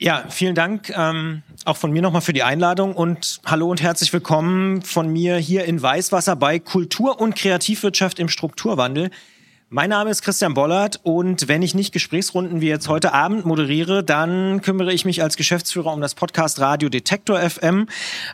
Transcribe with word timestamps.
Ja, 0.00 0.26
vielen 0.28 0.54
Dank 0.54 0.90
ähm, 0.96 1.42
auch 1.64 1.76
von 1.76 1.90
mir 1.90 2.02
nochmal 2.02 2.20
für 2.20 2.32
die 2.32 2.44
Einladung 2.44 2.94
und 2.94 3.40
hallo 3.44 3.68
und 3.68 3.82
herzlich 3.82 4.12
willkommen 4.12 4.82
von 4.82 5.12
mir 5.12 5.38
hier 5.38 5.64
in 5.64 5.82
Weißwasser 5.82 6.36
bei 6.36 6.60
Kultur 6.60 7.20
und 7.20 7.34
Kreativwirtschaft 7.34 8.20
im 8.20 8.28
Strukturwandel. 8.28 9.10
Mein 9.70 9.90
Name 9.90 10.08
ist 10.08 10.22
Christian 10.22 10.54
Bollert 10.54 10.98
und 11.02 11.46
wenn 11.46 11.60
ich 11.60 11.74
nicht 11.74 11.92
Gesprächsrunden 11.92 12.62
wie 12.62 12.68
jetzt 12.68 12.88
heute 12.88 13.12
Abend 13.12 13.44
moderiere, 13.44 14.02
dann 14.02 14.62
kümmere 14.62 14.94
ich 14.94 15.04
mich 15.04 15.22
als 15.22 15.36
Geschäftsführer 15.36 15.92
um 15.92 16.00
das 16.00 16.14
Podcast 16.14 16.58
Radio 16.58 16.88
Detektor 16.88 17.38
FM. 17.38 17.86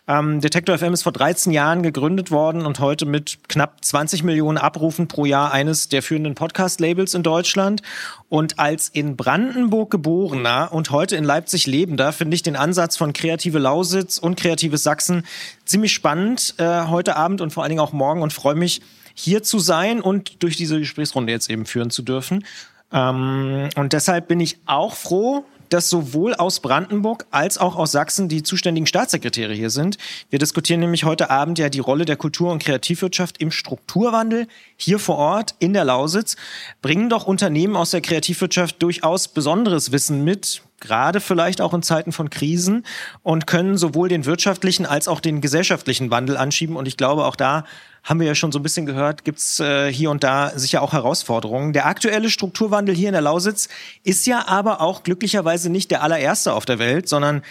Ähm, 0.06 0.40
Detektor 0.40 0.78
FM 0.78 0.92
ist 0.92 1.02
vor 1.02 1.10
13 1.10 1.52
Jahren 1.52 1.82
gegründet 1.82 2.30
worden 2.30 2.64
und 2.64 2.78
heute 2.78 3.04
mit 3.04 3.48
knapp 3.48 3.84
20 3.84 4.22
Millionen 4.22 4.58
Abrufen 4.58 5.08
pro 5.08 5.24
Jahr 5.24 5.50
eines 5.50 5.88
der 5.88 6.04
führenden 6.04 6.36
Podcast-Labels 6.36 7.14
in 7.14 7.24
Deutschland. 7.24 7.82
Und 8.28 8.60
als 8.60 8.88
in 8.88 9.16
Brandenburg 9.16 9.90
geborener 9.90 10.68
und 10.70 10.92
heute 10.92 11.16
in 11.16 11.24
Leipzig 11.24 11.66
lebender 11.66 12.12
finde 12.12 12.36
ich 12.36 12.42
den 12.42 12.54
Ansatz 12.54 12.96
von 12.96 13.12
Kreative 13.12 13.58
Lausitz 13.58 14.18
und 14.18 14.36
Kreatives 14.36 14.84
Sachsen 14.84 15.26
ziemlich 15.64 15.92
spannend 15.92 16.54
äh, 16.58 16.84
heute 16.86 17.16
Abend 17.16 17.40
und 17.40 17.52
vor 17.52 17.64
allen 17.64 17.70
Dingen 17.70 17.80
auch 17.80 17.92
morgen 17.92 18.22
und 18.22 18.32
freue 18.32 18.54
mich, 18.54 18.82
hier 19.14 19.42
zu 19.42 19.58
sein 19.58 20.00
und 20.00 20.42
durch 20.42 20.56
diese 20.56 20.78
Gesprächsrunde 20.78 21.32
jetzt 21.32 21.48
eben 21.48 21.66
führen 21.66 21.90
zu 21.90 22.02
dürfen. 22.02 22.44
Ähm, 22.92 23.68
und 23.76 23.92
deshalb 23.92 24.28
bin 24.28 24.40
ich 24.40 24.58
auch 24.66 24.94
froh, 24.94 25.44
dass 25.68 25.90
sowohl 25.90 26.34
aus 26.34 26.60
Brandenburg 26.60 27.26
als 27.30 27.58
auch 27.58 27.76
aus 27.76 27.92
Sachsen 27.92 28.28
die 28.28 28.42
zuständigen 28.42 28.86
Staatssekretäre 28.86 29.54
hier 29.54 29.70
sind. 29.70 29.98
Wir 30.30 30.38
diskutieren 30.38 30.80
nämlich 30.80 31.04
heute 31.04 31.30
Abend 31.30 31.58
ja 31.58 31.68
die 31.68 31.80
Rolle 31.80 32.04
der 32.04 32.16
Kultur- 32.16 32.52
und 32.52 32.62
Kreativwirtschaft 32.62 33.40
im 33.40 33.50
Strukturwandel 33.50 34.46
hier 34.76 34.98
vor 34.98 35.16
Ort 35.16 35.54
in 35.58 35.72
der 35.72 35.84
Lausitz. 35.84 36.36
Bringen 36.82 37.10
doch 37.10 37.26
Unternehmen 37.26 37.76
aus 37.76 37.90
der 37.90 38.02
Kreativwirtschaft 38.02 38.82
durchaus 38.82 39.28
besonderes 39.28 39.90
Wissen 39.90 40.22
mit, 40.22 40.62
gerade 40.84 41.20
vielleicht 41.20 41.60
auch 41.60 41.72
in 41.74 41.82
Zeiten 41.82 42.12
von 42.12 42.30
Krisen 42.30 42.84
und 43.22 43.46
können 43.46 43.76
sowohl 43.78 44.08
den 44.08 44.26
wirtschaftlichen 44.26 44.86
als 44.86 45.08
auch 45.08 45.20
den 45.20 45.40
gesellschaftlichen 45.40 46.10
Wandel 46.10 46.36
anschieben. 46.36 46.76
Und 46.76 46.86
ich 46.86 46.96
glaube, 46.96 47.24
auch 47.24 47.36
da 47.36 47.64
haben 48.04 48.20
wir 48.20 48.26
ja 48.26 48.34
schon 48.34 48.52
so 48.52 48.58
ein 48.58 48.62
bisschen 48.62 48.84
gehört, 48.84 49.24
gibt's 49.24 49.60
äh, 49.60 49.90
hier 49.90 50.10
und 50.10 50.22
da 50.22 50.52
sicher 50.56 50.82
auch 50.82 50.92
Herausforderungen. 50.92 51.72
Der 51.72 51.86
aktuelle 51.86 52.28
Strukturwandel 52.28 52.94
hier 52.94 53.08
in 53.08 53.14
der 53.14 53.22
Lausitz 53.22 53.68
ist 54.02 54.26
ja 54.26 54.46
aber 54.46 54.82
auch 54.82 55.02
glücklicherweise 55.02 55.70
nicht 55.70 55.90
der 55.90 56.02
allererste 56.02 56.52
auf 56.52 56.66
der 56.66 56.78
Welt, 56.78 57.08
sondern 57.08 57.42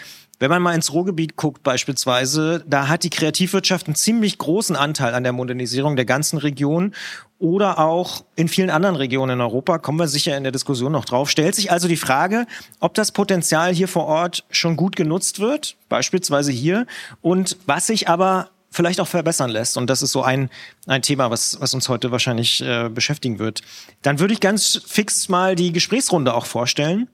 wenn 0.43 0.49
man 0.49 0.61
mal 0.61 0.75
ins 0.75 0.91
Ruhrgebiet 0.91 1.37
guckt 1.37 1.63
beispielsweise, 1.63 2.65
da 2.67 2.89
hat 2.89 3.05
die 3.05 3.09
Kreativwirtschaft 3.09 3.87
einen 3.87 3.95
ziemlich 3.95 4.37
großen 4.37 4.75
Anteil 4.75 5.13
an 5.13 5.23
der 5.23 5.31
Modernisierung 5.31 5.95
der 5.95 6.03
ganzen 6.03 6.37
Region 6.37 6.93
oder 7.39 7.79
auch 7.79 8.25
in 8.35 8.49
vielen 8.49 8.69
anderen 8.69 8.97
Regionen 8.97 9.35
in 9.35 9.41
Europa, 9.41 9.77
kommen 9.77 9.99
wir 9.99 10.09
sicher 10.09 10.35
in 10.35 10.43
der 10.43 10.51
Diskussion 10.51 10.91
noch 10.91 11.05
drauf. 11.05 11.29
Stellt 11.29 11.55
sich 11.55 11.71
also 11.71 11.87
die 11.87 11.95
Frage, 11.95 12.45
ob 12.81 12.93
das 12.93 13.13
Potenzial 13.13 13.73
hier 13.73 13.87
vor 13.87 14.05
Ort 14.05 14.43
schon 14.51 14.75
gut 14.75 14.97
genutzt 14.97 15.39
wird, 15.39 15.77
beispielsweise 15.87 16.51
hier, 16.51 16.87
und 17.21 17.55
was 17.65 17.87
sich 17.87 18.09
aber 18.09 18.49
vielleicht 18.69 18.99
auch 18.99 19.07
verbessern 19.07 19.49
lässt. 19.49 19.77
Und 19.77 19.89
das 19.89 20.01
ist 20.01 20.11
so 20.11 20.23
ein, 20.23 20.49
ein 20.87 21.01
Thema, 21.03 21.31
was, 21.31 21.61
was 21.61 21.73
uns 21.73 21.87
heute 21.87 22.11
wahrscheinlich 22.11 22.61
äh, 22.61 22.89
beschäftigen 22.89 23.39
wird. 23.39 23.61
Dann 24.01 24.19
würde 24.19 24.33
ich 24.33 24.41
ganz 24.41 24.81
fix 24.85 25.29
mal 25.29 25.55
die 25.55 25.71
Gesprächsrunde 25.71 26.33
auch 26.33 26.47
vorstellen. 26.47 27.07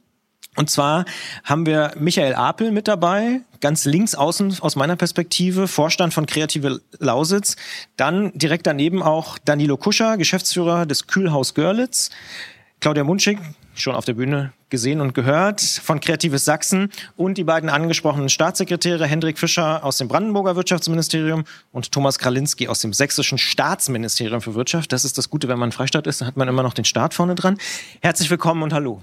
Und 0.59 0.69
zwar 0.69 1.05
haben 1.45 1.65
wir 1.65 1.93
Michael 1.97 2.35
Apel 2.35 2.73
mit 2.73 2.89
dabei, 2.89 3.39
ganz 3.61 3.85
links 3.85 4.13
außen 4.13 4.57
aus 4.59 4.75
meiner 4.75 4.97
Perspektive, 4.97 5.69
Vorstand 5.69 6.13
von 6.13 6.25
Kreative 6.25 6.81
Lausitz. 6.99 7.55
Dann 7.95 8.33
direkt 8.37 8.67
daneben 8.67 9.01
auch 9.01 9.37
Danilo 9.37 9.77
Kuscher, 9.77 10.17
Geschäftsführer 10.17 10.85
des 10.85 11.07
Kühlhaus 11.07 11.53
Görlitz. 11.53 12.09
Claudia 12.81 13.05
Munschig, 13.05 13.39
schon 13.73 13.95
auf 13.95 14.03
der 14.03 14.15
Bühne 14.15 14.51
gesehen 14.69 14.99
und 14.99 15.13
gehört, 15.13 15.61
von 15.61 16.01
Kreatives 16.01 16.43
Sachsen 16.43 16.91
und 17.15 17.37
die 17.37 17.45
beiden 17.45 17.69
angesprochenen 17.69 18.27
Staatssekretäre 18.27 19.07
Hendrik 19.07 19.39
Fischer 19.39 19.85
aus 19.85 19.97
dem 19.97 20.09
Brandenburger 20.09 20.57
Wirtschaftsministerium 20.57 21.45
und 21.71 21.93
Thomas 21.93 22.19
Kralinski 22.19 22.67
aus 22.67 22.81
dem 22.81 22.91
sächsischen 22.91 23.37
Staatsministerium 23.37 24.41
für 24.41 24.55
Wirtschaft. 24.55 24.91
Das 24.91 25.05
ist 25.05 25.17
das 25.17 25.29
Gute, 25.29 25.47
wenn 25.47 25.57
man 25.57 25.71
Freistaat 25.71 26.05
ist, 26.05 26.19
dann 26.19 26.27
hat 26.27 26.35
man 26.35 26.49
immer 26.49 26.63
noch 26.63 26.73
den 26.73 26.83
Staat 26.83 27.13
vorne 27.13 27.35
dran. 27.35 27.57
Herzlich 28.01 28.29
willkommen 28.29 28.61
und 28.61 28.73
hallo. 28.73 29.01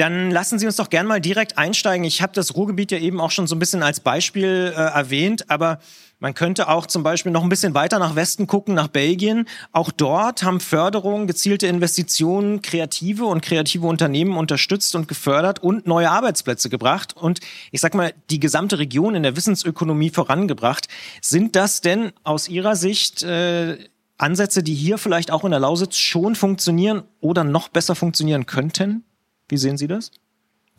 Dann 0.00 0.30
lassen 0.30 0.58
Sie 0.58 0.64
uns 0.64 0.76
doch 0.76 0.88
gern 0.88 1.06
mal 1.06 1.20
direkt 1.20 1.58
einsteigen. 1.58 2.04
Ich 2.04 2.22
habe 2.22 2.32
das 2.32 2.56
Ruhrgebiet 2.56 2.90
ja 2.90 2.96
eben 2.96 3.20
auch 3.20 3.30
schon 3.30 3.46
so 3.46 3.54
ein 3.54 3.58
bisschen 3.58 3.82
als 3.82 4.00
Beispiel 4.00 4.72
äh, 4.74 4.80
erwähnt, 4.80 5.50
aber 5.50 5.78
man 6.20 6.32
könnte 6.32 6.70
auch 6.70 6.86
zum 6.86 7.02
Beispiel 7.02 7.30
noch 7.30 7.42
ein 7.42 7.50
bisschen 7.50 7.74
weiter 7.74 7.98
nach 7.98 8.16
Westen 8.16 8.46
gucken, 8.46 8.74
nach 8.74 8.88
Belgien. 8.88 9.46
Auch 9.72 9.90
dort 9.90 10.42
haben 10.42 10.60
Förderungen, 10.60 11.26
gezielte 11.26 11.66
Investitionen 11.66 12.62
kreative 12.62 13.26
und 13.26 13.42
kreative 13.42 13.86
Unternehmen 13.86 14.38
unterstützt 14.38 14.94
und 14.94 15.06
gefördert 15.06 15.62
und 15.62 15.86
neue 15.86 16.10
Arbeitsplätze 16.10 16.70
gebracht 16.70 17.14
und 17.14 17.40
ich 17.70 17.82
sag 17.82 17.92
mal, 17.92 18.14
die 18.30 18.40
gesamte 18.40 18.78
Region 18.78 19.14
in 19.14 19.22
der 19.22 19.36
Wissensökonomie 19.36 20.08
vorangebracht. 20.08 20.88
Sind 21.20 21.56
das 21.56 21.82
denn 21.82 22.12
aus 22.24 22.48
Ihrer 22.48 22.74
Sicht 22.74 23.22
äh, 23.22 23.76
Ansätze, 24.16 24.62
die 24.62 24.74
hier 24.74 24.96
vielleicht 24.96 25.30
auch 25.30 25.44
in 25.44 25.50
der 25.50 25.60
Lausitz 25.60 25.98
schon 25.98 26.36
funktionieren 26.36 27.02
oder 27.20 27.44
noch 27.44 27.68
besser 27.68 27.94
funktionieren 27.94 28.46
könnten? 28.46 29.04
Wie 29.50 29.58
sehen 29.58 29.76
Sie 29.76 29.86
das? 29.86 30.10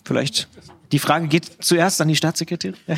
Vielleicht 0.03 0.47
die 0.91 0.99
Frage 0.99 1.27
geht 1.27 1.57
zuerst 1.61 2.01
an 2.01 2.07
die 2.07 2.15
Staatssekretärin. 2.15 2.75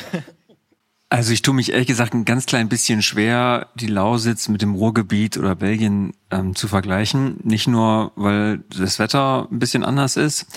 Also 1.10 1.32
ich 1.32 1.44
tue 1.44 1.54
mich 1.54 1.72
ehrlich 1.72 1.86
gesagt 1.86 2.16
ein 2.16 2.26
ganz 2.26 2.48
klein 2.48 2.70
bisschen 2.70 3.04
schwer, 3.04 3.68
die 3.76 3.86
Lausitz 3.86 4.50
mit 4.50 4.64
dem 4.64 4.74
Ruhrgebiet 4.74 5.38
oder 5.38 5.56
Belgien 5.56 6.14
ähm, 6.32 6.56
zu 6.56 6.68
vergleichen. 6.68 7.38
Nicht 7.44 7.68
nur, 7.68 8.14
weil 8.16 8.64
das 8.76 8.98
Wetter 8.98 9.48
ein 9.52 9.60
bisschen 9.60 9.84
anders 9.86 10.18
ist, 10.18 10.48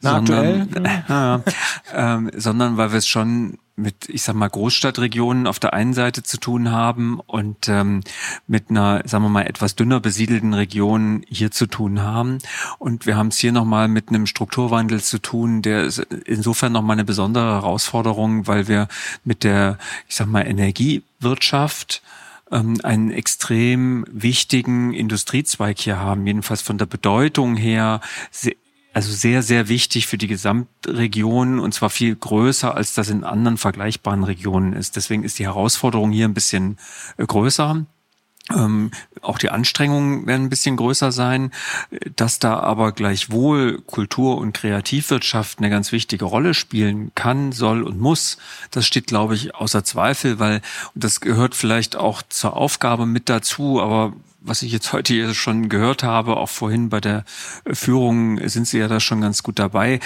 Na, 0.00 0.16
sondern, 0.16 0.74
äh, 1.94 2.26
äh, 2.26 2.40
sondern 2.40 2.76
weil 2.76 2.90
wir 2.90 2.98
es 2.98 3.06
schon 3.06 3.58
mit, 3.80 4.08
ich 4.08 4.22
sag 4.22 4.34
mal, 4.34 4.48
Großstadtregionen 4.48 5.46
auf 5.46 5.58
der 5.58 5.74
einen 5.74 5.94
Seite 5.94 6.22
zu 6.22 6.38
tun 6.38 6.70
haben 6.70 7.20
und 7.20 7.68
ähm, 7.68 8.02
mit 8.46 8.70
einer, 8.70 9.02
sagen 9.06 9.24
wir 9.24 9.30
mal, 9.30 9.46
etwas 9.46 9.76
dünner 9.76 10.00
besiedelten 10.00 10.54
Region 10.54 11.24
hier 11.28 11.50
zu 11.50 11.66
tun 11.66 12.00
haben. 12.02 12.38
Und 12.78 13.06
wir 13.06 13.16
haben 13.16 13.28
es 13.28 13.38
hier 13.38 13.52
nochmal 13.52 13.88
mit 13.88 14.08
einem 14.08 14.26
Strukturwandel 14.26 15.00
zu 15.00 15.18
tun, 15.18 15.62
der 15.62 15.84
ist 15.84 15.98
insofern 15.98 16.72
nochmal 16.72 16.94
eine 16.94 17.04
besondere 17.04 17.52
Herausforderung, 17.52 18.46
weil 18.46 18.68
wir 18.68 18.88
mit 19.24 19.44
der, 19.44 19.78
ich 20.08 20.16
sag 20.16 20.26
mal, 20.26 20.46
Energiewirtschaft 20.46 22.02
ähm, 22.50 22.78
einen 22.82 23.10
extrem 23.10 24.04
wichtigen 24.10 24.92
Industriezweig 24.92 25.78
hier 25.78 25.98
haben, 25.98 26.26
jedenfalls 26.26 26.62
von 26.62 26.78
der 26.78 26.86
Bedeutung 26.86 27.56
her 27.56 28.00
also 28.92 29.12
sehr, 29.12 29.42
sehr 29.42 29.68
wichtig 29.68 30.06
für 30.06 30.18
die 30.18 30.26
Gesamtregion 30.26 31.58
und 31.58 31.72
zwar 31.72 31.90
viel 31.90 32.16
größer, 32.16 32.74
als 32.74 32.94
das 32.94 33.08
in 33.08 33.24
anderen 33.24 33.56
vergleichbaren 33.56 34.24
Regionen 34.24 34.72
ist. 34.72 34.96
Deswegen 34.96 35.22
ist 35.22 35.38
die 35.38 35.46
Herausforderung 35.46 36.10
hier 36.10 36.26
ein 36.26 36.34
bisschen 36.34 36.76
äh, 37.16 37.24
größer. 37.24 37.86
Ähm, 38.52 38.90
auch 39.22 39.38
die 39.38 39.50
Anstrengungen 39.50 40.26
werden 40.26 40.46
ein 40.46 40.50
bisschen 40.50 40.76
größer 40.76 41.12
sein, 41.12 41.52
dass 42.16 42.38
da 42.38 42.58
aber 42.58 42.92
gleichwohl 42.92 43.80
Kultur- 43.82 44.38
und 44.38 44.54
Kreativwirtschaft 44.54 45.58
eine 45.58 45.70
ganz 45.70 45.92
wichtige 45.92 46.24
Rolle 46.24 46.54
spielen 46.54 47.12
kann, 47.14 47.52
soll 47.52 47.82
und 47.82 48.00
muss. 48.00 48.38
Das 48.70 48.86
steht, 48.86 49.06
glaube 49.06 49.34
ich, 49.34 49.54
außer 49.54 49.84
Zweifel, 49.84 50.38
weil 50.38 50.62
das 50.94 51.20
gehört 51.20 51.54
vielleicht 51.54 51.96
auch 51.96 52.22
zur 52.28 52.56
Aufgabe 52.56 53.06
mit 53.06 53.28
dazu, 53.28 53.80
aber 53.80 54.14
was 54.40 54.62
ich 54.62 54.72
jetzt 54.72 54.92
heute 54.92 55.12
hier 55.12 55.34
schon 55.34 55.68
gehört 55.68 56.02
habe, 56.02 56.36
auch 56.36 56.48
vorhin 56.48 56.88
bei 56.88 57.00
der 57.00 57.24
Führung 57.70 58.46
sind 58.48 58.66
Sie 58.66 58.78
ja 58.78 58.88
da 58.88 59.00
schon 59.00 59.20
ganz 59.20 59.42
gut 59.42 59.58
dabei. 59.58 60.00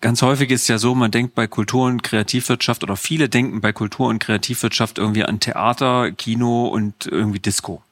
Ganz 0.00 0.22
häufig 0.22 0.50
ist 0.50 0.68
ja 0.68 0.78
so, 0.78 0.94
man 0.94 1.10
denkt 1.10 1.34
bei 1.34 1.46
Kultur- 1.46 1.86
und 1.86 2.02
Kreativwirtschaft 2.02 2.82
oder 2.82 2.96
viele 2.96 3.28
denken 3.28 3.60
bei 3.60 3.72
Kultur- 3.72 4.08
und 4.08 4.18
Kreativwirtschaft 4.18 4.98
irgendwie 4.98 5.24
an 5.24 5.40
Theater, 5.40 6.10
Kino 6.12 6.66
und 6.66 7.06
irgendwie 7.06 7.38
Disco. 7.38 7.82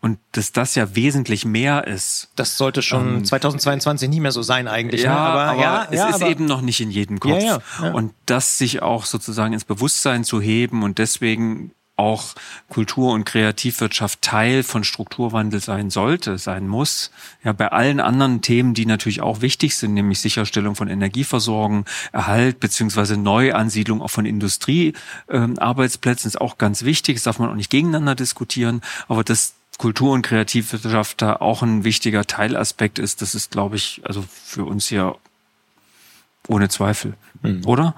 Und 0.00 0.18
dass 0.32 0.52
das 0.52 0.74
ja 0.74 0.94
wesentlich 0.94 1.44
mehr 1.44 1.86
ist. 1.86 2.28
Das 2.36 2.56
sollte 2.56 2.82
schon 2.82 3.16
ähm, 3.18 3.24
2022 3.24 4.08
nicht 4.08 4.20
mehr 4.20 4.32
so 4.32 4.42
sein 4.42 4.68
eigentlich. 4.68 5.02
Ja, 5.02 5.14
ne? 5.14 5.18
aber, 5.18 5.40
aber 5.42 5.60
ja, 5.60 5.88
es 5.90 5.98
ja, 5.98 6.08
ist 6.08 6.14
aber 6.16 6.28
eben 6.28 6.44
noch 6.46 6.60
nicht 6.60 6.80
in 6.80 6.90
jedem 6.90 7.18
Kopf. 7.18 7.42
Ja, 7.42 7.60
ja, 7.82 7.92
und 7.92 8.12
das 8.26 8.58
sich 8.58 8.82
auch 8.82 9.04
sozusagen 9.04 9.52
ins 9.52 9.64
Bewusstsein 9.64 10.24
zu 10.24 10.40
heben 10.40 10.82
und 10.82 10.98
deswegen 10.98 11.72
auch 12.00 12.34
Kultur- 12.68 13.12
und 13.12 13.24
Kreativwirtschaft 13.24 14.22
Teil 14.22 14.62
von 14.62 14.84
Strukturwandel 14.84 15.60
sein 15.60 15.90
sollte, 15.90 16.38
sein 16.38 16.66
muss. 16.66 17.10
Ja, 17.44 17.52
bei 17.52 17.70
allen 17.70 18.00
anderen 18.00 18.40
Themen, 18.40 18.74
die 18.74 18.86
natürlich 18.86 19.20
auch 19.20 19.42
wichtig 19.42 19.76
sind, 19.76 19.94
nämlich 19.94 20.20
Sicherstellung 20.20 20.74
von 20.74 20.88
Energieversorgung, 20.88 21.84
Erhalt 22.12 22.58
beziehungsweise 22.58 23.16
Neuansiedlung 23.16 24.02
auch 24.02 24.10
von 24.10 24.26
Industriearbeitsplätzen 24.26 26.28
ähm, 26.28 26.30
ist 26.30 26.40
auch 26.40 26.58
ganz 26.58 26.84
wichtig. 26.84 27.16
Das 27.16 27.24
darf 27.24 27.38
man 27.38 27.50
auch 27.50 27.54
nicht 27.54 27.70
gegeneinander 27.70 28.14
diskutieren. 28.14 28.80
Aber 29.06 29.22
dass 29.22 29.54
Kultur- 29.78 30.12
und 30.12 30.22
Kreativwirtschaft 30.22 31.22
da 31.22 31.36
auch 31.36 31.62
ein 31.62 31.84
wichtiger 31.84 32.26
Teilaspekt 32.26 32.98
ist, 32.98 33.22
das 33.22 33.34
ist, 33.34 33.50
glaube 33.50 33.76
ich, 33.76 34.02
also 34.04 34.22
für 34.22 34.64
uns 34.64 34.88
hier 34.88 35.16
ohne 36.48 36.68
Zweifel. 36.68 37.14
Mhm. 37.42 37.66
Oder? 37.66 37.94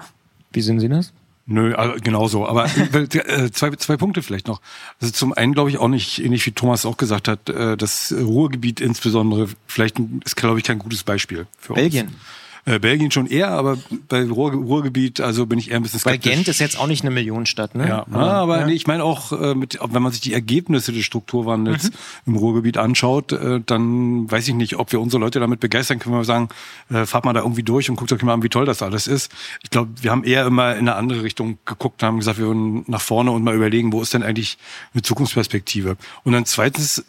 Wie 0.51 0.61
sehen 0.61 0.79
Sie 0.79 0.89
das? 0.89 1.13
Nö, 1.45 1.75
also 1.75 1.95
genauso. 2.01 2.47
Aber 2.47 2.65
äh, 2.93 3.51
zwei, 3.51 3.71
zwei 3.71 3.97
Punkte 3.97 4.21
vielleicht 4.21 4.47
noch. 4.47 4.61
Also 5.01 5.13
zum 5.13 5.33
einen 5.33 5.53
glaube 5.53 5.69
ich 5.69 5.77
auch 5.77 5.89
nicht, 5.89 6.23
ähnlich 6.23 6.45
wie 6.45 6.51
Thomas 6.51 6.85
auch 6.85 6.97
gesagt 6.97 7.27
hat, 7.27 7.49
äh, 7.49 7.75
das 7.75 8.13
Ruhrgebiet 8.17 8.79
insbesondere 8.79 9.49
vielleicht 9.67 9.97
ist, 10.23 10.35
glaube 10.35 10.59
ich, 10.59 10.65
kein 10.65 10.79
gutes 10.79 11.03
Beispiel 11.03 11.47
für 11.57 11.73
Belgien. 11.73 12.07
uns. 12.07 12.15
Äh, 12.65 12.79
Belgien 12.79 13.11
schon 13.11 13.27
eher, 13.27 13.49
aber 13.49 13.77
bei 14.07 14.23
Ruhr, 14.23 14.53
Ruhrgebiet, 14.53 15.19
also 15.19 15.45
bin 15.45 15.59
ich 15.59 15.71
eher 15.71 15.77
ein 15.77 15.83
bisschen 15.83 15.99
skeptisch. 15.99 16.25
Weil 16.25 16.35
Gent 16.35 16.47
ist 16.47 16.59
jetzt 16.59 16.79
auch 16.79 16.87
nicht 16.87 17.03
eine 17.03 17.11
Millionenstadt, 17.11 17.75
ne? 17.75 17.89
Ja, 17.89 18.05
ja 18.09 18.17
aber 18.17 18.61
ja. 18.61 18.67
Nee, 18.67 18.73
ich 18.73 18.87
meine 18.87 19.03
auch, 19.03 19.33
äh, 19.33 19.53
mit, 19.53 19.77
wenn 19.81 20.01
man 20.01 20.13
sich 20.13 20.21
die 20.21 20.33
Ergebnisse 20.33 20.93
des 20.93 21.03
Strukturwandels 21.03 21.85
mhm. 21.85 21.91
im 22.27 22.35
Ruhrgebiet 22.37 22.77
anschaut, 22.77 23.33
äh, 23.33 23.59
dann 23.65 24.31
weiß 24.31 24.47
ich 24.47 24.53
nicht, 24.53 24.77
ob 24.77 24.93
wir 24.93 25.01
unsere 25.01 25.19
Leute 25.19 25.41
damit 25.41 25.59
begeistern 25.59 25.99
können, 25.99 26.15
wir 26.15 26.23
sagen, 26.23 26.47
äh, 26.89 27.05
fahrt 27.05 27.25
mal 27.25 27.33
da 27.33 27.41
irgendwie 27.41 27.63
durch 27.63 27.89
und 27.89 27.97
guckt 27.97 28.13
euch 28.13 28.23
mal 28.23 28.33
an, 28.33 28.43
wie 28.43 28.49
toll 28.49 28.65
das 28.65 28.81
alles 28.81 29.07
ist. 29.07 29.29
Ich 29.61 29.69
glaube, 29.69 29.91
wir 30.01 30.11
haben 30.11 30.23
eher 30.23 30.45
immer 30.45 30.71
in 30.71 30.87
eine 30.87 30.95
andere 30.95 31.21
Richtung 31.23 31.57
geguckt 31.65 32.01
und 32.01 32.07
haben 32.07 32.19
gesagt, 32.19 32.37
wir 32.37 32.47
wollen 32.47 32.85
nach 32.87 33.01
vorne 33.01 33.31
und 33.31 33.43
mal 33.43 33.55
überlegen, 33.55 33.91
wo 33.91 34.01
ist 34.01 34.13
denn 34.13 34.23
eigentlich 34.23 34.57
eine 34.93 35.01
Zukunftsperspektive. 35.01 35.97
Und 36.23 36.31
dann 36.31 36.45
zweitens, 36.45 37.03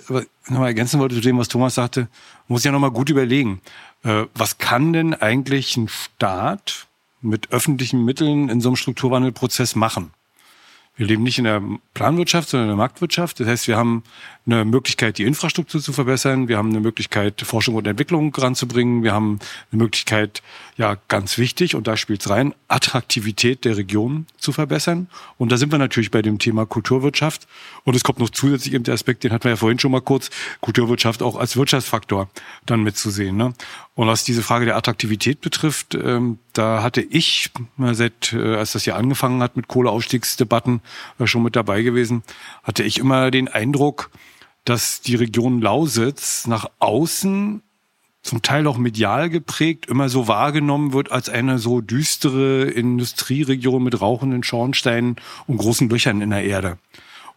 nochmal 0.48 0.68
ergänzen 0.68 0.98
wollte 1.00 1.14
zu 1.14 1.20
dem, 1.20 1.38
was 1.38 1.48
Thomas 1.48 1.76
sagte, 1.76 2.08
muss 2.48 2.62
ich 2.62 2.64
ja 2.66 2.72
nochmal 2.72 2.90
gut 2.90 3.08
überlegen. 3.08 3.60
Äh, 4.04 4.26
was 4.34 4.58
kann 4.58 4.92
denn 4.92 5.14
eigentlich 5.14 5.76
ein 5.76 5.88
Staat 5.88 6.86
mit 7.20 7.50
öffentlichen 7.50 8.04
Mitteln 8.04 8.48
in 8.48 8.60
so 8.60 8.68
einem 8.68 8.76
Strukturwandelprozess 8.76 9.74
machen? 9.74 10.12
Wir 10.96 11.06
leben 11.06 11.24
nicht 11.24 11.38
in 11.38 11.44
der 11.44 11.60
Planwirtschaft, 11.94 12.48
sondern 12.48 12.68
in 12.68 12.76
der 12.76 12.76
Marktwirtschaft. 12.76 13.40
Das 13.40 13.48
heißt, 13.48 13.66
wir 13.66 13.76
haben 13.76 14.04
eine 14.46 14.64
Möglichkeit, 14.67 15.17
die 15.17 15.25
Infrastruktur 15.25 15.81
zu 15.81 15.93
verbessern. 15.93 16.49
Wir 16.49 16.58
haben 16.58 16.69
eine 16.69 16.81
Möglichkeit, 16.81 17.41
Forschung 17.41 17.76
und 17.76 17.87
Entwicklung 17.87 18.35
ranzubringen. 18.35 19.02
Wir 19.02 19.12
haben 19.12 19.38
eine 19.73 19.82
Möglichkeit, 19.82 20.43
ja, 20.76 20.99
ganz 21.08 21.38
wichtig, 21.38 21.75
und 21.75 21.87
da 21.87 21.96
spielt's 21.96 22.29
rein, 22.29 22.55
Attraktivität 22.69 23.64
der 23.64 23.79
Region 23.79 24.26
zu 24.37 24.52
verbessern. 24.52 25.08
Und 25.38 25.50
da 25.50 25.56
sind 25.56 25.73
wir 25.73 25.79
natürlich 25.79 26.11
bei 26.11 26.20
dem 26.20 26.38
Thema 26.38 26.67
Kulturwirtschaft. 26.67 27.46
Und 27.85 27.96
es 27.96 28.05
kommt 28.05 28.19
noch 28.19 28.29
zusätzlich 28.29 28.75
eben 28.75 28.85
der 28.85 28.94
Aspekt, 28.94 29.25
den 29.25 29.32
hatten 29.32 29.44
wir 29.44 29.52
ja 29.52 29.56
vorhin 29.56 29.79
schon 29.79 29.93
mal 29.93 30.02
kurz, 30.02 30.29
Kulturwirtschaft 30.61 31.23
auch 31.23 31.37
als 31.37 31.56
Wirtschaftsfaktor 31.56 32.29
dann 32.67 32.82
mitzusehen. 32.82 33.37
Ne? 33.37 33.55
Und 33.94 34.08
was 34.08 34.25
diese 34.25 34.43
Frage 34.43 34.67
der 34.67 34.76
Attraktivität 34.76 35.41
betrifft, 35.41 35.94
ähm, 35.94 36.38
da 36.52 36.82
hatte 36.82 37.00
ich 37.00 37.50
seit, 37.79 38.32
äh, 38.35 38.56
als 38.56 38.73
das 38.73 38.85
Jahr 38.85 38.99
angefangen 38.99 39.43
hat 39.43 39.56
mit 39.56 39.69
Kohleausstiegsdebatten, 39.69 40.82
äh, 41.19 41.26
schon 41.26 41.44
mit 41.44 41.56
dabei 41.56 41.82
gewesen, 41.82 42.25
hatte 42.62 42.82
ich 42.82 42.99
immer 42.99 43.31
den 43.31 43.49
Eindruck, 43.49 44.11
dass 44.64 45.00
die 45.00 45.14
Region 45.14 45.61
Lausitz 45.61 46.46
nach 46.46 46.70
außen 46.78 47.62
zum 48.22 48.40
Teil 48.40 48.66
auch 48.66 48.78
medial 48.78 49.28
geprägt, 49.28 49.87
immer 49.87 50.08
so 50.08 50.26
wahrgenommen 50.28 50.94
wird 50.94 51.12
als 51.12 51.28
eine 51.28 51.58
so 51.58 51.82
düstere 51.82 52.64
Industrieregion 52.64 53.82
mit 53.82 54.00
rauchenden 54.00 54.43
Schornsteinen 54.43 55.16
und 55.46 55.58
großen 55.58 55.90
Löchern 55.90 56.22
in 56.22 56.31
der 56.31 56.44
Erde. 56.44 56.78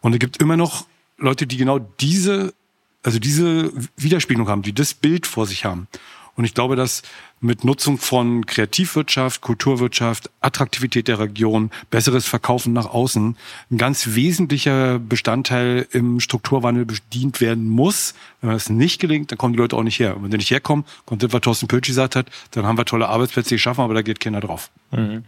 Und 0.00 0.14
es 0.14 0.18
gibt 0.18 0.40
immer 0.40 0.56
noch 0.56 0.86
Leute, 1.18 1.46
die 1.46 1.58
genau 1.58 1.78
diese, 1.78 2.54
also 3.02 3.18
diese 3.18 3.70
Widerspiegelung 3.96 4.48
haben, 4.48 4.62
die 4.62 4.72
das 4.72 4.94
Bild 4.94 5.26
vor 5.26 5.46
sich 5.46 5.66
haben. 5.66 5.88
Und 6.38 6.44
ich 6.44 6.54
glaube, 6.54 6.76
dass 6.76 7.02
mit 7.40 7.64
Nutzung 7.64 7.98
von 7.98 8.46
Kreativwirtschaft, 8.46 9.40
Kulturwirtschaft, 9.40 10.30
Attraktivität 10.40 11.08
der 11.08 11.18
Region, 11.18 11.72
besseres 11.90 12.26
Verkaufen 12.26 12.72
nach 12.72 12.86
außen 12.86 13.36
ein 13.72 13.76
ganz 13.76 14.14
wesentlicher 14.14 15.00
Bestandteil 15.00 15.88
im 15.90 16.20
Strukturwandel 16.20 16.84
bedient 16.84 17.40
werden 17.40 17.68
muss. 17.68 18.14
Wenn 18.40 18.50
das 18.50 18.70
nicht 18.70 19.00
gelingt, 19.00 19.32
dann 19.32 19.38
kommen 19.38 19.54
die 19.54 19.58
Leute 19.58 19.74
auch 19.74 19.82
nicht 19.82 19.98
her. 19.98 20.16
Und 20.16 20.22
wenn 20.22 20.30
die 20.30 20.36
nicht 20.36 20.52
herkommen, 20.52 20.84
kommt 21.06 21.24
das, 21.24 21.32
was 21.32 21.40
Thorsten 21.40 21.66
Pölschi 21.66 21.90
gesagt 21.90 22.14
hat, 22.14 22.26
dann 22.52 22.64
haben 22.66 22.78
wir 22.78 22.84
tolle 22.84 23.08
Arbeitsplätze 23.08 23.56
geschaffen, 23.56 23.80
aber 23.80 23.94
da 23.94 24.02
geht 24.02 24.20
keiner 24.20 24.38
drauf. 24.38 24.70
Mhm. 24.92 25.24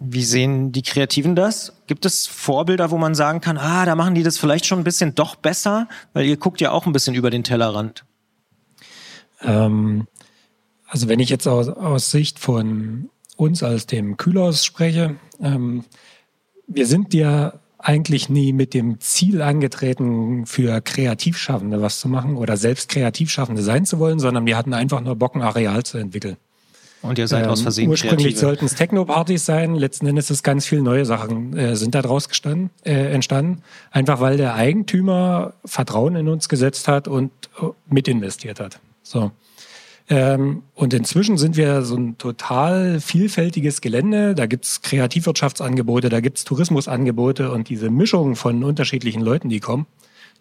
Wie 0.00 0.24
sehen 0.24 0.72
die 0.72 0.82
Kreativen 0.82 1.36
das? 1.36 1.72
Gibt 1.86 2.04
es 2.04 2.26
Vorbilder, 2.26 2.90
wo 2.90 2.98
man 2.98 3.14
sagen 3.14 3.40
kann, 3.40 3.58
ah, 3.58 3.86
da 3.86 3.94
machen 3.94 4.16
die 4.16 4.24
das 4.24 4.38
vielleicht 4.38 4.66
schon 4.66 4.80
ein 4.80 4.84
bisschen 4.84 5.14
doch 5.14 5.36
besser? 5.36 5.88
Weil 6.14 6.26
ihr 6.26 6.36
guckt 6.36 6.60
ja 6.60 6.72
auch 6.72 6.86
ein 6.86 6.92
bisschen 6.92 7.14
über 7.14 7.30
den 7.30 7.44
Tellerrand. 7.44 8.04
Ähm, 9.44 10.06
also 10.92 11.08
wenn 11.08 11.20
ich 11.20 11.30
jetzt 11.30 11.48
aus, 11.48 11.70
aus 11.70 12.10
Sicht 12.10 12.38
von 12.38 13.08
uns 13.36 13.62
als 13.62 13.86
dem 13.86 14.18
Kühlhaus 14.18 14.62
spreche, 14.62 15.16
ähm, 15.40 15.84
wir 16.66 16.86
sind 16.86 17.14
ja 17.14 17.54
eigentlich 17.78 18.28
nie 18.28 18.52
mit 18.52 18.74
dem 18.74 19.00
Ziel 19.00 19.40
angetreten, 19.40 20.44
für 20.44 20.82
Kreativschaffende 20.82 21.80
was 21.80 21.98
zu 21.98 22.08
machen 22.08 22.36
oder 22.36 22.58
selbst 22.58 22.90
Kreativschaffende 22.90 23.62
sein 23.62 23.86
zu 23.86 23.98
wollen, 24.00 24.18
sondern 24.18 24.44
wir 24.44 24.54
hatten 24.54 24.74
einfach 24.74 25.00
nur 25.00 25.16
Bock, 25.16 25.34
ein 25.34 25.40
Areal 25.40 25.82
zu 25.82 25.96
entwickeln. 25.96 26.36
Und 27.00 27.18
ihr 27.18 27.26
seid 27.26 27.46
ähm, 27.46 27.50
aus 27.50 27.62
Versehen 27.62 27.88
Ursprünglich 27.88 28.38
sollten 28.38 28.66
es 28.66 28.74
Techno-Partys 28.74 29.46
sein. 29.46 29.74
Letzten 29.74 30.06
Endes 30.06 30.30
ist 30.30 30.42
ganz 30.42 30.66
viel 30.66 30.82
neue 30.82 31.06
Sachen 31.06 31.56
äh, 31.56 31.74
sind 31.74 31.94
da 31.94 32.02
draus 32.02 32.28
gestanden, 32.28 32.68
äh, 32.84 33.14
entstanden. 33.14 33.62
Einfach 33.90 34.20
weil 34.20 34.36
der 34.36 34.54
Eigentümer 34.54 35.54
Vertrauen 35.64 36.16
in 36.16 36.28
uns 36.28 36.50
gesetzt 36.50 36.86
hat 36.86 37.08
und 37.08 37.32
äh, 37.62 37.68
mitinvestiert 37.88 38.60
hat. 38.60 38.78
So. 39.02 39.32
Ähm, 40.12 40.64
und 40.74 40.92
inzwischen 40.92 41.38
sind 41.38 41.56
wir 41.56 41.80
so 41.80 41.96
ein 41.96 42.18
total 42.18 43.00
vielfältiges 43.00 43.80
Gelände. 43.80 44.34
Da 44.34 44.44
gibt's 44.44 44.82
Kreativwirtschaftsangebote, 44.82 46.10
da 46.10 46.20
gibt's 46.20 46.44
Tourismusangebote 46.44 47.50
und 47.50 47.70
diese 47.70 47.88
Mischung 47.88 48.36
von 48.36 48.62
unterschiedlichen 48.62 49.22
Leuten, 49.22 49.48
die 49.48 49.60
kommen. 49.60 49.86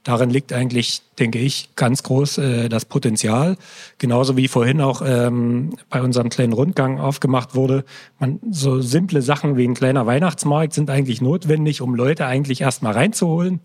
Darin 0.03 0.29
liegt 0.29 0.51
eigentlich, 0.51 1.03
denke 1.19 1.39
ich, 1.39 1.69
ganz 1.77 2.03
groß 2.03 2.39
äh, 2.39 2.67
das 2.67 2.83
Potenzial. 2.83 3.55
Genauso 3.97 4.35
wie 4.35 4.49
vorhin 4.49 4.81
auch 4.81 5.01
ähm, 5.05 5.77
bei 5.89 6.01
unserem 6.01 6.27
kleinen 6.27 6.51
Rundgang 6.51 6.99
aufgemacht 6.99 7.55
wurde. 7.55 7.85
Man, 8.19 8.41
so 8.51 8.81
simple 8.81 9.21
Sachen 9.21 9.55
wie 9.55 9.65
ein 9.65 9.73
kleiner 9.73 10.05
Weihnachtsmarkt 10.05 10.73
sind 10.73 10.89
eigentlich 10.89 11.21
notwendig, 11.21 11.79
um 11.79 11.95
Leute 11.95 12.25
eigentlich 12.25 12.59
erstmal 12.59 12.91
reinzuholen, 12.91 13.61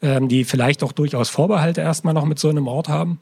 ähm, 0.00 0.28
die 0.28 0.44
vielleicht 0.44 0.84
auch 0.84 0.92
durchaus 0.92 1.28
Vorbehalte 1.28 1.80
erstmal 1.80 2.14
noch 2.14 2.24
mit 2.24 2.38
so 2.38 2.50
einem 2.50 2.68
Ort 2.68 2.88
haben. 2.88 3.18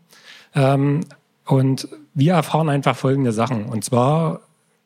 Ähm, 0.54 1.00
und 1.48 1.88
wir 2.12 2.34
erfahren 2.34 2.68
einfach 2.68 2.94
folgende 2.94 3.32
Sachen. 3.32 3.64
Und 3.66 3.82
zwar, 3.82 4.40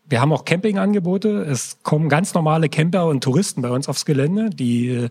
wir 0.08 0.20
haben 0.20 0.32
auch 0.32 0.44
Campingangebote. 0.44 1.42
Es 1.42 1.82
kommen 1.82 2.08
ganz 2.08 2.34
normale 2.34 2.68
Camper 2.68 3.06
und 3.06 3.24
Touristen 3.24 3.62
bei 3.62 3.70
uns 3.70 3.88
aufs 3.88 4.04
Gelände, 4.04 4.48
die 4.48 5.08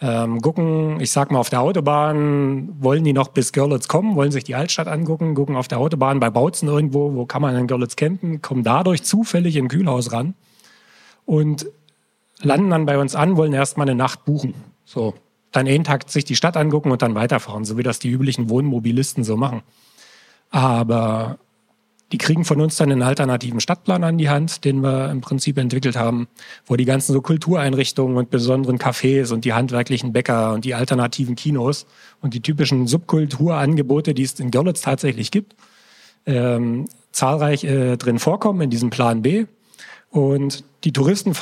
ähm, 0.00 0.40
gucken, 0.40 1.00
ich 1.00 1.10
sag 1.10 1.32
mal, 1.32 1.40
auf 1.40 1.50
der 1.50 1.62
Autobahn, 1.62 2.80
wollen 2.80 3.02
die 3.02 3.12
noch 3.12 3.28
bis 3.28 3.52
Görlitz 3.52 3.88
kommen, 3.88 4.14
wollen 4.14 4.30
sich 4.30 4.44
die 4.44 4.54
Altstadt 4.54 4.86
angucken, 4.86 5.34
gucken 5.34 5.56
auf 5.56 5.66
der 5.66 5.78
Autobahn 5.78 6.20
bei 6.20 6.30
Bautzen 6.30 6.68
irgendwo, 6.68 7.14
wo 7.14 7.26
kann 7.26 7.42
man 7.42 7.56
in 7.56 7.66
Görlitz 7.66 7.96
campen, 7.96 8.40
kommen 8.40 8.62
dadurch 8.62 9.02
zufällig 9.02 9.56
im 9.56 9.66
Kühlhaus 9.66 10.12
ran 10.12 10.34
und 11.26 11.66
landen 12.40 12.70
dann 12.70 12.86
bei 12.86 12.98
uns 12.98 13.16
an, 13.16 13.36
wollen 13.36 13.52
erstmal 13.52 13.88
eine 13.88 13.96
Nacht 13.96 14.24
buchen. 14.24 14.54
So, 14.84 15.14
dann 15.50 15.66
einen 15.66 15.82
Tag 15.82 16.08
sich 16.08 16.24
die 16.24 16.36
Stadt 16.36 16.56
angucken 16.56 16.92
und 16.92 17.02
dann 17.02 17.16
weiterfahren, 17.16 17.64
so 17.64 17.78
wie 17.78 17.82
das 17.82 17.98
die 17.98 18.10
üblichen 18.10 18.48
Wohnmobilisten 18.48 19.24
so 19.24 19.36
machen. 19.36 19.62
Aber 20.54 21.40
die 22.12 22.18
kriegen 22.18 22.44
von 22.44 22.60
uns 22.60 22.76
dann 22.76 22.92
einen 22.92 23.02
alternativen 23.02 23.58
Stadtplan 23.58 24.04
an 24.04 24.18
die 24.18 24.28
Hand, 24.28 24.64
den 24.64 24.84
wir 24.84 25.10
im 25.10 25.20
Prinzip 25.20 25.58
entwickelt 25.58 25.96
haben, 25.96 26.28
wo 26.64 26.76
die 26.76 26.84
ganzen 26.84 27.12
so 27.12 27.20
Kultureinrichtungen 27.20 28.16
und 28.16 28.30
besonderen 28.30 28.78
Cafés 28.78 29.32
und 29.32 29.44
die 29.44 29.52
handwerklichen 29.52 30.12
Bäcker 30.12 30.52
und 30.52 30.64
die 30.64 30.74
alternativen 30.74 31.34
Kinos 31.34 31.86
und 32.20 32.34
die 32.34 32.40
typischen 32.40 32.86
Subkulturangebote, 32.86 34.14
die 34.14 34.22
es 34.22 34.38
in 34.38 34.52
Görlitz 34.52 34.82
tatsächlich 34.82 35.32
gibt, 35.32 35.56
ähm, 36.24 36.84
zahlreich 37.10 37.64
äh, 37.64 37.96
drin 37.96 38.20
vorkommen 38.20 38.60
in 38.60 38.70
diesem 38.70 38.90
Plan 38.90 39.22
B. 39.22 39.46
Und 40.14 40.62
die 40.84 40.92
Touristen 40.92 41.32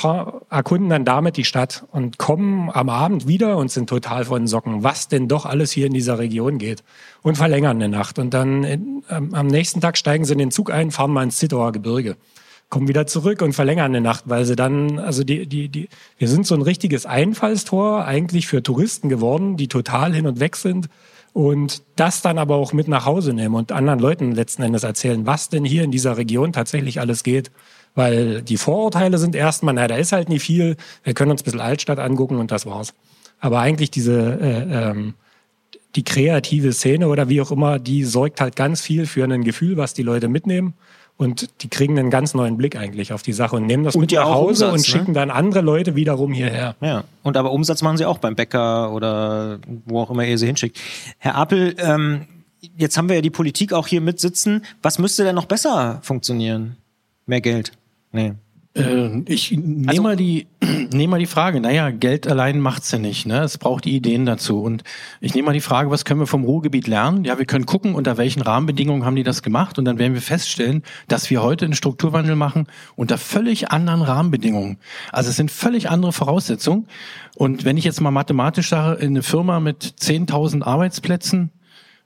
erkunden 0.49 0.89
dann 0.89 1.05
damit 1.05 1.37
die 1.37 1.43
Stadt 1.43 1.85
und 1.91 2.17
kommen 2.17 2.71
am 2.71 2.89
Abend 2.89 3.27
wieder 3.27 3.57
und 3.57 3.69
sind 3.69 3.87
total 3.87 4.25
von 4.25 4.47
Socken, 4.47 4.83
was 4.83 5.07
denn 5.07 5.27
doch 5.27 5.45
alles 5.45 5.71
hier 5.71 5.85
in 5.85 5.93
dieser 5.93 6.17
Region 6.17 6.57
geht 6.57 6.83
und 7.21 7.37
verlängern 7.37 7.77
eine 7.77 7.87
Nacht. 7.87 8.17
Und 8.17 8.33
dann 8.33 8.63
ähm, 8.63 9.03
am 9.11 9.45
nächsten 9.45 9.79
Tag 9.79 9.95
steigen 9.95 10.25
sie 10.25 10.33
in 10.33 10.39
den 10.39 10.49
Zug 10.49 10.71
ein, 10.71 10.89
fahren 10.89 11.11
mal 11.11 11.21
ins 11.21 11.37
Zittauer 11.37 11.71
Gebirge, 11.71 12.17
kommen 12.69 12.87
wieder 12.87 13.05
zurück 13.05 13.43
und 13.43 13.53
verlängern 13.53 13.91
eine 13.91 14.01
Nacht, 14.01 14.23
weil 14.25 14.43
sie 14.43 14.55
dann, 14.55 14.97
also 14.97 15.23
die, 15.23 15.45
die, 15.45 15.69
die, 15.69 15.87
wir 16.17 16.27
sind 16.27 16.47
so 16.47 16.55
ein 16.55 16.63
richtiges 16.63 17.05
Einfallstor 17.05 18.05
eigentlich 18.05 18.47
für 18.47 18.63
Touristen 18.63 19.07
geworden, 19.07 19.55
die 19.55 19.67
total 19.67 20.15
hin 20.15 20.25
und 20.25 20.39
weg 20.39 20.55
sind 20.55 20.89
und 21.31 21.83
das 21.95 22.23
dann 22.23 22.39
aber 22.39 22.55
auch 22.55 22.73
mit 22.73 22.87
nach 22.87 23.05
Hause 23.05 23.35
nehmen 23.35 23.53
und 23.53 23.71
anderen 23.71 23.99
Leuten 23.99 24.31
letzten 24.31 24.63
Endes 24.63 24.81
erzählen, 24.81 25.27
was 25.27 25.49
denn 25.49 25.63
hier 25.63 25.83
in 25.83 25.91
dieser 25.91 26.17
Region 26.17 26.53
tatsächlich 26.53 26.99
alles 26.99 27.21
geht 27.21 27.51
weil 27.95 28.41
die 28.41 28.57
Vorurteile 28.57 29.17
sind 29.17 29.35
erstmal, 29.35 29.73
na, 29.73 29.87
da 29.87 29.95
ist 29.95 30.11
halt 30.11 30.29
nie 30.29 30.39
viel, 30.39 30.77
wir 31.03 31.13
können 31.13 31.31
uns 31.31 31.41
ein 31.41 31.45
bisschen 31.45 31.61
Altstadt 31.61 31.99
angucken 31.99 32.37
und 32.37 32.51
das 32.51 32.65
war's. 32.65 32.93
Aber 33.39 33.59
eigentlich 33.59 33.91
diese, 33.91 34.39
äh, 34.39 34.89
ähm, 34.89 35.13
die 35.95 36.03
kreative 36.03 36.73
Szene 36.73 37.07
oder 37.07 37.29
wie 37.29 37.41
auch 37.41 37.51
immer, 37.51 37.79
die 37.79 38.03
sorgt 38.03 38.41
halt 38.41 38.55
ganz 38.55 38.81
viel 38.81 39.05
für 39.05 39.23
ein 39.23 39.43
Gefühl, 39.43 39.77
was 39.77 39.93
die 39.93 40.03
Leute 40.03 40.27
mitnehmen. 40.27 40.73
Und 41.15 41.61
die 41.61 41.67
kriegen 41.67 41.99
einen 41.99 42.09
ganz 42.09 42.33
neuen 42.33 42.57
Blick 42.57 42.75
eigentlich 42.75 43.13
auf 43.13 43.21
die 43.21 43.33
Sache 43.33 43.55
und 43.55 43.67
nehmen 43.67 43.83
das 43.83 43.95
und 43.95 44.01
mit 44.01 44.11
nach 44.13 44.25
Hause 44.25 44.65
Umsatz, 44.65 44.71
und 44.71 44.79
ne? 44.79 44.83
schicken 44.99 45.13
dann 45.13 45.29
andere 45.29 45.61
Leute 45.61 45.95
wiederum 45.95 46.33
hierher. 46.33 46.75
Ja, 46.81 47.03
und 47.21 47.37
aber 47.37 47.51
Umsatz 47.51 47.83
machen 47.83 47.97
sie 47.97 48.05
auch 48.05 48.17
beim 48.17 48.33
Bäcker 48.33 48.91
oder 48.91 49.59
wo 49.85 49.99
auch 49.99 50.09
immer 50.09 50.25
ihr 50.25 50.39
sie 50.39 50.47
hinschickt. 50.47 50.79
Herr 51.19 51.35
Appel, 51.35 51.75
ähm, 51.77 52.25
jetzt 52.77 52.97
haben 52.97 53.09
wir 53.09 53.15
ja 53.17 53.21
die 53.21 53.29
Politik 53.29 53.73
auch 53.73 53.85
hier 53.85 54.01
mitsitzen. 54.01 54.65
Was 54.81 54.97
müsste 54.97 55.23
denn 55.23 55.35
noch 55.35 55.45
besser 55.45 55.99
funktionieren? 56.01 56.77
Mehr 57.27 57.41
Geld? 57.41 57.73
Nee. 58.13 58.33
Äh, 58.75 59.21
ich 59.25 59.51
nehme 59.51 59.89
also, 59.89 60.01
mal 60.01 60.15
die 60.15 60.47
nehme 60.91 61.11
mal 61.11 61.19
die 61.19 61.25
Frage. 61.25 61.59
Naja, 61.59 61.91
Geld 61.91 62.27
allein 62.27 62.59
macht's 62.59 62.91
ja 62.91 62.99
nicht. 62.99 63.25
Ne? 63.25 63.41
Es 63.41 63.57
braucht 63.57 63.85
die 63.85 63.95
Ideen 63.95 64.25
dazu. 64.25 64.61
Und 64.61 64.83
ich 65.21 65.35
nehme 65.35 65.47
mal 65.47 65.53
die 65.53 65.61
Frage, 65.61 65.89
was 65.91 66.05
können 66.05 66.19
wir 66.19 66.27
vom 66.27 66.43
Ruhrgebiet 66.43 66.87
lernen? 66.87 67.23
Ja, 67.23 67.37
wir 67.37 67.45
können 67.45 67.65
gucken, 67.65 67.95
unter 67.95 68.17
welchen 68.17 68.41
Rahmenbedingungen 68.41 69.05
haben 69.05 69.15
die 69.15 69.23
das 69.23 69.43
gemacht, 69.43 69.77
und 69.77 69.85
dann 69.85 69.99
werden 69.99 70.13
wir 70.13 70.21
feststellen, 70.21 70.83
dass 71.07 71.29
wir 71.29 71.41
heute 71.41 71.65
einen 71.65 71.75
Strukturwandel 71.75 72.35
machen 72.35 72.67
unter 72.95 73.17
völlig 73.17 73.71
anderen 73.71 74.01
Rahmenbedingungen. 74.01 74.77
Also 75.11 75.29
es 75.29 75.35
sind 75.35 75.51
völlig 75.51 75.89
andere 75.89 76.13
Voraussetzungen. 76.13 76.87
Und 77.35 77.65
wenn 77.65 77.77
ich 77.77 77.83
jetzt 77.83 78.01
mal 78.01 78.11
mathematisch 78.11 78.69
sage, 78.69 79.01
in 79.01 79.09
eine 79.09 79.23
Firma 79.23 79.59
mit 79.59 79.83
10.000 79.83 80.63
Arbeitsplätzen 80.63 81.51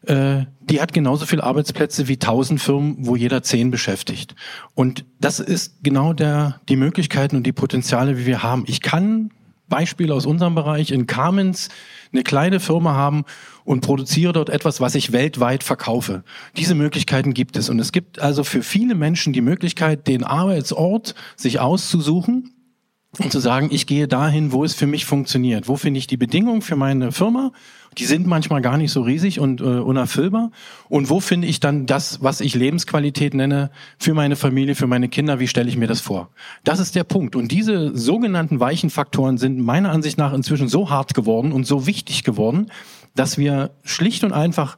äh, 0.07 0.45
die 0.61 0.81
hat 0.81 0.93
genauso 0.93 1.25
viele 1.25 1.43
Arbeitsplätze 1.43 2.07
wie 2.07 2.17
tausend 2.17 2.61
Firmen, 2.61 2.95
wo 2.99 3.15
jeder 3.15 3.43
zehn 3.43 3.71
beschäftigt. 3.71 4.35
Und 4.73 5.05
das 5.19 5.39
ist 5.39 5.83
genau 5.83 6.13
der, 6.13 6.61
die 6.69 6.75
Möglichkeiten 6.75 7.35
und 7.35 7.43
die 7.43 7.53
Potenziale, 7.53 8.17
wie 8.17 8.25
wir 8.25 8.43
haben. 8.43 8.63
Ich 8.67 8.81
kann 8.81 9.31
Beispiele 9.69 10.13
aus 10.13 10.25
unserem 10.25 10.55
Bereich 10.55 10.91
in 10.91 11.07
Carmens 11.07 11.69
eine 12.13 12.23
kleine 12.23 12.59
Firma 12.59 12.93
haben 12.93 13.25
und 13.65 13.81
produziere 13.81 14.31
dort 14.31 14.49
etwas, 14.49 14.79
was 14.79 14.95
ich 14.95 15.11
weltweit 15.11 15.63
verkaufe. 15.63 16.23
Diese 16.55 16.73
Möglichkeiten 16.73 17.33
gibt 17.33 17.57
es. 17.57 17.69
Und 17.69 17.79
es 17.79 17.91
gibt 17.91 18.19
also 18.19 18.45
für 18.45 18.63
viele 18.63 18.95
Menschen 18.95 19.33
die 19.33 19.41
Möglichkeit, 19.41 20.07
den 20.07 20.23
Arbeitsort 20.23 21.15
sich 21.35 21.59
auszusuchen 21.59 22.53
und 23.19 23.31
zu 23.31 23.39
sagen, 23.39 23.69
ich 23.71 23.87
gehe 23.87 24.07
dahin, 24.07 24.51
wo 24.51 24.63
es 24.63 24.73
für 24.73 24.87
mich 24.87 25.05
funktioniert. 25.05 25.67
Wo 25.67 25.75
finde 25.75 25.97
ich 25.97 26.07
die 26.07 26.17
Bedingungen 26.17 26.61
für 26.61 26.75
meine 26.75 27.11
Firma? 27.11 27.51
Die 27.97 28.05
sind 28.05 28.27
manchmal 28.27 28.61
gar 28.61 28.77
nicht 28.77 28.91
so 28.91 29.01
riesig 29.01 29.39
und 29.39 29.59
äh, 29.59 29.63
unerfüllbar. 29.63 30.51
Und 30.87 31.09
wo 31.09 31.19
finde 31.19 31.47
ich 31.47 31.59
dann 31.59 31.85
das, 31.87 32.21
was 32.21 32.41
ich 32.41 32.53
Lebensqualität 32.53 33.33
nenne, 33.33 33.71
für 33.97 34.13
meine 34.13 34.35
Familie, 34.35 34.75
für 34.75 34.87
meine 34.87 35.09
Kinder? 35.09 35.39
Wie 35.39 35.47
stelle 35.47 35.69
ich 35.69 35.77
mir 35.77 35.87
das 35.87 36.01
vor? 36.01 36.29
Das 36.63 36.79
ist 36.79 36.95
der 36.95 37.03
Punkt. 37.03 37.35
Und 37.35 37.51
diese 37.51 37.97
sogenannten 37.97 38.59
weichen 38.59 38.89
Faktoren 38.89 39.37
sind 39.37 39.59
meiner 39.59 39.91
Ansicht 39.91 40.17
nach 40.17 40.33
inzwischen 40.33 40.67
so 40.67 40.89
hart 40.89 41.13
geworden 41.13 41.51
und 41.51 41.65
so 41.65 41.87
wichtig 41.87 42.23
geworden, 42.23 42.71
dass 43.15 43.37
wir 43.37 43.71
schlicht 43.83 44.23
und 44.23 44.31
einfach 44.31 44.77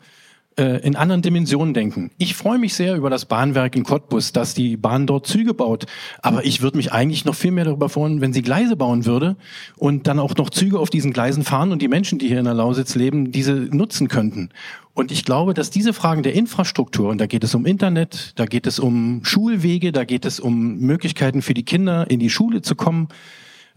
in 0.59 0.95
anderen 0.95 1.21
Dimensionen 1.21 1.73
denken. 1.73 2.11
Ich 2.17 2.35
freue 2.35 2.59
mich 2.59 2.73
sehr 2.73 2.97
über 2.97 3.09
das 3.09 3.25
Bahnwerk 3.25 3.75
in 3.75 3.83
Cottbus, 3.83 4.33
dass 4.33 4.53
die 4.53 4.75
Bahn 4.75 5.07
dort 5.07 5.25
Züge 5.25 5.53
baut. 5.53 5.85
Aber 6.21 6.45
ich 6.45 6.61
würde 6.61 6.75
mich 6.77 6.91
eigentlich 6.91 7.23
noch 7.23 7.35
viel 7.35 7.51
mehr 7.51 7.65
darüber 7.65 7.87
freuen, 7.87 8.19
wenn 8.19 8.33
sie 8.33 8.41
Gleise 8.41 8.75
bauen 8.75 9.05
würde 9.05 9.37
und 9.77 10.07
dann 10.07 10.19
auch 10.19 10.35
noch 10.35 10.49
Züge 10.49 10.79
auf 10.79 10.89
diesen 10.89 11.13
Gleisen 11.13 11.43
fahren 11.43 11.71
und 11.71 11.81
die 11.81 11.87
Menschen, 11.87 12.19
die 12.19 12.27
hier 12.27 12.39
in 12.39 12.45
der 12.45 12.53
Lausitz 12.53 12.95
leben, 12.95 13.31
diese 13.31 13.53
nutzen 13.53 14.09
könnten. 14.09 14.49
Und 14.93 15.13
ich 15.13 15.23
glaube, 15.23 15.53
dass 15.53 15.69
diese 15.69 15.93
Fragen 15.93 16.23
der 16.23 16.33
Infrastruktur, 16.33 17.09
und 17.09 17.21
da 17.21 17.25
geht 17.25 17.45
es 17.45 17.55
um 17.55 17.65
Internet, 17.65 18.33
da 18.35 18.45
geht 18.45 18.67
es 18.67 18.79
um 18.79 19.21
Schulwege, 19.23 19.93
da 19.93 20.03
geht 20.03 20.25
es 20.25 20.41
um 20.41 20.79
Möglichkeiten 20.79 21.41
für 21.41 21.53
die 21.53 21.63
Kinder, 21.63 22.09
in 22.09 22.19
die 22.19 22.29
Schule 22.29 22.61
zu 22.61 22.75
kommen, 22.75 23.07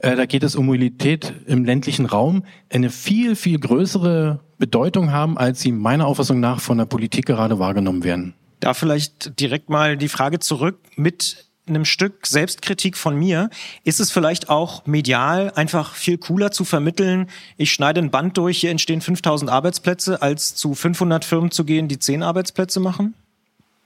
äh, 0.03 0.17
da 0.17 0.27
geht 0.27 0.43
es 0.43 0.55
um 0.57 0.67
Mobilität 0.67 1.33
im 1.47 1.65
ländlichen 1.65 2.07
Raum, 2.07 2.45
eine 2.71 2.91
viel, 2.91 3.37
viel 3.37 3.59
größere 3.59 4.41
Bedeutung 4.59 5.13
haben, 5.13 5.39
als 5.39 5.61
sie 5.61 5.73
meiner 5.73 6.07
Auffassung 6.07 6.41
nach 6.41 6.61
von 6.61 6.79
der 6.79 6.85
Politik 6.85 7.27
gerade 7.27 7.59
wahrgenommen 7.59 8.05
werden. 8.05 8.35
Da 8.61 8.75
vielleicht 8.75 9.41
direkt 9.41 9.71
mal 9.71 9.97
die 9.97 10.09
Frage 10.09 10.39
zurück 10.39 10.79
mit 10.97 11.49
einem 11.69 11.85
Stück 11.85 12.27
Selbstkritik 12.27 12.97
von 12.97 13.17
mir, 13.17 13.49
ist 13.85 14.01
es 14.01 14.11
vielleicht 14.11 14.51
auch 14.51 14.85
medial 14.87 15.53
einfach 15.55 15.95
viel 15.95 16.19
cooler 16.19 16.51
zu 16.51 16.65
vermitteln, 16.65 17.29
ich 17.57 17.73
schneide 17.73 18.01
ein 18.01 18.11
Band 18.11 18.37
durch, 18.37 18.59
hier 18.59 18.71
entstehen 18.71 19.01
5000 19.01 19.49
Arbeitsplätze, 19.49 20.21
als 20.21 20.57
zu 20.57 20.75
500 20.75 21.25
Firmen 21.25 21.53
zu 21.53 21.65
gehen, 21.65 21.87
die 21.87 22.01
10 22.01 22.25
Arbeitsplätze 22.25 22.81
machen? 22.81 23.15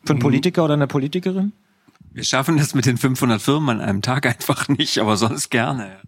Für 0.04 0.10
einen 0.10 0.18
mhm. 0.18 0.22
Politiker 0.22 0.64
oder 0.64 0.74
eine 0.74 0.86
Politikerin? 0.86 1.52
Wir 2.16 2.24
schaffen 2.24 2.56
das 2.56 2.74
mit 2.74 2.86
den 2.86 2.96
500 2.96 3.42
Firmen 3.42 3.68
an 3.68 3.86
einem 3.86 4.00
Tag 4.00 4.24
einfach 4.26 4.68
nicht, 4.68 4.98
aber 4.98 5.18
sonst 5.18 5.50
gerne. 5.50 5.98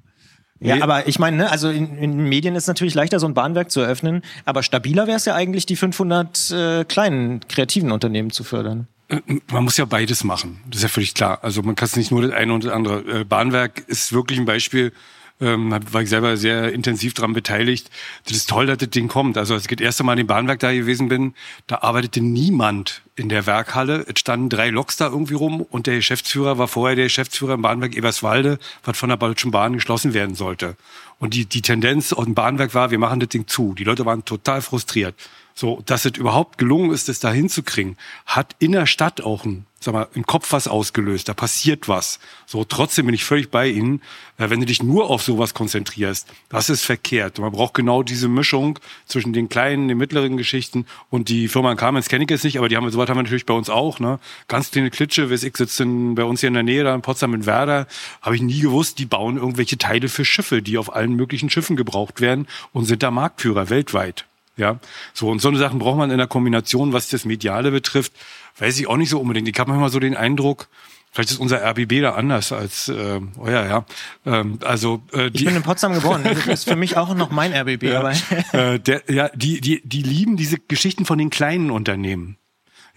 Ja, 0.58 0.76
nee. 0.76 0.82
aber 0.82 1.06
ich 1.06 1.18
meine, 1.18 1.36
ne, 1.36 1.50
also 1.50 1.68
in, 1.68 1.98
in 1.98 2.28
Medien 2.30 2.56
ist 2.56 2.66
natürlich 2.66 2.94
leichter, 2.94 3.20
so 3.20 3.26
ein 3.26 3.34
Bahnwerk 3.34 3.70
zu 3.70 3.80
eröffnen, 3.80 4.22
aber 4.46 4.62
stabiler 4.62 5.06
wäre 5.06 5.18
es 5.18 5.26
ja 5.26 5.34
eigentlich, 5.34 5.66
die 5.66 5.76
500 5.76 6.50
äh, 6.50 6.84
kleinen 6.84 7.46
kreativen 7.46 7.92
Unternehmen 7.92 8.30
zu 8.30 8.42
fördern. 8.42 8.88
Äh, 9.08 9.20
man 9.52 9.64
muss 9.64 9.76
ja 9.76 9.84
beides 9.84 10.24
machen, 10.24 10.62
das 10.66 10.78
ist 10.78 10.82
ja 10.84 10.88
völlig 10.88 11.12
klar. 11.12 11.40
Also 11.42 11.62
man 11.62 11.76
kann 11.76 11.86
es 11.86 11.94
nicht 11.94 12.10
nur 12.10 12.22
das 12.22 12.32
eine 12.32 12.54
und 12.54 12.64
das 12.64 12.72
andere. 12.72 13.20
Äh, 13.20 13.24
Bahnwerk 13.24 13.84
ist 13.86 14.12
wirklich 14.14 14.38
ein 14.38 14.46
Beispiel, 14.46 14.92
ähm, 15.40 15.75
war 15.92 16.02
ich 16.02 16.09
selber 16.09 16.37
sehr 16.37 16.73
intensiv 16.73 17.14
daran 17.14 17.33
beteiligt. 17.33 17.90
Das 18.25 18.37
ist 18.37 18.49
toll, 18.49 18.66
dass 18.66 18.78
das 18.78 18.90
Ding 18.90 19.09
kommt. 19.09 19.37
Also 19.37 19.54
als 19.54 19.64
ich 19.64 19.76
das 19.76 19.85
erste 19.85 20.04
Mal 20.04 20.12
in 20.14 20.18
dem 20.18 20.26
Bahnwerk 20.26 20.59
da 20.61 20.73
gewesen 20.73 21.09
bin, 21.09 21.35
da 21.66 21.78
arbeitete 21.83 22.21
niemand 22.21 23.02
in 23.14 23.28
der 23.28 23.47
Werkhalle. 23.47 24.04
Es 24.09 24.21
standen 24.21 24.49
drei 24.49 24.71
Loks 24.71 24.97
da 24.97 25.07
irgendwie 25.07 25.35
rum 25.35 25.61
und 25.62 25.87
der 25.87 25.97
Geschäftsführer 25.97 26.59
war 26.59 26.68
vorher 26.68 26.97
der 26.97 27.07
Geschäftsführer 27.07 27.54
im 27.54 27.62
Bahnwerk 27.62 27.97
Eberswalde, 27.97 28.59
was 28.85 28.99
von 28.99 29.09
der 29.09 29.18
Deutschen 29.18 29.50
Bahn 29.50 29.75
geschlossen 29.75 30.14
werden 30.14 30.35
sollte. 30.35 30.76
Und 31.18 31.35
die, 31.35 31.47
die 31.47 31.62
Tendenz 31.62 32.12
aus 32.12 32.25
dem 32.25 32.35
Bahnwerk 32.35 32.75
war, 32.75 32.90
wir 32.90 32.99
machen 32.99 33.21
das 33.21 33.28
Ding 33.28 33.47
zu. 33.47 33.75
Die 33.75 33.85
Leute 33.85 34.07
waren 34.07 34.25
total 34.25 34.62
frustriert. 34.62 35.14
So, 35.58 35.82
dass 35.86 36.04
es 36.04 36.16
überhaupt 36.16 36.56
gelungen 36.56 36.92
ist, 36.92 37.08
das 37.08 37.18
da 37.18 37.32
hinzukriegen, 37.32 37.96
hat 38.26 38.54
in 38.60 38.70
der 38.70 38.86
Stadt 38.86 39.22
auch 39.22 39.44
ein, 39.44 39.66
sag 39.80 39.92
mal, 39.92 40.06
im 40.14 40.24
Kopf 40.24 40.52
was 40.52 40.68
ausgelöst. 40.68 41.28
Da 41.28 41.34
passiert 41.34 41.88
was. 41.88 42.20
So, 42.46 42.62
trotzdem 42.62 43.06
bin 43.06 43.14
ich 43.16 43.24
völlig 43.24 43.50
bei 43.50 43.66
Ihnen. 43.66 44.00
Äh, 44.36 44.50
wenn 44.50 44.60
du 44.60 44.66
dich 44.66 44.84
nur 44.84 45.10
auf 45.10 45.20
sowas 45.24 45.54
konzentrierst, 45.54 46.28
das 46.48 46.70
ist 46.70 46.84
verkehrt. 46.84 47.40
Man 47.40 47.50
braucht 47.50 47.74
genau 47.74 48.04
diese 48.04 48.28
Mischung 48.28 48.78
zwischen 49.06 49.32
den 49.32 49.48
kleinen, 49.48 49.88
den 49.88 49.98
mittleren 49.98 50.36
Geschichten 50.36 50.86
und 51.10 51.28
die 51.28 51.48
Firma 51.48 51.72
in 51.72 51.76
Kamenz 51.76 52.06
kenne 52.06 52.22
ich 52.22 52.30
jetzt 52.30 52.44
nicht, 52.44 52.58
aber 52.58 52.68
die 52.68 52.76
haben, 52.76 52.88
sowas 52.92 53.08
haben 53.08 53.18
wir 53.18 53.24
natürlich 53.24 53.44
bei 53.44 53.54
uns 53.54 53.68
auch, 53.68 53.98
ne? 53.98 54.20
Ganz 54.46 54.70
kleine 54.70 54.90
Klitsche, 54.90 55.28
weiß 55.28 55.42
ich 55.42 55.56
sitze 55.56 55.84
bei 56.14 56.22
uns 56.22 56.38
hier 56.38 56.48
in 56.48 56.54
der 56.54 56.62
Nähe, 56.62 56.84
da 56.84 56.94
in 56.94 57.02
Potsdam 57.02 57.34
in 57.34 57.46
Werder, 57.46 57.88
habe 58.22 58.36
ich 58.36 58.42
nie 58.42 58.60
gewusst, 58.60 59.00
die 59.00 59.06
bauen 59.06 59.36
irgendwelche 59.38 59.76
Teile 59.76 60.08
für 60.08 60.24
Schiffe, 60.24 60.62
die 60.62 60.78
auf 60.78 60.94
allen 60.94 61.14
möglichen 61.14 61.50
Schiffen 61.50 61.74
gebraucht 61.74 62.20
werden 62.20 62.46
und 62.72 62.84
sind 62.84 63.02
da 63.02 63.10
Marktführer 63.10 63.70
weltweit. 63.70 64.27
Ja, 64.58 64.78
so 65.14 65.28
und 65.28 65.40
so 65.40 65.48
eine 65.48 65.58
Sachen 65.58 65.78
braucht 65.78 65.96
man 65.96 66.10
in 66.10 66.18
der 66.18 66.26
Kombination, 66.26 66.92
was 66.92 67.08
das 67.08 67.24
Mediale 67.24 67.70
betrifft, 67.70 68.12
weiß 68.58 68.78
ich 68.78 68.88
auch 68.88 68.96
nicht 68.96 69.08
so 69.08 69.20
unbedingt. 69.20 69.48
Ich 69.48 69.58
habe 69.58 69.70
manchmal 69.70 69.90
so 69.90 70.00
den 70.00 70.16
Eindruck, 70.16 70.68
vielleicht 71.12 71.30
ist 71.30 71.38
unser 71.38 71.62
RBB 71.62 72.02
da 72.02 72.14
anders 72.14 72.52
als 72.52 72.88
äh, 72.88 73.20
euer, 73.38 73.64
ja. 73.64 73.86
Ähm, 74.26 74.58
also 74.64 75.02
äh, 75.12 75.30
die, 75.30 75.38
ich 75.38 75.44
bin 75.44 75.56
in 75.56 75.62
Potsdam 75.62 75.94
geboren. 75.94 76.24
Das 76.24 76.46
ist 76.46 76.64
für 76.64 76.76
mich 76.76 76.96
auch 76.96 77.14
noch 77.14 77.30
mein 77.30 77.52
RBB. 77.54 77.82
Ja, 77.88 78.00
aber 78.00 78.12
äh, 78.52 78.80
der, 78.80 79.02
ja, 79.08 79.30
die 79.34 79.60
die 79.60 79.80
die 79.86 80.02
lieben 80.02 80.36
diese 80.36 80.58
Geschichten 80.58 81.04
von 81.04 81.18
den 81.18 81.30
kleinen 81.30 81.70
Unternehmen. 81.70 82.36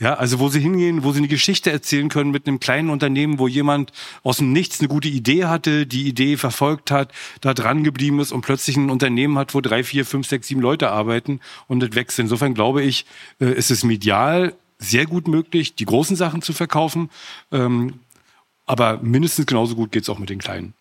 Ja, 0.01 0.15
also 0.15 0.39
wo 0.39 0.49
sie 0.49 0.59
hingehen, 0.59 1.03
wo 1.03 1.11
sie 1.11 1.19
eine 1.19 1.27
Geschichte 1.27 1.71
erzählen 1.71 2.09
können 2.09 2.31
mit 2.31 2.47
einem 2.47 2.59
kleinen 2.59 2.89
Unternehmen, 2.89 3.37
wo 3.37 3.47
jemand 3.47 3.91
aus 4.23 4.37
dem 4.37 4.51
Nichts 4.51 4.79
eine 4.79 4.87
gute 4.87 5.07
Idee 5.07 5.45
hatte, 5.45 5.85
die 5.85 6.07
Idee 6.07 6.37
verfolgt 6.37 6.89
hat, 6.89 7.11
da 7.39 7.53
dran 7.53 7.83
geblieben 7.83 8.19
ist 8.19 8.31
und 8.31 8.41
plötzlich 8.41 8.77
ein 8.77 8.89
Unternehmen 8.89 9.37
hat, 9.37 9.53
wo 9.53 9.61
drei, 9.61 9.83
vier, 9.83 10.03
fünf, 10.03 10.27
sechs, 10.27 10.47
sieben 10.47 10.59
Leute 10.59 10.89
arbeiten 10.89 11.39
und 11.67 11.81
das 11.81 11.93
wächst. 11.93 12.17
Insofern 12.17 12.55
glaube 12.55 12.81
ich, 12.81 13.05
äh, 13.39 13.53
ist 13.53 13.69
es 13.69 13.83
medial 13.83 14.55
sehr 14.79 15.05
gut 15.05 15.27
möglich, 15.27 15.75
die 15.75 15.85
großen 15.85 16.15
Sachen 16.15 16.41
zu 16.41 16.51
verkaufen. 16.51 17.11
Ähm, 17.51 17.99
aber 18.65 18.97
mindestens 19.03 19.45
genauso 19.45 19.75
gut 19.75 19.91
geht's 19.91 20.09
auch 20.09 20.17
mit 20.17 20.31
den 20.31 20.39
kleinen. 20.39 20.73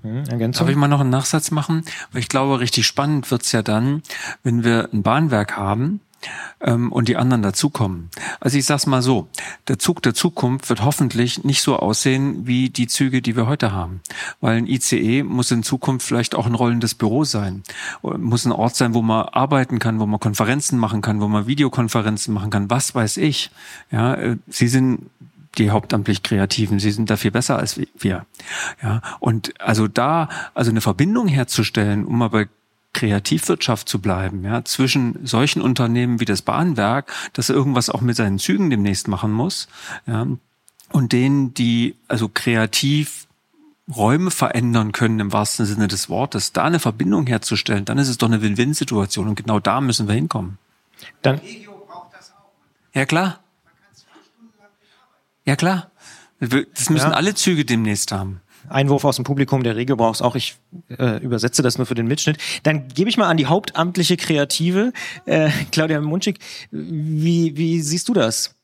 Hm, 0.00 0.24
Darf 0.52 0.68
ich 0.70 0.76
mal 0.76 0.88
noch 0.88 1.00
einen 1.00 1.10
Nachsatz 1.10 1.50
machen? 1.50 1.84
Weil 2.12 2.22
ich 2.22 2.28
glaube, 2.28 2.60
richtig 2.60 2.86
spannend 2.86 3.30
wird's 3.30 3.52
ja 3.52 3.60
dann, 3.60 4.02
wenn 4.42 4.64
wir 4.64 4.88
ein 4.94 5.02
Bahnwerk 5.02 5.58
haben, 5.58 6.00
ähm, 6.60 6.92
und 6.92 7.08
die 7.08 7.16
anderen 7.16 7.42
dazukommen. 7.42 8.10
Also 8.40 8.58
ich 8.58 8.64
sag's 8.64 8.86
mal 8.86 9.02
so, 9.02 9.28
der 9.68 9.78
Zug 9.78 10.02
der 10.02 10.14
Zukunft 10.14 10.68
wird 10.68 10.84
hoffentlich 10.84 11.44
nicht 11.44 11.62
so 11.62 11.76
aussehen 11.76 12.46
wie 12.46 12.70
die 12.70 12.86
Züge, 12.86 13.22
die 13.22 13.36
wir 13.36 13.46
heute 13.46 13.72
haben. 13.72 14.00
Weil 14.40 14.58
ein 14.58 14.66
ICE 14.66 15.22
muss 15.22 15.50
in 15.50 15.62
Zukunft 15.62 16.06
vielleicht 16.06 16.34
auch 16.34 16.46
ein 16.46 16.54
rollendes 16.54 16.94
Büro 16.94 17.24
sein. 17.24 17.62
Muss 18.02 18.44
ein 18.44 18.52
Ort 18.52 18.76
sein, 18.76 18.94
wo 18.94 19.02
man 19.02 19.26
arbeiten 19.28 19.78
kann, 19.78 20.00
wo 20.00 20.06
man 20.06 20.20
Konferenzen 20.20 20.78
machen 20.78 21.02
kann, 21.02 21.20
wo 21.20 21.28
man 21.28 21.46
Videokonferenzen 21.46 22.32
machen 22.32 22.50
kann, 22.50 22.70
was 22.70 22.94
weiß 22.94 23.18
ich. 23.18 23.50
Ja, 23.90 24.14
äh, 24.14 24.36
Sie 24.48 24.68
sind 24.68 25.10
die 25.58 25.70
hauptamtlich 25.70 26.22
Kreativen. 26.22 26.78
Sie 26.78 26.90
sind 26.90 27.10
da 27.10 27.16
viel 27.16 27.30
besser 27.30 27.58
als 27.58 27.78
wir. 27.78 28.26
Ja, 28.82 29.02
und 29.20 29.58
also 29.60 29.88
da, 29.88 30.28
also 30.54 30.70
eine 30.70 30.80
Verbindung 30.80 31.28
herzustellen, 31.28 32.04
um 32.04 32.18
mal 32.18 32.28
bei 32.28 32.48
Kreativwirtschaft 32.96 33.88
zu 33.88 34.00
bleiben, 34.00 34.42
ja, 34.42 34.64
zwischen 34.64 35.24
solchen 35.26 35.60
Unternehmen 35.60 36.18
wie 36.18 36.24
das 36.24 36.40
Bahnwerk, 36.40 37.12
das 37.34 37.50
irgendwas 37.50 37.90
auch 37.90 38.00
mit 38.00 38.16
seinen 38.16 38.38
Zügen 38.38 38.70
demnächst 38.70 39.06
machen 39.06 39.32
muss, 39.32 39.68
ja, 40.06 40.26
und 40.92 41.12
denen, 41.12 41.52
die 41.52 41.96
also 42.08 42.30
kreativ 42.32 43.26
Räume 43.94 44.30
verändern 44.30 44.92
können 44.92 45.20
im 45.20 45.32
wahrsten 45.32 45.66
Sinne 45.66 45.88
des 45.88 46.08
Wortes, 46.08 46.52
da 46.52 46.64
eine 46.64 46.80
Verbindung 46.80 47.26
herzustellen, 47.26 47.84
dann 47.84 47.98
ist 47.98 48.08
es 48.08 48.18
doch 48.18 48.28
eine 48.28 48.40
Win-Win-Situation 48.40 49.28
und 49.28 49.36
genau 49.36 49.60
da 49.60 49.80
müssen 49.80 50.08
wir 50.08 50.14
hinkommen. 50.14 50.58
Dann 51.22 51.40
ja 52.94 53.04
klar. 53.04 53.40
Ja 55.44 55.54
klar. 55.54 55.90
Das 56.40 56.90
müssen 56.90 57.10
ja. 57.10 57.12
alle 57.12 57.34
Züge 57.34 57.64
demnächst 57.64 58.10
haben. 58.10 58.40
Einwurf 58.68 59.04
aus 59.04 59.16
dem 59.16 59.24
Publikum, 59.24 59.62
der 59.62 59.76
Regel 59.76 59.96
brauchst 59.96 60.22
auch, 60.22 60.34
ich 60.34 60.56
äh, 60.98 61.22
übersetze 61.22 61.62
das 61.62 61.78
nur 61.78 61.86
für 61.86 61.94
den 61.94 62.06
Mitschnitt. 62.06 62.38
Dann 62.62 62.88
gebe 62.88 63.08
ich 63.08 63.16
mal 63.16 63.28
an 63.28 63.36
die 63.36 63.46
hauptamtliche 63.46 64.16
Kreative, 64.16 64.92
äh, 65.26 65.50
Claudia 65.70 66.00
Munschig. 66.00 66.38
Wie, 66.70 67.56
wie 67.56 67.80
siehst 67.80 68.08
du 68.08 68.14
das? 68.14 68.55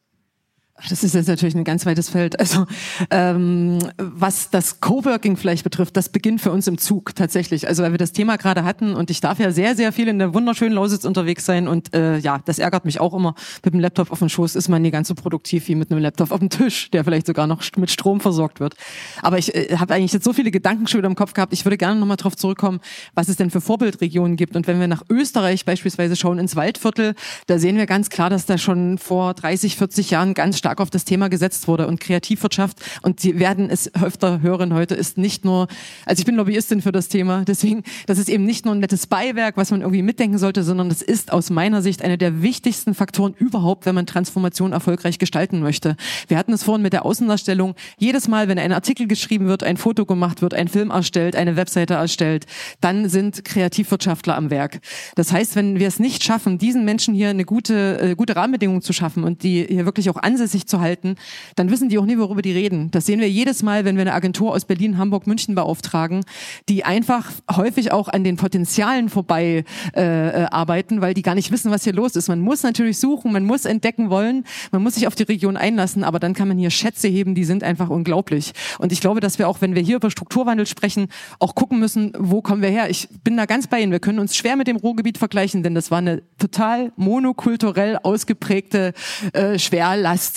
Das 0.88 1.04
ist 1.04 1.14
jetzt 1.14 1.28
natürlich 1.28 1.54
ein 1.54 1.64
ganz 1.64 1.86
weites 1.86 2.08
Feld. 2.08 2.38
Also 2.40 2.66
ähm, 3.10 3.78
was 3.98 4.50
das 4.50 4.80
Coworking 4.80 5.36
vielleicht 5.36 5.64
betrifft, 5.64 5.96
das 5.96 6.08
beginnt 6.08 6.40
für 6.40 6.50
uns 6.50 6.66
im 6.66 6.78
Zug 6.78 7.14
tatsächlich. 7.14 7.68
Also 7.68 7.82
weil 7.82 7.92
wir 7.92 7.98
das 7.98 8.12
Thema 8.12 8.36
gerade 8.36 8.64
hatten 8.64 8.94
und 8.94 9.10
ich 9.10 9.20
darf 9.20 9.38
ja 9.38 9.52
sehr, 9.52 9.76
sehr 9.76 9.92
viel 9.92 10.08
in 10.08 10.18
der 10.18 10.34
wunderschönen 10.34 10.74
Lausitz 10.74 11.04
unterwegs 11.04 11.46
sein 11.46 11.68
und 11.68 11.94
äh, 11.94 12.18
ja, 12.18 12.40
das 12.44 12.58
ärgert 12.58 12.84
mich 12.84 13.00
auch 13.00 13.14
immer. 13.14 13.34
Mit 13.64 13.74
dem 13.74 13.80
Laptop 13.80 14.10
auf 14.10 14.18
dem 14.18 14.28
Schoß 14.28 14.56
ist 14.56 14.68
man 14.68 14.82
nie 14.82 14.90
ganz 14.90 15.08
so 15.08 15.14
produktiv 15.14 15.68
wie 15.68 15.74
mit 15.74 15.90
einem 15.90 16.00
Laptop 16.00 16.32
auf 16.32 16.40
dem 16.40 16.50
Tisch, 16.50 16.90
der 16.90 17.04
vielleicht 17.04 17.26
sogar 17.26 17.46
noch 17.46 17.62
mit 17.76 17.90
Strom 17.90 18.20
versorgt 18.20 18.58
wird. 18.58 18.74
Aber 19.22 19.38
ich 19.38 19.54
äh, 19.54 19.76
habe 19.76 19.94
eigentlich 19.94 20.12
jetzt 20.12 20.24
so 20.24 20.32
viele 20.32 20.50
Gedanken 20.50 20.88
schon 20.88 20.98
wieder 20.98 21.08
im 21.08 21.14
Kopf 21.14 21.32
gehabt. 21.32 21.52
Ich 21.52 21.64
würde 21.64 21.78
gerne 21.78 22.00
nochmal 22.00 22.16
darauf 22.16 22.36
zurückkommen, 22.36 22.80
was 23.14 23.28
es 23.28 23.36
denn 23.36 23.50
für 23.50 23.60
Vorbildregionen 23.60 24.36
gibt. 24.36 24.56
Und 24.56 24.66
wenn 24.66 24.80
wir 24.80 24.88
nach 24.88 25.02
Österreich 25.08 25.64
beispielsweise 25.64 26.16
schauen, 26.16 26.38
ins 26.38 26.56
Waldviertel, 26.56 27.14
da 27.46 27.58
sehen 27.58 27.76
wir 27.76 27.86
ganz 27.86 28.10
klar, 28.10 28.30
dass 28.30 28.46
da 28.46 28.58
schon 28.58 28.98
vor 28.98 29.34
30, 29.34 29.76
40 29.76 30.10
Jahren 30.10 30.34
ganz 30.34 30.58
stark 30.58 30.71
auf 30.80 30.90
das 30.90 31.04
Thema 31.04 31.28
gesetzt 31.28 31.68
wurde 31.68 31.86
und 31.86 32.00
Kreativwirtschaft 32.00 32.78
und 33.02 33.20
Sie 33.20 33.38
werden 33.38 33.70
es 33.70 33.94
öfter 33.94 34.40
hören 34.40 34.74
heute 34.74 34.94
ist 34.94 35.18
nicht 35.18 35.44
nur, 35.44 35.68
also 36.06 36.20
ich 36.20 36.26
bin 36.26 36.36
Lobbyistin 36.36 36.82
für 36.82 36.92
das 36.92 37.08
Thema, 37.08 37.44
deswegen, 37.46 37.82
das 38.06 38.18
ist 38.18 38.28
eben 38.28 38.44
nicht 38.44 38.64
nur 38.64 38.74
ein 38.74 38.80
nettes 38.80 39.06
Beiwerk, 39.06 39.56
was 39.56 39.70
man 39.70 39.80
irgendwie 39.80 40.02
mitdenken 40.02 40.38
sollte, 40.38 40.62
sondern 40.62 40.88
das 40.88 41.02
ist 41.02 41.32
aus 41.32 41.50
meiner 41.50 41.82
Sicht 41.82 42.02
einer 42.02 42.16
der 42.16 42.42
wichtigsten 42.42 42.94
Faktoren 42.94 43.34
überhaupt, 43.34 43.86
wenn 43.86 43.94
man 43.94 44.06
Transformation 44.06 44.72
erfolgreich 44.72 45.18
gestalten 45.18 45.60
möchte. 45.60 45.96
Wir 46.28 46.38
hatten 46.38 46.52
es 46.52 46.62
vorhin 46.62 46.82
mit 46.82 46.92
der 46.92 47.04
Außendarstellung. 47.04 47.74
Jedes 47.98 48.28
Mal, 48.28 48.48
wenn 48.48 48.58
ein 48.58 48.72
Artikel 48.72 49.06
geschrieben 49.06 49.46
wird, 49.46 49.62
ein 49.62 49.76
Foto 49.76 50.06
gemacht 50.06 50.42
wird, 50.42 50.54
ein 50.54 50.68
Film 50.68 50.90
erstellt, 50.90 51.36
eine 51.36 51.56
Webseite 51.56 51.94
erstellt, 51.94 52.46
dann 52.80 53.08
sind 53.08 53.44
Kreativwirtschaftler 53.44 54.36
am 54.36 54.50
Werk. 54.50 54.80
Das 55.14 55.32
heißt, 55.32 55.56
wenn 55.56 55.78
wir 55.78 55.88
es 55.88 55.98
nicht 55.98 56.24
schaffen, 56.24 56.58
diesen 56.58 56.84
Menschen 56.84 57.14
hier 57.14 57.30
eine 57.30 57.44
gute, 57.44 58.00
äh, 58.00 58.14
gute 58.14 58.36
Rahmenbedingung 58.36 58.82
zu 58.82 58.92
schaffen 58.92 59.24
und 59.24 59.42
die 59.42 59.66
hier 59.68 59.84
wirklich 59.84 60.10
auch 60.10 60.16
ansässig 60.16 60.61
zu 60.68 60.80
halten, 60.80 61.16
dann 61.56 61.70
wissen 61.70 61.88
die 61.88 61.98
auch 61.98 62.04
nie, 62.04 62.18
worüber 62.18 62.42
die 62.42 62.52
reden. 62.52 62.90
Das 62.90 63.06
sehen 63.06 63.20
wir 63.20 63.30
jedes 63.30 63.62
Mal, 63.62 63.84
wenn 63.84 63.96
wir 63.96 64.02
eine 64.02 64.14
Agentur 64.14 64.52
aus 64.52 64.64
Berlin, 64.64 64.98
Hamburg, 64.98 65.26
München 65.26 65.54
beauftragen, 65.54 66.24
die 66.68 66.84
einfach 66.84 67.30
häufig 67.50 67.92
auch 67.92 68.08
an 68.08 68.24
den 68.24 68.36
Potenzialen 68.36 69.08
vorbei 69.08 69.64
äh, 69.94 70.02
arbeiten, 70.50 71.00
weil 71.00 71.14
die 71.14 71.22
gar 71.22 71.34
nicht 71.34 71.50
wissen, 71.50 71.70
was 71.70 71.84
hier 71.84 71.92
los 71.92 72.16
ist. 72.16 72.28
Man 72.28 72.40
muss 72.40 72.62
natürlich 72.62 72.98
suchen, 72.98 73.32
man 73.32 73.44
muss 73.44 73.64
entdecken 73.64 74.10
wollen, 74.10 74.44
man 74.70 74.82
muss 74.82 74.94
sich 74.94 75.06
auf 75.06 75.14
die 75.14 75.24
Region 75.24 75.56
einlassen, 75.56 76.04
aber 76.04 76.18
dann 76.18 76.34
kann 76.34 76.48
man 76.48 76.58
hier 76.58 76.70
Schätze 76.70 77.08
heben, 77.08 77.34
die 77.34 77.44
sind 77.44 77.64
einfach 77.64 77.90
unglaublich. 77.90 78.52
Und 78.78 78.92
ich 78.92 79.00
glaube, 79.00 79.20
dass 79.20 79.38
wir 79.38 79.48
auch, 79.48 79.60
wenn 79.60 79.74
wir 79.74 79.82
hier 79.82 79.96
über 79.96 80.10
Strukturwandel 80.10 80.66
sprechen, 80.66 81.08
auch 81.38 81.54
gucken 81.54 81.78
müssen, 81.78 82.12
wo 82.18 82.42
kommen 82.42 82.62
wir 82.62 82.70
her. 82.70 82.90
Ich 82.90 83.08
bin 83.24 83.36
da 83.36 83.46
ganz 83.46 83.66
bei 83.66 83.80
Ihnen. 83.80 83.92
Wir 83.92 84.00
können 84.00 84.18
uns 84.18 84.36
schwer 84.36 84.56
mit 84.56 84.66
dem 84.66 84.76
Ruhrgebiet 84.76 85.18
vergleichen, 85.18 85.62
denn 85.62 85.74
das 85.74 85.90
war 85.90 85.98
eine 85.98 86.22
total 86.38 86.92
monokulturell 86.96 87.98
ausgeprägte 88.02 88.92
äh, 89.32 89.58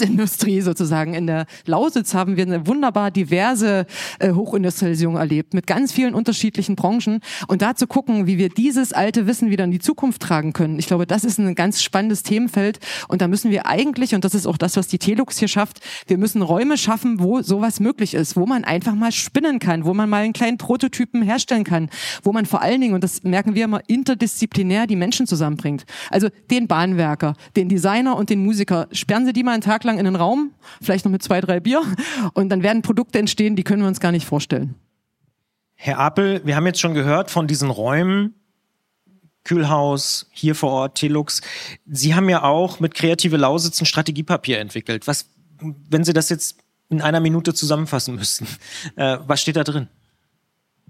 Schwerlastindustrie 0.06 0.62
sozusagen. 0.62 1.14
In 1.14 1.28
der 1.28 1.46
Lausitz 1.66 2.14
haben 2.14 2.38
wir 2.38 2.46
eine 2.46 2.68
wunderbar 2.68 3.12
diverse 3.12 3.86
äh, 4.20 4.32
Hochindustrialisierung 4.32 5.18
erlebt 5.18 5.54
mit 5.54 5.68
ganz 5.68 5.92
vielen 5.92 6.14
unterschiedlichen 6.14 6.76
Branchen 6.76 7.20
und 7.48 7.62
da 7.62 7.76
zu 7.76 7.88
gucken, 7.88 8.28
wie 8.28 8.38
wir 8.38 8.50
dieses 8.50 8.94
alte 8.94 9.28
Wissen 9.28 9.50
wieder 9.50 9.64
in 9.64 9.72
die 9.72 9.80
Zukunft 9.80 10.22
tragen 10.22 10.54
können. 10.54 10.80
Ich 10.80 10.88
glaube, 10.88 11.06
das 11.06 11.24
ist 11.24 11.40
ein 11.40 11.56
ganz 11.56 11.82
spannendes 11.82 12.24
Themenfeld 12.24 12.80
und 13.08 13.22
da 13.22 13.28
müssen 13.28 13.52
wir 13.52 13.66
eigentlich, 13.66 14.16
und 14.16 14.24
das 14.24 14.36
ist 14.36 14.46
auch 14.48 14.58
das, 14.58 14.78
was 14.78 14.88
die 14.88 15.00
Telux 15.00 15.38
hier 15.38 15.48
schafft, 15.48 15.80
wir 16.08 16.18
müssen 16.18 16.42
Räume 16.42 16.78
schaffen, 16.78 17.20
wo 17.20 17.42
sowas 17.42 17.80
möglich 17.80 18.14
ist, 18.14 18.36
wo 18.36 18.46
man 18.46 18.64
einfach 18.64 18.96
mal 18.96 19.12
spinnen 19.12 19.60
kann, 19.60 19.86
wo 19.86 19.94
man 19.94 20.10
mal 20.10 20.24
einen 20.24 20.34
kleinen 20.34 20.58
Prototypen 20.58 21.22
herstellen 21.22 21.64
kann, 21.64 21.90
wo 22.24 22.32
man 22.32 22.46
vor 22.46 22.62
allen 22.62 22.82
Dingen, 22.82 22.94
und 22.94 23.04
das 23.04 23.24
merken 23.24 23.56
wir 23.56 23.66
immer, 23.66 23.82
interdisziplinär 23.88 24.88
die 24.88 24.96
Menschen 24.96 25.28
zusammenbringt. 25.28 25.86
Also 26.10 26.30
den 26.52 26.68
Bahnwerker, 26.68 27.34
den 27.56 27.70
Designer 27.70 28.16
und 28.16 28.30
den 28.30 28.44
Musiker, 28.44 28.88
sperren 28.92 29.26
Sie 29.26 29.34
die 29.34 29.44
mal 29.44 29.54
einen 29.54 29.62
Tag 29.62 29.84
lang 29.84 29.95
in 29.98 30.06
den 30.06 30.16
Raum, 30.16 30.52
vielleicht 30.82 31.06
noch 31.06 31.12
mit 31.12 31.24
zwei, 31.24 31.42
drei 31.42 31.60
Bier, 31.60 31.84
und 32.34 32.50
dann 32.50 32.64
werden 32.64 32.82
Produkte 32.82 33.20
entstehen, 33.20 33.56
die 33.56 33.64
können 33.64 33.82
wir 33.82 33.88
uns 33.88 34.00
gar 34.00 34.12
nicht 34.12 34.26
vorstellen. 34.26 34.76
Herr 35.76 36.00
Appel, 36.00 36.42
wir 36.46 36.56
haben 36.56 36.66
jetzt 36.66 36.80
schon 36.80 36.94
gehört 36.94 37.30
von 37.30 37.48
diesen 37.48 37.70
Räumen, 37.70 38.34
Kühlhaus, 39.44 40.28
hier 40.32 40.56
vor 40.56 40.72
Ort, 40.72 40.96
Telux. 40.98 41.42
Sie 41.86 42.16
haben 42.16 42.30
ja 42.30 42.44
auch 42.44 42.80
mit 42.80 42.96
Kreative 42.96 43.38
Lausitz 43.38 43.80
ein 43.80 43.86
Strategiepapier 43.86 44.60
entwickelt. 44.60 45.08
Was, 45.08 45.30
wenn 45.60 46.04
Sie 46.04 46.14
das 46.14 46.30
jetzt 46.30 46.58
in 46.90 47.02
einer 47.02 47.20
Minute 47.20 47.54
zusammenfassen 47.54 48.16
müssten, 48.16 48.48
äh, 48.96 49.18
was 49.26 49.42
steht 49.42 49.56
da 49.56 49.64
drin? 49.64 49.88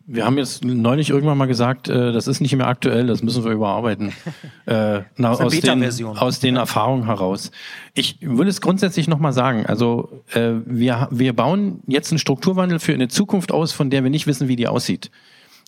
Wir 0.08 0.26
haben 0.26 0.38
jetzt 0.38 0.64
neulich 0.64 1.10
irgendwann 1.10 1.38
mal 1.38 1.48
gesagt, 1.48 1.90
äh, 1.90 2.12
das 2.12 2.28
ist 2.28 2.40
nicht 2.40 2.56
mehr 2.56 2.68
aktuell, 2.68 3.08
das 3.08 3.24
müssen 3.24 3.44
wir 3.44 3.52
überarbeiten. 3.52 4.14
äh, 4.68 5.02
na, 5.18 5.32
aus, 5.32 5.60
den, 5.60 5.84
aus 6.18 6.40
den 6.40 6.56
Erfahrungen 6.58 7.06
heraus. 7.06 7.52
Ich 7.96 8.20
würde 8.22 8.52
es 8.52 8.62
grundsätzlich 8.62 9.08
nochmal 9.08 9.34
sagen. 9.34 9.66
Also 9.66 10.22
äh, 10.34 10.52
wir, 10.66 11.08
wir 11.12 11.34
bauen 11.34 11.82
jetzt 11.88 12.12
einen 12.12 12.20
Strukturwandel 12.20 12.80
für 12.80 12.94
eine 12.94 13.08
Zukunft 13.08 13.52
aus, 13.52 13.72
von 13.72 13.90
der 13.90 14.04
wir 14.04 14.12
nicht 14.12 14.28
wissen, 14.28 14.48
wie 14.48 14.56
die 14.56 14.68
aussieht. 14.68 15.10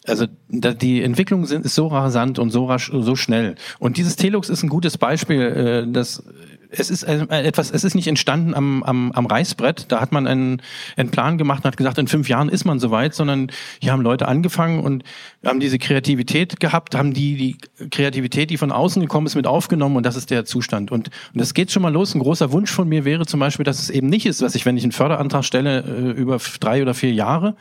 Also 0.05 0.25
die 0.49 1.01
Entwicklung 1.01 1.45
sind, 1.45 1.65
ist 1.65 1.75
so 1.75 1.87
rasant 1.87 2.39
und 2.39 2.51
so 2.51 2.65
rasch, 2.65 2.91
so 2.93 3.15
schnell. 3.15 3.55
Und 3.79 3.97
dieses 3.97 4.15
Telux 4.15 4.49
ist 4.49 4.63
ein 4.63 4.69
gutes 4.69 4.97
Beispiel, 4.97 5.41
äh, 5.41 5.91
dass 5.91 6.23
es 6.69 6.89
ist 6.89 7.03
äh, 7.03 7.25
etwas, 7.29 7.71
es 7.71 7.83
ist 7.83 7.95
nicht 7.95 8.07
entstanden 8.07 8.53
am, 8.53 8.83
am, 8.83 9.11
am 9.11 9.25
Reißbrett. 9.25 9.85
Da 9.91 10.01
hat 10.01 10.11
man 10.11 10.27
einen, 10.27 10.61
einen 10.95 11.09
Plan 11.09 11.37
gemacht 11.37 11.63
und 11.63 11.67
hat 11.67 11.77
gesagt, 11.77 11.97
in 11.97 12.07
fünf 12.07 12.29
Jahren 12.29 12.49
ist 12.49 12.65
man 12.65 12.79
soweit, 12.79 13.13
sondern 13.13 13.51
hier 13.81 13.91
haben 13.91 14.01
Leute 14.01 14.27
angefangen 14.27 14.79
und 14.79 15.03
haben 15.45 15.59
diese 15.59 15.79
Kreativität 15.79 16.59
gehabt, 16.59 16.95
haben 16.95 17.13
die, 17.13 17.35
die 17.35 17.89
Kreativität, 17.89 18.49
die 18.49 18.57
von 18.57 18.71
außen 18.71 19.01
gekommen 19.01 19.27
ist, 19.27 19.35
mit 19.35 19.47
aufgenommen 19.47 19.95
und 19.95 20.05
das 20.05 20.15
ist 20.15 20.29
der 20.29 20.45
Zustand. 20.45 20.91
Und, 20.91 21.09
und 21.33 21.41
das 21.41 21.53
geht 21.53 21.71
schon 21.71 21.81
mal 21.81 21.93
los. 21.93 22.15
Ein 22.15 22.19
großer 22.19 22.51
Wunsch 22.51 22.71
von 22.71 22.87
mir 22.87 23.05
wäre 23.05 23.25
zum 23.25 23.39
Beispiel, 23.39 23.63
dass 23.63 23.79
es 23.79 23.89
eben 23.89 24.07
nicht 24.07 24.25
ist, 24.25 24.41
was 24.41 24.55
ich, 24.55 24.65
wenn 24.65 24.77
ich 24.77 24.83
einen 24.83 24.91
Förderantrag 24.91 25.45
stelle, 25.45 25.83
äh, 25.83 26.11
über 26.19 26.39
drei 26.59 26.81
oder 26.81 26.93
vier 26.93 27.13
Jahre, 27.13 27.55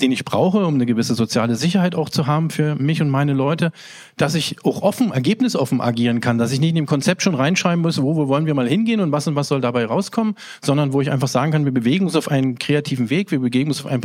den 0.00 0.12
ich 0.12 0.24
brauche, 0.24 0.64
um 0.64 0.74
eine 0.74 0.86
gewisse 0.86 1.14
soziale 1.14 1.56
Sicherheit 1.56 1.94
auch 1.94 2.08
zu 2.08 2.26
haben 2.26 2.50
für 2.50 2.74
mich 2.76 3.02
und 3.02 3.10
meine 3.10 3.32
Leute, 3.32 3.72
dass 4.16 4.34
ich 4.34 4.64
auch 4.64 4.82
offen, 4.82 5.12
ergebnisoffen 5.12 5.80
agieren 5.80 6.20
kann, 6.20 6.38
dass 6.38 6.52
ich 6.52 6.60
nicht 6.60 6.70
in 6.70 6.76
dem 6.76 6.86
Konzept 6.86 7.22
schon 7.22 7.34
reinschreiben 7.34 7.82
muss, 7.82 8.00
wo, 8.02 8.16
wo 8.16 8.28
wollen 8.28 8.46
wir 8.46 8.54
mal 8.54 8.68
hingehen 8.68 9.00
und 9.00 9.12
was 9.12 9.26
und 9.26 9.34
was 9.34 9.48
soll 9.48 9.60
dabei 9.60 9.84
rauskommen, 9.86 10.34
sondern 10.62 10.92
wo 10.92 11.00
ich 11.00 11.10
einfach 11.10 11.28
sagen 11.28 11.52
kann, 11.52 11.64
wir 11.64 11.72
bewegen 11.72 12.04
uns 12.04 12.16
auf 12.16 12.30
einen 12.30 12.58
kreativen 12.58 13.10
Weg, 13.10 13.30
wir 13.30 13.40
bewegen 13.40 13.70
uns 13.70 13.84
auf 13.84 13.90
einen 13.90 14.02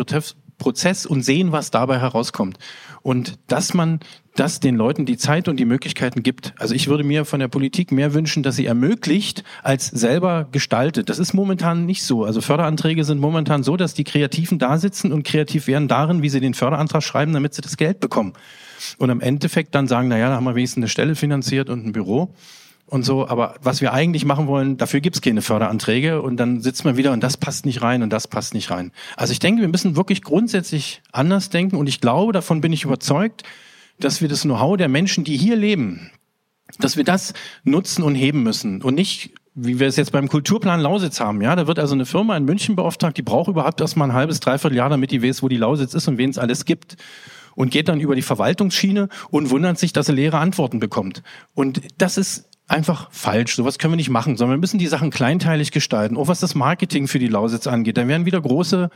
Prozess 0.58 1.06
und 1.06 1.24
sehen, 1.24 1.52
was 1.52 1.72
dabei 1.72 2.00
herauskommt. 2.00 2.58
Und 3.02 3.40
dass 3.48 3.74
man 3.74 4.00
das 4.36 4.60
den 4.60 4.76
Leuten 4.76 5.06
die 5.06 5.18
Zeit 5.18 5.48
und 5.48 5.58
die 5.58 5.66
Möglichkeiten 5.66 6.24
gibt. 6.24 6.54
Also 6.58 6.74
ich 6.74 6.88
würde 6.88 7.04
mir 7.04 7.26
von 7.26 7.40
der 7.40 7.48
Politik 7.48 7.92
mehr 7.92 8.14
wünschen, 8.14 8.42
dass 8.42 8.56
sie 8.56 8.66
ermöglicht, 8.66 9.44
als 9.62 9.88
selber 9.88 10.48
gestaltet. 10.52 11.10
Das 11.10 11.20
ist 11.20 11.34
momentan 11.34 11.86
nicht 11.86 12.04
so. 12.04 12.24
Also 12.24 12.42
Förderanträge 12.42 13.04
sind 13.04 13.20
momentan 13.20 13.64
so, 13.64 13.78
dass 13.78 13.94
die 13.94 14.04
Kreativen 14.04 14.58
da 14.58 14.78
sitzen 14.78 15.12
und 15.12 15.24
kreativ 15.24 15.68
werden 15.68 15.88
darin, 15.88 16.24
wie 16.24 16.30
sie 16.30 16.40
den 16.40 16.56
Förderantrag 16.56 17.04
schreiben, 17.04 17.34
damit 17.34 17.54
sie 17.54 17.62
das 17.62 17.78
Geld 17.78 18.00
bekommen. 18.00 18.34
Und 18.98 19.10
am 19.12 19.22
Endeffekt 19.22 19.76
dann 19.76 19.88
sagen, 19.88 20.08
na 20.08 20.18
ja, 20.18 20.30
da 20.30 20.36
haben 20.36 20.46
wir 20.46 20.56
wenigstens 20.56 20.82
eine 20.82 20.90
Stelle 20.90 21.16
finanziert 21.16 21.70
und 21.70 21.86
ein 21.86 21.92
Büro 21.92 22.34
und 22.88 23.04
so. 23.04 23.28
Aber 23.28 23.56
was 23.62 23.82
wir 23.82 23.94
eigentlich 23.94 24.26
machen 24.26 24.48
wollen, 24.48 24.78
dafür 24.78 25.00
gibt's 25.00 25.22
keine 25.22 25.42
Förderanträge 25.42 26.22
und 26.22 26.38
dann 26.38 26.62
sitzt 26.62 26.86
man 26.86 26.98
wieder 26.98 27.12
und 27.12 27.24
das 27.24 27.38
passt 27.38 27.66
nicht 27.66 27.82
rein 27.82 28.04
und 28.04 28.12
das 28.12 28.28
passt 28.28 28.54
nicht 28.54 28.72
rein. 28.72 28.92
Also 29.16 29.32
ich 29.32 29.40
denke, 29.40 29.62
wir 29.62 29.70
müssen 29.70 29.96
wirklich 29.96 30.24
grundsätzlich 30.24 31.02
anders 31.12 31.50
denken 31.50 31.76
und 31.76 31.88
ich 31.88 32.02
glaube, 32.02 32.34
davon 32.34 32.62
bin 32.62 32.74
ich 32.74 32.84
überzeugt, 32.84 33.44
dass 34.00 34.22
wir 34.22 34.28
das 34.28 34.42
Know-how 34.42 34.78
der 34.78 34.90
Menschen, 34.90 35.24
die 35.24 35.38
hier 35.38 35.56
leben, 35.56 36.12
dass 36.80 36.98
wir 36.98 37.04
das 37.04 37.34
nutzen 37.64 38.04
und 38.04 38.16
heben 38.16 38.44
müssen 38.44 38.82
und 38.82 38.96
nicht 38.96 39.34
wie 39.56 39.80
wir 39.80 39.88
es 39.88 39.98
jetzt 39.98 40.12
beim 40.12 40.30
Kulturplan 40.30 40.80
Lausitz 40.80 41.20
haben. 41.20 41.42
Ja, 41.42 41.56
da 41.56 41.68
wird 41.68 41.78
also 41.78 41.94
eine 41.94 42.06
Firma 42.06 42.36
in 42.36 42.46
München 42.46 42.76
beauftragt, 42.76 43.18
die 43.18 43.22
braucht 43.22 43.50
überhaupt 43.50 43.82
erstmal 43.82 44.10
ein 44.10 44.16
halbes, 44.16 44.40
dreiviertel 44.40 44.76
Jahr, 44.76 44.90
damit 44.90 45.12
die 45.12 45.22
weiß, 45.22 45.44
wo 45.44 45.48
die 45.48 45.58
Lausitz 45.58 45.94
ist 45.94 46.08
und 46.08 46.18
wen 46.18 46.32
es 46.32 46.40
alles 46.40 46.66
gibt 46.66 46.98
und 47.56 47.70
geht 47.70 47.88
dann 47.88 48.00
über 48.00 48.16
die 48.16 48.24
Verwaltungsschiene 48.24 49.10
und 49.30 49.50
wundert 49.52 49.78
sich, 49.78 49.94
dass 49.94 50.10
er 50.10 50.16
leere 50.16 50.40
Antworten 50.40 50.80
bekommt. 50.80 51.22
Und 51.54 51.82
das 52.00 52.18
ist 52.18 52.50
einfach 52.68 53.12
falsch. 53.12 53.56
Sowas 53.56 53.78
können 53.78 53.94
wir 53.94 53.98
nicht 53.98 54.10
machen, 54.10 54.38
sondern 54.38 54.58
wir 54.58 54.62
müssen 54.62 54.80
die 54.80 54.88
Sachen 54.88 55.12
kleinteilig 55.12 55.72
gestalten. 55.72 56.18
Auch 56.18 56.28
was 56.28 56.40
das 56.40 56.56
Marketing 56.56 57.08
für 57.08 57.20
die 57.20 57.28
Lausitz 57.28 57.68
angeht. 57.68 57.98
Dann 57.98 58.08
werden 58.08 58.26
wieder 58.26 58.42
große 58.42 58.90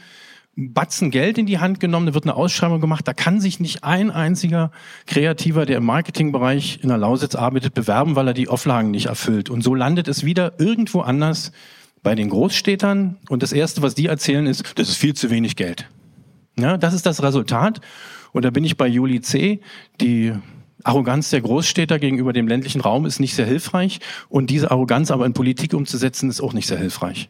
Batzen 0.59 1.11
Geld 1.11 1.37
in 1.37 1.45
die 1.45 1.59
Hand 1.59 1.79
genommen, 1.79 2.07
da 2.07 2.13
wird 2.15 2.25
eine 2.25 2.35
Ausschreibung 2.35 2.81
gemacht, 2.81 3.07
da 3.07 3.13
kann 3.13 3.39
sich 3.39 3.59
nicht 3.59 3.83
ein 3.83 4.09
einziger 4.09 4.71
Kreativer, 5.05 5.67
der 5.67 5.77
im 5.77 5.85
Marketingbereich 5.85 6.79
in 6.81 6.89
der 6.89 6.97
Lausitz 6.97 7.35
arbeitet, 7.35 7.75
bewerben, 7.75 8.15
weil 8.15 8.29
er 8.29 8.33
die 8.33 8.47
Auflagen 8.47 8.89
nicht 8.89 9.05
erfüllt. 9.05 9.51
Und 9.51 9.61
so 9.61 9.75
landet 9.75 10.07
es 10.07 10.23
wieder 10.23 10.59
irgendwo 10.59 11.01
anders 11.01 11.51
bei 12.01 12.15
den 12.15 12.29
Großstädtern. 12.29 13.17
Und 13.29 13.43
das 13.43 13.53
Erste, 13.53 13.83
was 13.83 13.93
die 13.93 14.07
erzählen, 14.07 14.47
ist, 14.47 14.63
das 14.79 14.89
ist 14.89 14.97
viel 14.97 15.13
zu 15.13 15.29
wenig 15.29 15.57
Geld. 15.57 15.87
Ja, 16.57 16.77
das 16.77 16.95
ist 16.95 17.05
das 17.05 17.21
Resultat. 17.21 17.79
Und 18.31 18.43
da 18.43 18.49
bin 18.49 18.63
ich 18.63 18.77
bei 18.77 18.87
Juli 18.87 19.21
C., 19.21 19.61
die 20.01 20.33
Arroganz 20.83 21.29
der 21.29 21.41
Großstädter 21.41 21.99
gegenüber 21.99 22.33
dem 22.33 22.47
ländlichen 22.47 22.81
Raum 22.81 23.05
ist 23.05 23.19
nicht 23.19 23.35
sehr 23.35 23.45
hilfreich 23.45 23.99
und 24.29 24.49
diese 24.49 24.71
Arroganz 24.71 25.11
aber 25.11 25.25
in 25.25 25.33
Politik 25.33 25.73
umzusetzen, 25.73 26.29
ist 26.29 26.41
auch 26.41 26.53
nicht 26.53 26.67
sehr 26.67 26.77
hilfreich. 26.77 27.29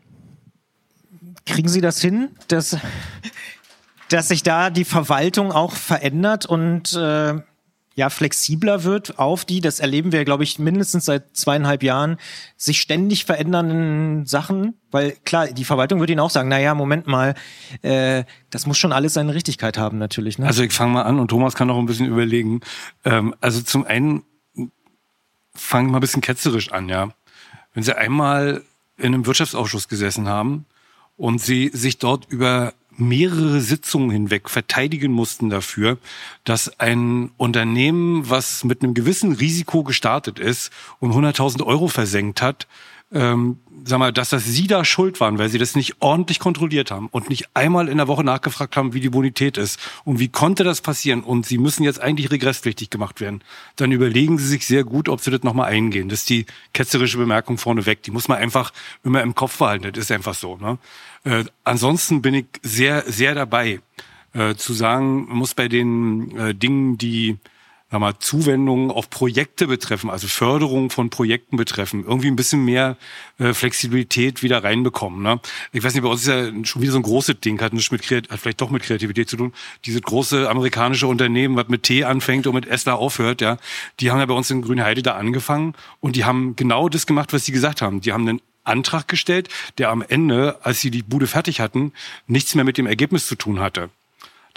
Kriegen 1.47 1.69
Sie 1.69 1.81
das 1.81 1.99
hin, 1.99 2.29
dass, 2.49 2.77
dass 4.09 4.27
sich 4.27 4.43
da 4.43 4.69
die 4.69 4.85
Verwaltung 4.85 5.51
auch 5.51 5.73
verändert 5.73 6.45
und 6.45 6.93
äh, 6.93 7.41
ja 7.97 8.11
flexibler 8.11 8.83
wird 8.83 9.17
auf 9.17 9.43
die, 9.43 9.59
das 9.59 9.79
erleben 9.79 10.11
wir, 10.11 10.23
glaube 10.23 10.43
ich, 10.43 10.59
mindestens 10.59 11.05
seit 11.05 11.35
zweieinhalb 11.35 11.81
Jahren, 11.81 12.17
sich 12.55 12.79
ständig 12.79 13.25
verändernden 13.25 14.27
Sachen, 14.27 14.75
weil 14.91 15.13
klar, 15.25 15.47
die 15.47 15.65
Verwaltung 15.65 15.99
würde 15.99 16.13
Ihnen 16.13 16.19
auch 16.19 16.29
sagen, 16.29 16.47
na 16.47 16.59
ja, 16.59 16.75
Moment 16.75 17.07
mal, 17.07 17.33
äh, 17.81 18.23
das 18.51 18.67
muss 18.67 18.77
schon 18.77 18.93
alles 18.93 19.15
seine 19.15 19.33
Richtigkeit 19.33 19.79
haben, 19.79 19.97
natürlich. 19.97 20.37
Ne? 20.37 20.45
Also 20.45 20.61
ich 20.61 20.73
fange 20.73 20.93
mal 20.93 21.01
an 21.03 21.19
und 21.19 21.29
Thomas 21.29 21.55
kann 21.55 21.67
noch 21.67 21.79
ein 21.79 21.87
bisschen 21.87 22.05
überlegen. 22.05 22.61
Ähm, 23.03 23.33
also 23.41 23.61
zum 23.61 23.83
einen 23.87 24.23
fangen 25.55 25.87
wir 25.87 25.93
mal 25.93 25.97
ein 25.97 26.01
bisschen 26.01 26.21
ketzerisch 26.21 26.71
an, 26.71 26.89
ja. 26.89 27.09
Wenn 27.73 27.81
Sie 27.81 27.97
einmal 27.97 28.61
in 28.97 29.13
einem 29.13 29.25
Wirtschaftsausschuss 29.25 29.87
gesessen 29.87 30.27
haben 30.27 30.65
und 31.17 31.41
Sie 31.41 31.69
sich 31.73 31.97
dort 31.97 32.25
über 32.29 32.73
mehrere 32.97 33.61
Sitzungen 33.61 34.09
hinweg 34.09 34.49
verteidigen 34.49 35.11
mussten 35.11 35.49
dafür, 35.49 35.97
dass 36.43 36.79
ein 36.79 37.31
Unternehmen, 37.37 38.29
was 38.29 38.63
mit 38.63 38.81
einem 38.81 38.93
gewissen 38.93 39.33
Risiko 39.33 39.83
gestartet 39.83 40.39
ist 40.39 40.71
und 40.99 41.11
100.000 41.11 41.63
Euro 41.63 41.87
versenkt 41.87 42.41
hat, 42.41 42.67
ähm, 43.11 43.59
sag 43.85 43.99
mal, 43.99 44.11
dass 44.11 44.29
das 44.29 44.43
Sie 44.43 44.67
da 44.67 44.83
schuld 44.83 45.19
waren, 45.19 45.37
weil 45.37 45.49
Sie 45.49 45.57
das 45.57 45.75
nicht 45.75 45.95
ordentlich 45.99 46.39
kontrolliert 46.39 46.91
haben 46.91 47.07
und 47.07 47.29
nicht 47.29 47.49
einmal 47.53 47.87
in 47.87 47.97
der 47.97 48.07
Woche 48.07 48.23
nachgefragt 48.23 48.75
haben, 48.75 48.93
wie 48.93 48.99
die 48.99 49.09
Bonität 49.09 49.57
ist 49.57 49.79
und 50.03 50.19
wie 50.19 50.27
konnte 50.27 50.63
das 50.63 50.81
passieren 50.81 51.21
und 51.21 51.45
Sie 51.45 51.57
müssen 51.57 51.83
jetzt 51.83 52.01
eigentlich 52.01 52.31
regresspflichtig 52.31 52.89
gemacht 52.89 53.21
werden, 53.21 53.41
dann 53.77 53.91
überlegen 53.91 54.37
Sie 54.37 54.47
sich 54.47 54.67
sehr 54.67 54.83
gut, 54.83 55.07
ob 55.07 55.21
Sie 55.21 55.31
das 55.31 55.43
nochmal 55.43 55.71
eingehen. 55.71 56.09
Das 56.09 56.19
ist 56.19 56.29
die 56.29 56.45
ketzerische 56.73 57.17
Bemerkung 57.17 57.57
vorneweg. 57.57 58.03
Die 58.03 58.11
muss 58.11 58.27
man 58.27 58.39
einfach 58.39 58.73
immer 59.03 59.21
im 59.21 59.35
Kopf 59.35 59.57
behalten. 59.57 59.89
Das 59.93 60.03
ist 60.03 60.11
einfach 60.11 60.35
so. 60.35 60.57
Ne? 60.57 60.77
Äh, 61.23 61.45
ansonsten 61.63 62.21
bin 62.21 62.33
ich 62.33 62.45
sehr, 62.61 63.03
sehr 63.07 63.35
dabei, 63.35 63.79
äh, 64.33 64.55
zu 64.55 64.73
sagen, 64.73 65.27
muss 65.29 65.53
bei 65.53 65.69
den 65.69 66.37
äh, 66.37 66.53
Dingen, 66.53 66.97
die 66.97 67.37
sag 67.89 68.01
mal, 68.01 68.19
Zuwendungen 68.19 68.91
auf 68.91 69.09
Projekte 69.09 69.67
betreffen, 69.67 70.09
also 70.09 70.27
Förderung 70.27 70.89
von 70.89 71.09
Projekten 71.09 71.55
betreffen, 71.55 72.03
irgendwie 72.03 72.27
ein 72.27 72.35
bisschen 72.35 72.65
mehr 72.65 72.97
äh, 73.39 73.53
Flexibilität 73.53 74.43
wieder 74.43 74.63
reinbekommen. 74.63 75.21
Ne? 75.21 75.39
Ich 75.71 75.83
weiß 75.83 75.93
nicht, 75.93 76.03
bei 76.03 76.09
uns 76.09 76.21
ist 76.21 76.27
ja 76.27 76.51
schon 76.65 76.81
wieder 76.81 76.91
so 76.91 76.99
ein 76.99 77.03
großes 77.03 77.39
Ding, 77.39 77.61
hat, 77.61 77.73
nicht 77.73 77.91
mit, 77.91 78.09
hat 78.11 78.39
vielleicht 78.39 78.59
doch 78.59 78.69
mit 78.69 78.83
Kreativität 78.83 79.29
zu 79.29 79.37
tun. 79.37 79.53
Dieses 79.85 80.01
große 80.01 80.49
amerikanische 80.49 81.07
Unternehmen, 81.07 81.55
was 81.55 81.69
mit 81.69 81.83
T 81.83 82.03
anfängt 82.03 82.45
und 82.45 82.55
mit 82.55 82.67
S 82.67 82.83
da 82.83 82.95
aufhört, 82.95 83.41
ja, 83.41 83.57
die 83.99 84.11
haben 84.11 84.19
ja 84.19 84.25
bei 84.25 84.33
uns 84.33 84.51
in 84.51 84.61
Grünheide 84.61 85.01
da 85.01 85.15
angefangen 85.15 85.73
und 86.01 86.17
die 86.17 86.25
haben 86.25 86.55
genau 86.57 86.89
das 86.89 87.05
gemacht, 87.05 87.31
was 87.31 87.45
sie 87.45 87.53
gesagt 87.53 87.81
haben. 87.81 88.01
Die 88.01 88.11
haben 88.11 88.27
einen 88.27 88.41
Antrag 88.65 89.07
gestellt, 89.07 89.47
der 89.77 89.89
am 89.89 90.01
Ende, 90.01 90.57
als 90.61 90.81
sie 90.81 90.91
die 90.91 91.03
Bude 91.03 91.27
fertig 91.27 91.61
hatten, 91.61 91.93
nichts 92.27 92.53
mehr 92.53 92.65
mit 92.65 92.77
dem 92.77 92.85
Ergebnis 92.85 93.27
zu 93.27 93.35
tun 93.35 93.61
hatte. 93.61 93.89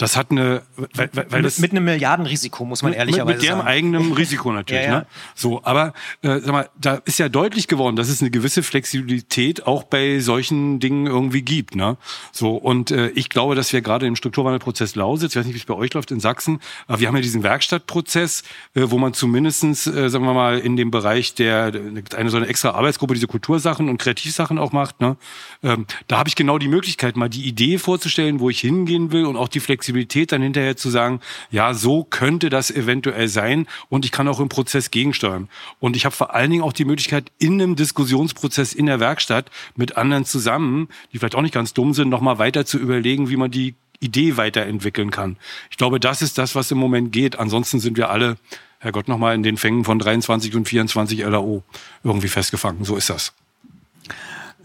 Das 0.01 0.17
hat 0.17 0.31
eine, 0.31 0.63
weil, 0.95 1.11
weil 1.29 1.43
das 1.43 1.59
mit 1.59 1.73
einem 1.73 1.85
Milliardenrisiko 1.85 2.65
muss 2.65 2.83
man 2.83 2.95
ehrlicherweise 2.95 3.35
mit, 3.35 3.43
mit 3.43 3.51
sagen. 3.51 3.61
eigenem 3.61 4.13
Risiko 4.21 4.51
natürlich. 4.51 4.85
ja, 4.85 4.91
ja. 4.91 4.99
Ne? 5.01 5.07
So, 5.35 5.63
aber 5.63 5.93
äh, 6.23 6.41
sag 6.41 6.53
mal, 6.53 6.71
da 6.81 7.03
ist 7.05 7.19
ja 7.19 7.29
deutlich 7.29 7.69
geworden, 7.69 7.97
dass 7.97 8.09
es 8.09 8.23
eine 8.23 8.31
gewisse 8.31 8.63
Flexibilität 8.63 9.67
auch 9.67 9.83
bei 9.83 10.21
solchen 10.21 10.81
Dingen 10.81 11.07
irgendwie 11.07 11.43
gibt. 11.43 11.77
Ne? 11.77 11.99
So 12.33 12.57
und 12.57 12.91
äh, 12.91 13.09
ich 13.11 13.29
glaube, 13.29 13.55
dass 13.55 13.75
wir 13.75 13.83
gerade 13.83 14.07
im 14.07 14.17
Strukturwandelprozess 14.17 14.95
Lausitz, 14.95 15.33
ich 15.33 15.37
weiß 15.37 15.45
nicht, 15.45 15.55
wie 15.55 15.59
es 15.59 15.67
bei 15.67 15.75
euch 15.75 15.93
läuft 15.93 16.13
in 16.13 16.21
Sachsen, 16.21 16.61
aber 16.87 17.01
wir 17.01 17.09
haben 17.09 17.17
ja 17.17 17.21
diesen 17.21 17.43
Werkstattprozess, 17.43 18.43
äh, 18.75 18.85
wo 18.87 18.97
man 18.97 19.13
zumindestens, 19.13 19.87
äh, 19.87 20.09
sagen 20.09 20.25
wir 20.25 20.33
mal, 20.33 20.61
in 20.61 20.79
dem 20.79 20.91
Bereich 20.91 21.35
der 21.35 21.75
eine 22.17 22.31
so 22.31 22.39
eine 22.39 22.47
extra 22.47 22.71
Arbeitsgruppe 22.71 23.13
diese 23.13 23.27
Kultursachen 23.27 23.91
und 23.91 23.99
Kreativsachen 23.99 24.57
auch 24.57 24.73
macht. 24.73 25.03
Ne? 25.03 25.19
Ähm, 25.63 25.85
da 26.09 26.17
habe 26.17 26.31
ich 26.31 26.37
genau 26.37 26.57
die 26.57 26.69
Möglichkeit, 26.69 27.19
mal 27.19 27.29
die 27.29 27.47
Idee 27.47 27.77
vorzustellen, 27.77 28.41
wo 28.41 28.49
ich 28.49 28.61
hingehen 28.61 29.13
will 29.13 29.27
und 29.27 29.37
auch 29.37 29.49
die 29.49 29.61
Flexibilität 29.61 29.90
Flexibilität 29.91 30.33
dann 30.33 30.43
hinterher 30.43 30.77
zu 30.77 30.91
sagen, 30.91 31.21
ja, 31.51 31.75
so 31.75 32.05
könnte 32.05 32.49
das 32.49 32.71
eventuell 32.71 33.29
sein 33.29 33.67
und 33.89 34.05
ich 34.05 34.13
kann 34.13 34.29
auch 34.29 34.41
im 34.41 34.49
Prozess 34.49 34.91
gegensteuern. 34.91 35.49
Und 35.81 35.97
ich 35.97 36.05
habe 36.05 36.15
vor 36.15 36.35
allen 36.35 36.51
Dingen 36.51 36.63
auch 36.63 36.73
die 36.73 36.85
Möglichkeit, 36.85 37.31
in 37.39 37.55
einem 37.55 37.77
Diskussionsprozess 37.77 38.73
in 38.73 38.87
der 38.87 39.01
Werkstatt 39.01 39.51
mit 39.77 39.97
anderen 39.97 40.25
zusammen, 40.25 40.89
die 41.13 41.19
vielleicht 41.19 41.35
auch 41.35 41.43
nicht 41.43 41.55
ganz 41.55 41.75
dumm 41.75 41.93
sind, 41.93 42.09
nochmal 42.09 42.39
weiter 42.39 42.65
zu 42.65 42.79
überlegen, 42.79 43.29
wie 43.29 43.37
man 43.37 43.51
die 43.51 43.75
Idee 44.01 44.37
weiterentwickeln 44.37 45.11
kann. 45.11 45.37
Ich 45.71 45.77
glaube, 45.77 46.01
das 46.01 46.23
ist 46.23 46.39
das, 46.39 46.55
was 46.55 46.71
im 46.71 46.79
Moment 46.79 47.13
geht. 47.13 47.39
Ansonsten 47.39 47.81
sind 47.81 47.97
wir 47.97 48.11
alle, 48.11 48.37
Herrgott, 48.79 49.09
nochmal 49.09 49.35
in 49.35 49.43
den 49.43 49.57
Fängen 49.57 49.85
von 49.85 49.99
23 49.99 50.55
und 50.55 50.69
24 50.69 51.19
LAO 51.21 51.63
irgendwie 52.03 52.29
festgefangen. 52.29 52.85
So 52.85 52.97
ist 52.97 53.11
das. 53.11 53.33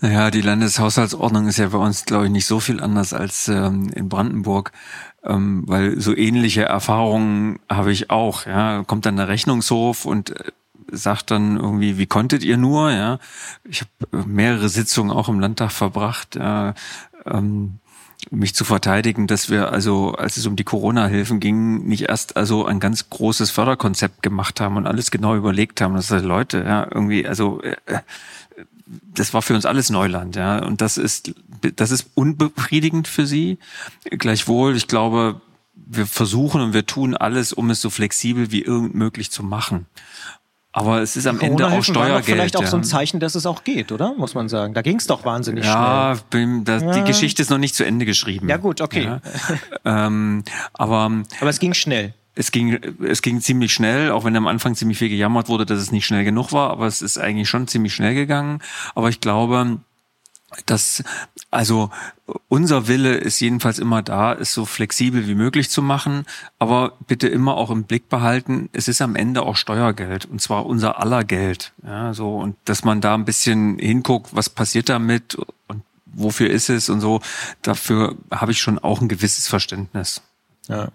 Naja, 0.01 0.29
die 0.29 0.41
Landeshaushaltsordnung 0.41 1.47
ist 1.47 1.57
ja 1.57 1.69
bei 1.69 1.77
uns, 1.77 2.05
glaube 2.05 2.25
ich, 2.25 2.31
nicht 2.31 2.45
so 2.45 2.59
viel 2.59 2.81
anders 2.81 3.13
als 3.13 3.47
ähm, 3.47 3.89
in 3.95 4.09
Brandenburg 4.09 4.71
ähm, 5.25 5.63
weil 5.65 5.99
so 5.99 6.15
ähnliche 6.15 6.63
Erfahrungen 6.63 7.59
habe 7.69 7.91
ich 7.91 8.09
auch. 8.09 8.45
Ja, 8.45 8.83
kommt 8.85 9.05
dann 9.05 9.17
der 9.17 9.27
Rechnungshof 9.27 10.05
und 10.05 10.31
äh, 10.31 10.51
sagt 10.91 11.31
dann 11.31 11.57
irgendwie, 11.57 11.97
wie 11.97 12.05
konntet 12.05 12.43
ihr 12.43 12.57
nur? 12.57 12.91
Ja, 12.91 13.19
ich 13.63 13.81
habe 13.81 14.23
äh, 14.23 14.27
mehrere 14.27 14.69
Sitzungen 14.69 15.11
auch 15.11 15.29
im 15.29 15.39
Landtag 15.39 15.71
verbracht. 15.71 16.35
Ja, 16.35 16.73
ähm, 17.25 17.79
mich 18.31 18.55
zu 18.55 18.63
verteidigen, 18.63 19.27
dass 19.27 19.49
wir 19.49 19.71
also, 19.71 20.13
als 20.13 20.38
es 20.38 20.45
um 20.45 20.55
die 20.55 20.63
Corona-Hilfen 20.63 21.39
ging, 21.39 21.85
nicht 21.85 22.09
erst 22.09 22.38
also 22.38 22.65
ein 22.65 22.79
ganz 22.79 23.09
großes 23.09 23.51
Förderkonzept 23.51 24.23
gemacht 24.23 24.61
haben 24.61 24.77
und 24.77 24.88
alles 24.88 25.11
genau 25.11 25.35
überlegt 25.35 25.81
haben. 25.81 25.95
Das 25.95 26.07
sind 26.07 26.23
Leute, 26.23 26.63
ja, 26.65 26.88
irgendwie, 26.89 27.27
also 27.27 27.61
äh, 27.61 27.75
das 28.86 29.34
war 29.34 29.41
für 29.41 29.56
uns 29.56 29.65
alles 29.65 29.89
Neuland, 29.89 30.36
ja. 30.36 30.63
Und 30.63 30.82
das 30.82 30.98
ist, 30.98 31.34
das 31.76 31.91
ist 31.91 32.08
unbefriedigend 32.13 33.08
für 33.08 33.26
sie. 33.26 33.58
Gleichwohl, 34.04 34.76
ich 34.76 34.88
glaube, 34.88 35.41
wir 35.74 36.06
versuchen 36.06 36.62
und 36.62 36.74
wir 36.74 36.86
tun 36.86 37.15
alles, 37.15 37.54
um 37.54 37.69
es 37.69 37.82
so 37.82 37.89
flexibel 37.89 38.52
wie 38.52 38.62
irgend 38.62 38.95
möglich 38.95 39.32
zu 39.32 39.43
machen. 39.43 39.88
Aber 40.71 41.02
es 41.02 41.15
ist 41.15 41.26
am 41.26 41.39
Ende 41.39 41.67
auch 41.67 41.84
Steuergeld. 41.84 42.26
Vielleicht 42.26 42.58
auch 42.58 42.63
ja. 42.63 42.67
so 42.67 42.76
ein 42.76 42.84
Zeichen, 42.84 43.21
dass 43.21 43.36
es 43.36 43.45
auch 43.45 43.63
geht, 43.63 43.93
oder? 43.93 44.13
Muss 44.15 44.36
man 44.36 44.50
sagen. 44.50 44.74
Da 44.74 44.82
ging 44.82 44.98
es 44.98 45.08
doch 45.08 45.24
wahnsinnig 45.24 45.63
ja, 45.63 46.17
schnell. 46.30 46.63
Das, 46.65 46.84
ja, 46.84 46.91
die 46.91 47.04
Geschichte 47.06 47.41
ist 47.41 47.50
noch 47.50 47.58
nicht 47.58 47.76
zu 47.76 47.86
Ende 47.86 48.06
geschrieben. 48.06 48.50
Ja 48.50 48.58
gut, 48.58 48.82
okay. 48.82 49.06
Ja. 49.06 49.21
ähm, 49.86 50.43
aber 50.74 51.12
aber 51.39 51.50
es 51.50 51.60
ging 51.60 51.74
schnell 51.74 52.13
es 52.36 52.52
ging, 52.52 52.80
es 53.04 53.21
ging 53.21 53.41
ziemlich 53.41 53.74
schnell, 53.74 54.12
auch 54.12 54.26
wenn 54.26 54.36
am 54.36 54.48
Anfang 54.48 54.76
ziemlich 54.76 54.98
viel 54.98 55.10
gejammert 55.10 55.48
wurde, 55.48 55.65
dass 55.65 55.80
es 55.80 55.91
nicht 55.91 56.06
schnell 56.06 56.24
genug 56.24 56.52
war, 56.52 56.69
aber 56.69 56.86
es 56.86 57.02
ist 57.02 57.17
eigentlich 57.17 57.50
schon 57.50 57.67
ziemlich 57.67 57.95
schnell 57.95 58.13
gegangen. 58.13 58.62
Aber 58.93 59.10
ich 59.10 59.21
glaube, 59.21 59.80
dass, 60.65 61.04
also 61.52 61.89
unser 62.48 62.88
Wille 62.88 63.15
ist 63.15 63.39
jedenfalls 63.39 63.80
immer 63.80 64.02
da, 64.02 64.34
es 64.34 64.54
so 64.54 64.65
flexibel 64.65 65.28
wie 65.28 65.36
möglich 65.36 65.69
zu 65.69 65.82
machen, 65.82 66.26
aber 66.60 66.93
bitte 67.08 67.28
immer 67.28 67.56
auch 67.56 67.71
im 67.71 67.84
Blick 67.84 68.10
behalten, 68.10 68.69
es 68.74 68.88
ist 68.88 69.02
am 69.02 69.15
Ende 69.15 69.43
auch 69.43 69.56
Steuergeld 69.56 70.26
und 70.26 70.41
zwar 70.41 70.65
unser 70.65 71.00
aller 71.00 71.24
Geld. 71.24 71.74
Ja, 71.84 72.13
so, 72.13 72.38
und 72.38 72.56
dass 72.65 72.84
man 72.84 73.02
da 73.02 73.15
ein 73.15 73.26
bisschen 73.26 73.80
hinguckt, 73.80 74.36
was 74.36 74.50
passiert 74.50 74.89
damit 74.89 75.36
und 75.67 75.84
wofür 76.06 76.50
ist 76.50 76.69
es 76.69 76.89
und 76.89 77.02
so, 77.02 77.21
dafür 77.62 78.15
habe 78.32 78.52
ich 78.52 78.60
schon 78.60 78.80
auch 78.80 79.02
ein 79.02 79.10
gewisses 79.10 79.48
Verständnis. 79.48 80.21
Ja. 80.67 80.89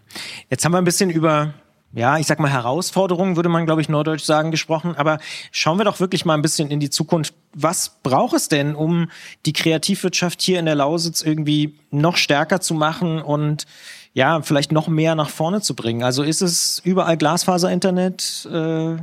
Jetzt 0.48 0.64
haben 0.64 0.72
wir 0.72 0.78
ein 0.78 0.84
bisschen 0.84 1.10
über 1.10 1.54
ja, 1.92 2.18
ich 2.18 2.26
sag 2.26 2.38
mal 2.38 2.50
Herausforderungen, 2.50 3.34
würde 3.34 3.48
man, 3.48 3.66
glaube 3.66 3.80
ich, 3.80 3.88
neudeutsch 3.88 4.22
sagen, 4.22 4.52
gesprochen. 4.52 4.94
Aber 4.96 5.18
schauen 5.50 5.78
wir 5.78 5.84
doch 5.84 5.98
wirklich 5.98 6.24
mal 6.24 6.34
ein 6.34 6.42
bisschen 6.42 6.70
in 6.70 6.78
die 6.78 6.90
Zukunft. 6.90 7.34
Was 7.52 7.96
braucht 8.02 8.36
es 8.36 8.48
denn, 8.48 8.76
um 8.76 9.10
die 9.44 9.52
Kreativwirtschaft 9.52 10.40
hier 10.40 10.60
in 10.60 10.66
der 10.66 10.76
Lausitz 10.76 11.20
irgendwie 11.20 11.78
noch 11.90 12.16
stärker 12.16 12.60
zu 12.60 12.74
machen 12.74 13.20
und 13.20 13.66
ja, 14.12 14.40
vielleicht 14.42 14.70
noch 14.70 14.86
mehr 14.86 15.16
nach 15.16 15.30
vorne 15.30 15.62
zu 15.62 15.74
bringen? 15.74 16.04
Also 16.04 16.22
ist 16.22 16.42
es 16.42 16.80
überall 16.84 17.16
Glasfaser-Internet? 17.16 18.48
Äh, 18.52 18.96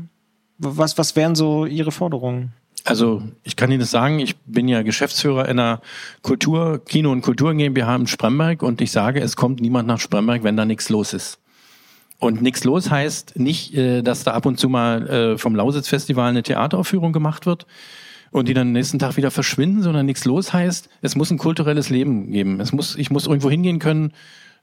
was, 0.57 0.97
was 0.97 1.15
wären 1.17 1.35
so 1.35 1.65
Ihre 1.65 1.91
Forderungen? 1.91 2.53
Also 2.87 3.21
ich 3.43 3.57
kann 3.57 3.69
Ihnen 3.69 3.81
das 3.81 3.91
sagen, 3.91 4.19
ich 4.19 4.37
bin 4.45 4.69
ja 4.69 4.81
Geschäftsführer 4.81 5.43
einer 5.43 5.81
Kultur, 6.21 6.81
Kino- 6.85 7.11
und 7.11 7.21
Kultur 7.21 7.53
GmbH 7.53 7.93
in 7.97 8.07
Spremberg 8.07 8.63
und 8.63 8.79
ich 8.79 8.91
sage, 8.91 9.19
es 9.19 9.35
kommt 9.35 9.59
niemand 9.59 9.89
nach 9.89 9.99
Spremberg, 9.99 10.45
wenn 10.45 10.55
da 10.55 10.63
nichts 10.63 10.87
los 10.87 11.13
ist. 11.13 11.37
Und 12.17 12.41
nichts 12.41 12.63
los 12.63 12.89
heißt 12.89 13.37
nicht, 13.37 13.75
äh, 13.75 14.03
dass 14.03 14.23
da 14.23 14.31
ab 14.31 14.45
und 14.45 14.57
zu 14.57 14.69
mal 14.69 15.05
äh, 15.09 15.37
vom 15.37 15.53
Lausitz-Festival 15.53 16.29
eine 16.29 16.43
Theateraufführung 16.43 17.11
gemacht 17.11 17.45
wird 17.45 17.67
und 18.31 18.47
die 18.47 18.53
dann 18.53 18.71
nächsten 18.71 18.99
Tag 18.99 19.17
wieder 19.17 19.31
verschwinden, 19.31 19.83
sondern 19.83 20.05
nichts 20.05 20.23
los 20.23 20.53
heißt, 20.53 20.87
es 21.01 21.17
muss 21.17 21.29
ein 21.29 21.37
kulturelles 21.37 21.89
Leben 21.89 22.31
geben. 22.31 22.61
Es 22.61 22.71
muss, 22.71 22.95
ich 22.95 23.11
muss 23.11 23.27
irgendwo 23.27 23.49
hingehen 23.49 23.79
können, 23.79 24.13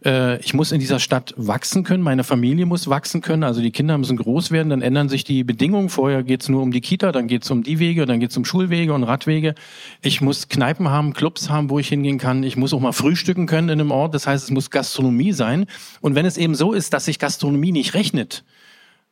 äh, 0.05 0.39
ich 0.41 0.55
muss 0.55 0.73
in 0.73 0.81
dieser 0.81 0.99
Stadt 0.99 1.35
wachsen 1.37 1.85
können, 1.85 2.03
meine 2.03 2.25
Familie 2.25 2.67
muss 2.67 2.89
wachsen 2.89 3.21
können, 3.21 3.43
also 3.43 3.61
die 3.61 3.71
Kinder 3.71 3.97
müssen 3.99 4.17
groß 4.17 4.51
werden, 4.51 4.71
dann 4.71 4.83
ändern 4.83 5.09
sich 5.09 5.25
die 5.25 5.45
Bedingungen. 5.45 5.89
Vorher 5.89 6.23
geht's 6.23 6.49
nur 6.49 6.63
um 6.63 6.71
die 6.71 6.81
Kita, 6.81 7.13
dann 7.13 7.27
geht's 7.27 7.51
um 7.51 7.63
die 7.63 7.79
Wege, 7.79 8.07
dann 8.07 8.21
geht's 8.21 8.37
um 8.37 8.45
Schulwege 8.45 8.93
und 8.93 9.05
Radwege. 9.05 9.55
Ich 10.03 10.21
muss 10.21 10.49
Kneipen 10.49 10.89
haben, 10.89 11.15
Clubs 11.15 11.49
haben, 11.49 11.71
wo 11.71 11.79
ich 11.79 11.89
hingehen 11.89 12.19
kann. 12.19 12.43
Ich 12.43 12.57
muss 12.57 12.75
auch 12.75 12.81
mal 12.81 12.93
frühstücken 12.93 13.47
können 13.47 13.69
in 13.69 13.81
einem 13.81 13.91
Ort, 13.91 14.15
das 14.15 14.27
heißt, 14.27 14.45
es 14.45 14.51
muss 14.51 14.71
Gastronomie 14.71 15.33
sein. 15.33 15.67
Und 16.01 16.15
wenn 16.15 16.27
es 16.27 16.37
eben 16.37 16.55
so 16.55 16.73
ist, 16.73 16.93
dass 16.93 17.07
sich 17.07 17.19
Gastronomie 17.19 17.73
nicht 17.73 17.95
rechnet, 17.95 18.45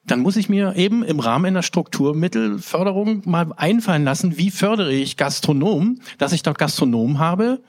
dann 0.05 0.21
muss 0.21 0.37
ich 0.37 0.49
mir 0.49 0.75
eben 0.77 1.05
im 1.05 1.21
Rahmen 1.21 1.47
einer 1.47 1.63
Strukturmittelförderung 1.63 3.23
mal 3.25 3.53
einfallen 3.57 4.05
lassen, 4.05 4.37
wie 4.37 4.51
fördere 4.51 4.93
ich 4.93 5.17
Gastronomen, 5.17 6.01
dass 6.19 6.33
ich 6.33 6.43
dort 6.43 6.59
Gastronomen 6.59 7.19
habe, 7.21 7.61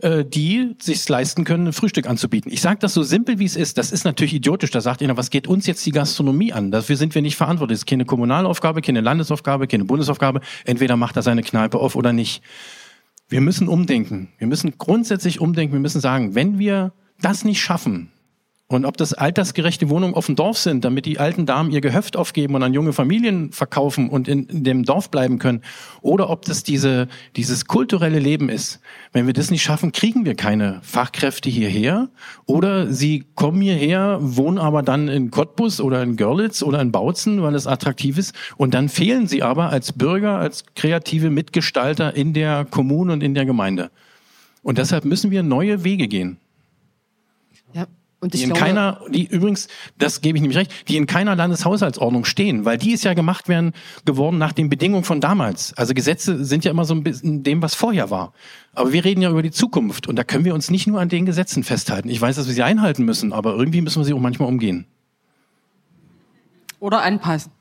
äh, 0.00 0.24
die 0.24 0.76
sich 0.80 1.08
leisten 1.08 1.44
können, 1.44 1.68
ein 1.68 1.72
Frühstück 1.72 2.08
anzubieten. 2.08 2.52
Ich 2.52 2.60
sage 2.60 2.78
das 2.80 2.94
so 2.94 3.02
simpel, 3.02 3.38
wie 3.38 3.44
es 3.44 3.56
ist. 3.56 3.78
Das 3.78 3.90
ist 3.90 4.04
natürlich 4.04 4.34
idiotisch. 4.34 4.70
Da 4.70 4.80
sagt 4.80 5.00
ihr, 5.00 5.16
was 5.16 5.30
geht 5.30 5.46
uns 5.48 5.66
jetzt 5.66 5.84
die 5.86 5.90
Gastronomie 5.90 6.52
an? 6.52 6.70
Dafür 6.70 6.96
sind 6.96 7.14
wir 7.14 7.22
nicht 7.22 7.36
verantwortlich. 7.36 7.76
Das 7.76 7.80
ist 7.82 7.86
keine 7.86 8.04
Kommunalaufgabe, 8.04 8.80
keine 8.80 9.00
Landesaufgabe, 9.00 9.66
keine 9.66 9.84
Bundesaufgabe. 9.84 10.40
Entweder 10.64 10.96
macht 10.96 11.16
er 11.16 11.22
seine 11.22 11.42
Kneipe 11.42 11.78
auf 11.78 11.96
oder 11.96 12.12
nicht. 12.12 12.42
Wir 13.28 13.40
müssen 13.40 13.68
umdenken. 13.68 14.28
Wir 14.38 14.46
müssen 14.46 14.78
grundsätzlich 14.78 15.40
umdenken. 15.40 15.74
Wir 15.74 15.80
müssen 15.80 16.00
sagen, 16.00 16.34
wenn 16.34 16.58
wir 16.58 16.92
das 17.20 17.44
nicht 17.44 17.60
schaffen, 17.60 18.10
und 18.70 18.84
ob 18.84 18.98
das 18.98 19.14
altersgerechte 19.14 19.88
Wohnungen 19.88 20.12
auf 20.12 20.26
dem 20.26 20.36
Dorf 20.36 20.58
sind, 20.58 20.84
damit 20.84 21.06
die 21.06 21.18
alten 21.18 21.46
Damen 21.46 21.70
ihr 21.70 21.80
Gehöft 21.80 22.18
aufgeben 22.18 22.54
und 22.54 22.62
an 22.62 22.74
junge 22.74 22.92
Familien 22.92 23.50
verkaufen 23.50 24.10
und 24.10 24.28
in, 24.28 24.44
in, 24.44 24.62
dem 24.62 24.84
Dorf 24.84 25.10
bleiben 25.10 25.38
können, 25.38 25.62
oder 26.02 26.28
ob 26.28 26.44
das 26.44 26.64
diese, 26.64 27.08
dieses 27.36 27.64
kulturelle 27.64 28.18
Leben 28.18 28.50
ist. 28.50 28.80
Wenn 29.12 29.26
wir 29.26 29.32
das 29.32 29.50
nicht 29.50 29.62
schaffen, 29.62 29.92
kriegen 29.92 30.26
wir 30.26 30.34
keine 30.34 30.80
Fachkräfte 30.82 31.48
hierher, 31.48 32.10
oder 32.44 32.92
sie 32.92 33.24
kommen 33.34 33.62
hierher, 33.62 34.18
wohnen 34.20 34.58
aber 34.58 34.82
dann 34.82 35.08
in 35.08 35.30
Cottbus 35.30 35.80
oder 35.80 36.02
in 36.02 36.16
Görlitz 36.16 36.62
oder 36.62 36.82
in 36.82 36.92
Bautzen, 36.92 37.40
weil 37.40 37.54
es 37.54 37.66
attraktiv 37.66 38.18
ist, 38.18 38.34
und 38.58 38.74
dann 38.74 38.90
fehlen 38.90 39.26
sie 39.26 39.42
aber 39.42 39.70
als 39.70 39.94
Bürger, 39.94 40.36
als 40.36 40.64
kreative 40.74 41.30
Mitgestalter 41.30 42.14
in 42.14 42.34
der 42.34 42.66
Kommune 42.66 43.14
und 43.14 43.22
in 43.22 43.32
der 43.32 43.46
Gemeinde. 43.46 43.90
Und 44.62 44.76
deshalb 44.76 45.06
müssen 45.06 45.30
wir 45.30 45.42
neue 45.42 45.84
Wege 45.84 46.06
gehen. 46.06 46.36
Ja, 47.72 47.86
und 48.20 48.34
die 48.34 48.42
in 48.42 48.48
glaube, 48.48 48.60
keiner, 48.60 49.00
die 49.10 49.26
übrigens, 49.26 49.68
das 49.96 50.20
gebe 50.20 50.36
ich 50.36 50.42
nämlich 50.42 50.58
recht, 50.58 50.88
die 50.88 50.96
in 50.96 51.06
keiner 51.06 51.36
Landeshaushaltsordnung 51.36 52.24
stehen, 52.24 52.64
weil 52.64 52.76
die 52.76 52.92
ist 52.92 53.04
ja 53.04 53.14
gemacht 53.14 53.48
werden 53.48 53.72
geworden 54.04 54.38
nach 54.38 54.52
den 54.52 54.68
Bedingungen 54.68 55.04
von 55.04 55.20
damals. 55.20 55.72
Also 55.76 55.94
Gesetze 55.94 56.44
sind 56.44 56.64
ja 56.64 56.72
immer 56.72 56.84
so 56.84 56.94
ein 56.94 57.04
bisschen 57.04 57.44
dem, 57.44 57.62
was 57.62 57.76
vorher 57.76 58.10
war. 58.10 58.32
Aber 58.74 58.92
wir 58.92 59.04
reden 59.04 59.22
ja 59.22 59.30
über 59.30 59.42
die 59.42 59.52
Zukunft 59.52 60.08
und 60.08 60.16
da 60.16 60.24
können 60.24 60.44
wir 60.44 60.54
uns 60.54 60.70
nicht 60.70 60.88
nur 60.88 61.00
an 61.00 61.08
den 61.08 61.26
Gesetzen 61.26 61.62
festhalten. 61.62 62.08
Ich 62.08 62.20
weiß, 62.20 62.36
dass 62.36 62.48
wir 62.48 62.54
sie 62.54 62.62
einhalten 62.62 63.04
müssen, 63.04 63.32
aber 63.32 63.54
irgendwie 63.54 63.82
müssen 63.82 64.00
wir 64.00 64.04
sie 64.04 64.12
auch 64.12 64.20
manchmal 64.20 64.48
umgehen. 64.48 64.86
Oder 66.80 67.02
anpassen. 67.02 67.52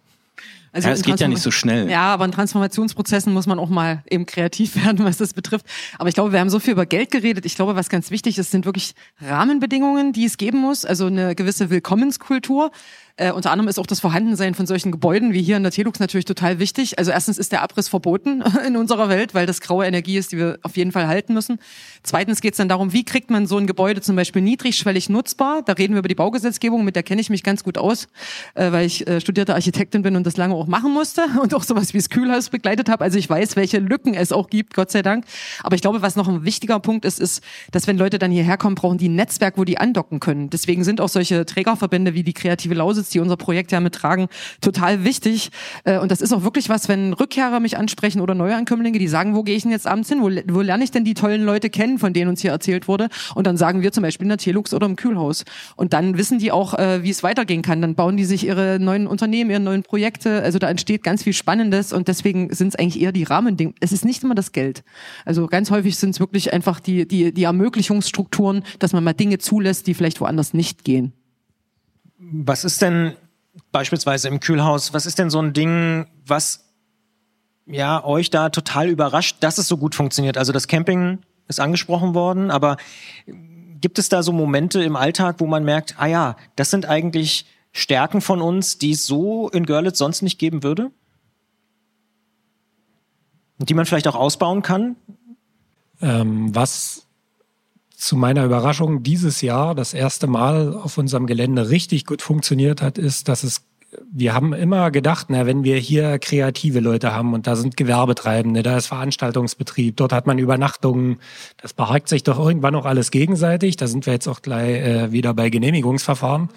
Also 0.71 0.89
ja, 0.89 0.93
es 0.93 1.01
geht 1.01 1.19
ja 1.19 1.27
nicht 1.27 1.41
so 1.41 1.51
schnell. 1.51 1.89
Ja, 1.89 2.13
aber 2.13 2.25
in 2.25 2.31
Transformationsprozessen 2.31 3.33
muss 3.33 3.47
man 3.47 3.59
auch 3.59 3.69
mal 3.69 4.03
eben 4.09 4.25
kreativ 4.25 4.75
werden, 4.83 5.03
was 5.05 5.17
das 5.17 5.33
betrifft. 5.33 5.65
Aber 5.97 6.09
ich 6.09 6.15
glaube, 6.15 6.31
wir 6.31 6.39
haben 6.39 6.49
so 6.49 6.59
viel 6.59 6.73
über 6.73 6.85
Geld 6.85 7.11
geredet. 7.11 7.45
Ich 7.45 7.55
glaube, 7.55 7.75
was 7.75 7.89
ganz 7.89 8.11
wichtig 8.11 8.37
ist, 8.37 8.51
sind 8.51 8.65
wirklich 8.65 8.93
Rahmenbedingungen, 9.21 10.13
die 10.13 10.25
es 10.25 10.37
geben 10.37 10.59
muss. 10.59 10.85
Also 10.85 11.07
eine 11.07 11.35
gewisse 11.35 11.69
Willkommenskultur. 11.69 12.71
Äh, 13.19 13.31
unter 13.31 13.49
anderem 13.49 13.67
ist 13.67 13.79
auch 13.79 13.87
das 13.87 13.99
Vorhandensein 13.99 14.53
von 14.53 14.67
solchen 14.67 14.91
Gebäuden 14.91 15.33
wie 15.33 15.41
hier 15.41 15.57
in 15.57 15.63
der 15.63 15.71
Telux 15.71 15.99
natürlich 15.99 16.25
total 16.25 16.59
wichtig. 16.59 16.99
Also 16.99 17.09
erstens 17.09 17.39
ist 17.39 17.51
der 17.51 17.63
Abriss 17.63 17.89
verboten 17.89 18.43
in 18.67 18.77
unserer 18.77 19.09
Welt, 19.09 19.33
weil 19.33 19.47
das 19.47 19.59
graue 19.59 19.87
Energie 19.87 20.17
ist, 20.17 20.31
die 20.31 20.37
wir 20.37 20.59
auf 20.61 20.77
jeden 20.77 20.91
Fall 20.91 21.07
halten 21.07 21.33
müssen. 21.33 21.59
Zweitens 22.03 22.41
geht 22.41 22.53
es 22.53 22.57
dann 22.57 22.69
darum, 22.69 22.93
wie 22.93 23.03
kriegt 23.03 23.31
man 23.31 23.47
so 23.47 23.57
ein 23.57 23.65
Gebäude 23.65 24.01
zum 24.01 24.15
Beispiel 24.15 24.43
niedrigschwellig 24.43 25.09
nutzbar. 25.09 25.63
Da 25.63 25.73
reden 25.73 25.95
wir 25.95 25.99
über 25.99 26.07
die 26.07 26.15
Baugesetzgebung, 26.15 26.85
mit 26.85 26.95
der 26.95 27.01
kenne 27.01 27.19
ich 27.19 27.31
mich 27.31 27.41
ganz 27.41 27.63
gut 27.63 27.79
aus, 27.79 28.07
äh, 28.53 28.71
weil 28.71 28.85
ich 28.85 29.07
äh, 29.07 29.19
studierte 29.19 29.55
Architektin 29.55 30.03
bin 30.03 30.15
und 30.15 30.23
das 30.23 30.37
lange 30.37 30.53
auch 30.53 30.67
machen 30.67 30.93
musste 30.93 31.25
und 31.41 31.55
auch 31.55 31.63
sowas 31.63 31.95
wie 31.95 31.97
das 31.97 32.11
Kühlhaus 32.11 32.49
begleitet 32.49 32.87
habe. 32.87 33.03
Also 33.03 33.17
ich 33.17 33.27
weiß, 33.27 33.55
welche 33.55 33.79
Lücken 33.79 34.13
es 34.13 34.31
auch 34.31 34.47
gibt, 34.47 34.75
Gott 34.75 34.91
sei 34.91 35.01
Dank. 35.01 35.25
Aber 35.63 35.75
ich 35.75 35.81
glaube, 35.81 36.03
was 36.03 36.15
noch 36.15 36.27
ein 36.27 36.45
wichtiger 36.45 36.79
Punkt 36.79 37.03
ist, 37.03 37.19
ist, 37.19 37.41
dass 37.71 37.87
wenn 37.87 37.97
Leute 37.97 38.19
dann 38.19 38.29
hierher 38.29 38.57
kommen, 38.57 38.75
brauchen 38.75 38.99
die 38.99 39.09
ein 39.09 39.15
Netzwerk, 39.15 39.57
wo 39.57 39.63
die 39.63 39.79
andocken 39.79 40.19
können. 40.19 40.51
Deswegen 40.51 40.83
sind 40.83 41.01
auch 41.01 41.09
solche 41.09 41.47
Trägerverbände 41.47 42.13
wie 42.13 42.21
die 42.21 42.33
Kreative 42.33 42.75
Lausitz 42.75 43.06
Lausitz, 43.07 43.09
die 43.09 43.19
unser 43.19 43.37
Projekt 43.37 43.71
ja 43.71 43.79
mittragen, 43.79 44.27
total 44.61 45.03
wichtig. 45.03 45.49
Äh, 45.83 45.99
und 45.99 46.11
das 46.11 46.21
ist 46.21 46.33
auch 46.33 46.43
wirklich 46.43 46.69
was, 46.69 46.89
wenn 46.89 47.13
Rückkehrer 47.13 47.59
mich 47.59 47.77
ansprechen 47.77 48.21
oder 48.21 48.35
Neuankömmlinge, 48.35 48.99
die 48.99 49.07
sagen, 49.07 49.35
wo 49.35 49.43
gehe 49.43 49.55
ich 49.55 49.63
denn 49.63 49.71
jetzt 49.71 49.87
abends 49.87 50.09
hin? 50.09 50.21
Wo, 50.21 50.29
wo 50.53 50.61
lerne 50.61 50.83
ich 50.83 50.91
denn 50.91 51.03
die 51.03 51.13
tollen 51.13 51.43
Leute 51.43 51.69
kennen, 51.69 51.99
von 51.99 52.13
denen 52.13 52.29
uns 52.29 52.41
hier 52.41 52.51
erzählt 52.51 52.87
wurde? 52.87 53.09
Und 53.35 53.47
dann 53.47 53.57
sagen 53.57 53.81
wir 53.81 53.91
zum 53.91 54.03
Beispiel 54.03 54.25
in 54.25 54.29
der 54.29 54.37
Telux 54.37 54.73
oder 54.73 54.85
im 54.85 54.95
Kühlhaus. 54.95 55.45
Und 55.75 55.93
dann 55.93 56.17
wissen 56.17 56.39
die 56.39 56.51
auch, 56.51 56.73
äh, 56.73 57.03
wie 57.03 57.09
es 57.09 57.23
weitergehen 57.23 57.61
kann. 57.61 57.81
Dann 57.81 57.95
bauen 57.95 58.17
die 58.17 58.25
sich 58.25 58.45
ihre 58.45 58.79
neuen 58.79 59.07
Unternehmen, 59.07 59.49
ihre 59.49 59.59
neuen 59.59 59.83
Projekte. 59.83 60.41
Also 60.43 60.59
da 60.59 60.69
entsteht 60.69 61.03
ganz 61.03 61.23
viel 61.23 61.33
Spannendes 61.33 61.93
und 61.93 62.07
deswegen 62.07 62.53
sind 62.53 62.69
es 62.69 62.75
eigentlich 62.75 63.01
eher 63.01 63.11
die 63.11 63.23
Rahmendinge. 63.23 63.73
Es 63.79 63.91
ist 63.91 64.05
nicht 64.05 64.23
immer 64.23 64.35
das 64.35 64.51
Geld. 64.51 64.83
Also 65.25 65.47
ganz 65.47 65.71
häufig 65.71 65.97
sind 65.97 66.11
es 66.11 66.19
wirklich 66.19 66.53
einfach 66.53 66.79
die, 66.79 67.07
die, 67.07 67.33
die 67.33 67.43
Ermöglichungsstrukturen, 67.43 68.63
dass 68.79 68.93
man 68.93 69.03
mal 69.03 69.13
Dinge 69.13 69.37
zulässt, 69.37 69.87
die 69.87 69.93
vielleicht 69.93 70.21
woanders 70.21 70.53
nicht 70.53 70.83
gehen. 70.83 71.13
Was 72.17 72.63
ist 72.63 72.81
denn 72.81 73.15
beispielsweise 73.71 74.27
im 74.27 74.39
Kühlhaus, 74.39 74.93
was 74.93 75.05
ist 75.05 75.19
denn 75.19 75.29
so 75.29 75.39
ein 75.39 75.53
Ding, 75.53 76.07
was 76.25 76.65
ja 77.65 78.03
euch 78.03 78.29
da 78.29 78.49
total 78.49 78.87
überrascht, 78.87 79.37
dass 79.41 79.57
es 79.57 79.67
so 79.67 79.77
gut 79.77 79.95
funktioniert? 79.95 80.37
Also 80.37 80.51
das 80.51 80.67
Camping 80.67 81.19
ist 81.47 81.59
angesprochen 81.59 82.13
worden, 82.13 82.51
aber 82.51 82.77
gibt 83.79 83.99
es 83.99 84.09
da 84.09 84.23
so 84.23 84.31
Momente 84.31 84.83
im 84.83 84.95
Alltag, 84.95 85.35
wo 85.39 85.47
man 85.47 85.63
merkt, 85.63 85.95
ah 85.97 86.07
ja, 86.07 86.35
das 86.55 86.71
sind 86.71 86.85
eigentlich 86.85 87.45
Stärken 87.71 88.21
von 88.21 88.41
uns, 88.41 88.77
die 88.77 88.91
es 88.91 89.05
so 89.05 89.49
in 89.49 89.65
Görlitz 89.65 89.99
sonst 89.99 90.21
nicht 90.21 90.39
geben 90.39 90.63
würde? 90.63 90.91
Und 93.59 93.69
die 93.69 93.73
man 93.73 93.85
vielleicht 93.85 94.07
auch 94.07 94.15
ausbauen 94.15 94.61
kann? 94.61 94.95
Ähm, 96.01 96.53
was 96.53 97.06
zu 97.97 98.15
meiner 98.15 98.45
Überraschung 98.45 99.01
dieses 99.01 99.41
Jahr 99.41 99.73
das 99.73 99.93
erste 99.93 100.27
Mal 100.27 100.73
auf 100.73 100.97
unserem 100.97 101.25
Gelände 101.25 101.69
richtig 101.69 102.05
gut 102.05 102.21
funktioniert 102.21 102.81
hat, 102.81 102.97
ist, 102.97 103.27
dass 103.27 103.43
es 103.43 103.63
wir 104.11 104.33
haben 104.33 104.51
immer 104.53 104.91
gedacht, 104.91 105.27
na, 105.29 105.45
wenn 105.45 105.63
wir 105.63 105.77
hier 105.77 106.19
kreative 106.19 106.81
Leute 106.81 107.13
haben 107.13 107.33
und 107.33 107.47
da 107.47 107.55
sind 107.55 107.77
Gewerbetreibende, 107.77 108.61
da 108.61 108.77
ist 108.77 108.87
Veranstaltungsbetrieb, 108.87 109.95
dort 109.95 110.11
hat 110.11 110.27
man 110.27 110.37
Übernachtungen, 110.39 111.19
das 111.61 111.73
behagt 111.73 112.09
sich 112.09 112.23
doch 112.23 112.37
irgendwann 112.37 112.73
noch 112.73 112.85
alles 112.85 113.11
gegenseitig. 113.11 113.77
Da 113.77 113.87
sind 113.87 114.05
wir 114.05 114.11
jetzt 114.11 114.27
auch 114.27 114.41
gleich 114.41 114.81
äh, 114.81 115.11
wieder 115.13 115.33
bei 115.33 115.49
Genehmigungsverfahren. 115.49 116.49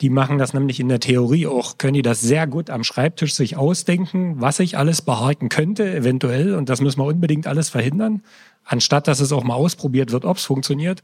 Die 0.00 0.10
machen 0.10 0.38
das 0.38 0.54
nämlich 0.54 0.80
in 0.80 0.88
der 0.88 1.00
Theorie 1.00 1.46
auch, 1.46 1.78
können 1.78 1.94
die 1.94 2.02
das 2.02 2.20
sehr 2.20 2.46
gut 2.46 2.68
am 2.68 2.82
Schreibtisch 2.82 3.34
sich 3.34 3.56
ausdenken, 3.56 4.40
was 4.40 4.56
sich 4.56 4.76
alles 4.76 5.02
behaken 5.02 5.48
könnte, 5.48 5.88
eventuell. 5.94 6.54
Und 6.54 6.68
das 6.68 6.80
müssen 6.80 7.00
wir 7.00 7.06
unbedingt 7.06 7.46
alles 7.46 7.68
verhindern 7.68 8.22
anstatt 8.64 9.08
dass 9.08 9.20
es 9.20 9.32
auch 9.32 9.44
mal 9.44 9.54
ausprobiert 9.54 10.12
wird, 10.12 10.24
ob 10.24 10.38
es 10.38 10.44
funktioniert. 10.44 11.02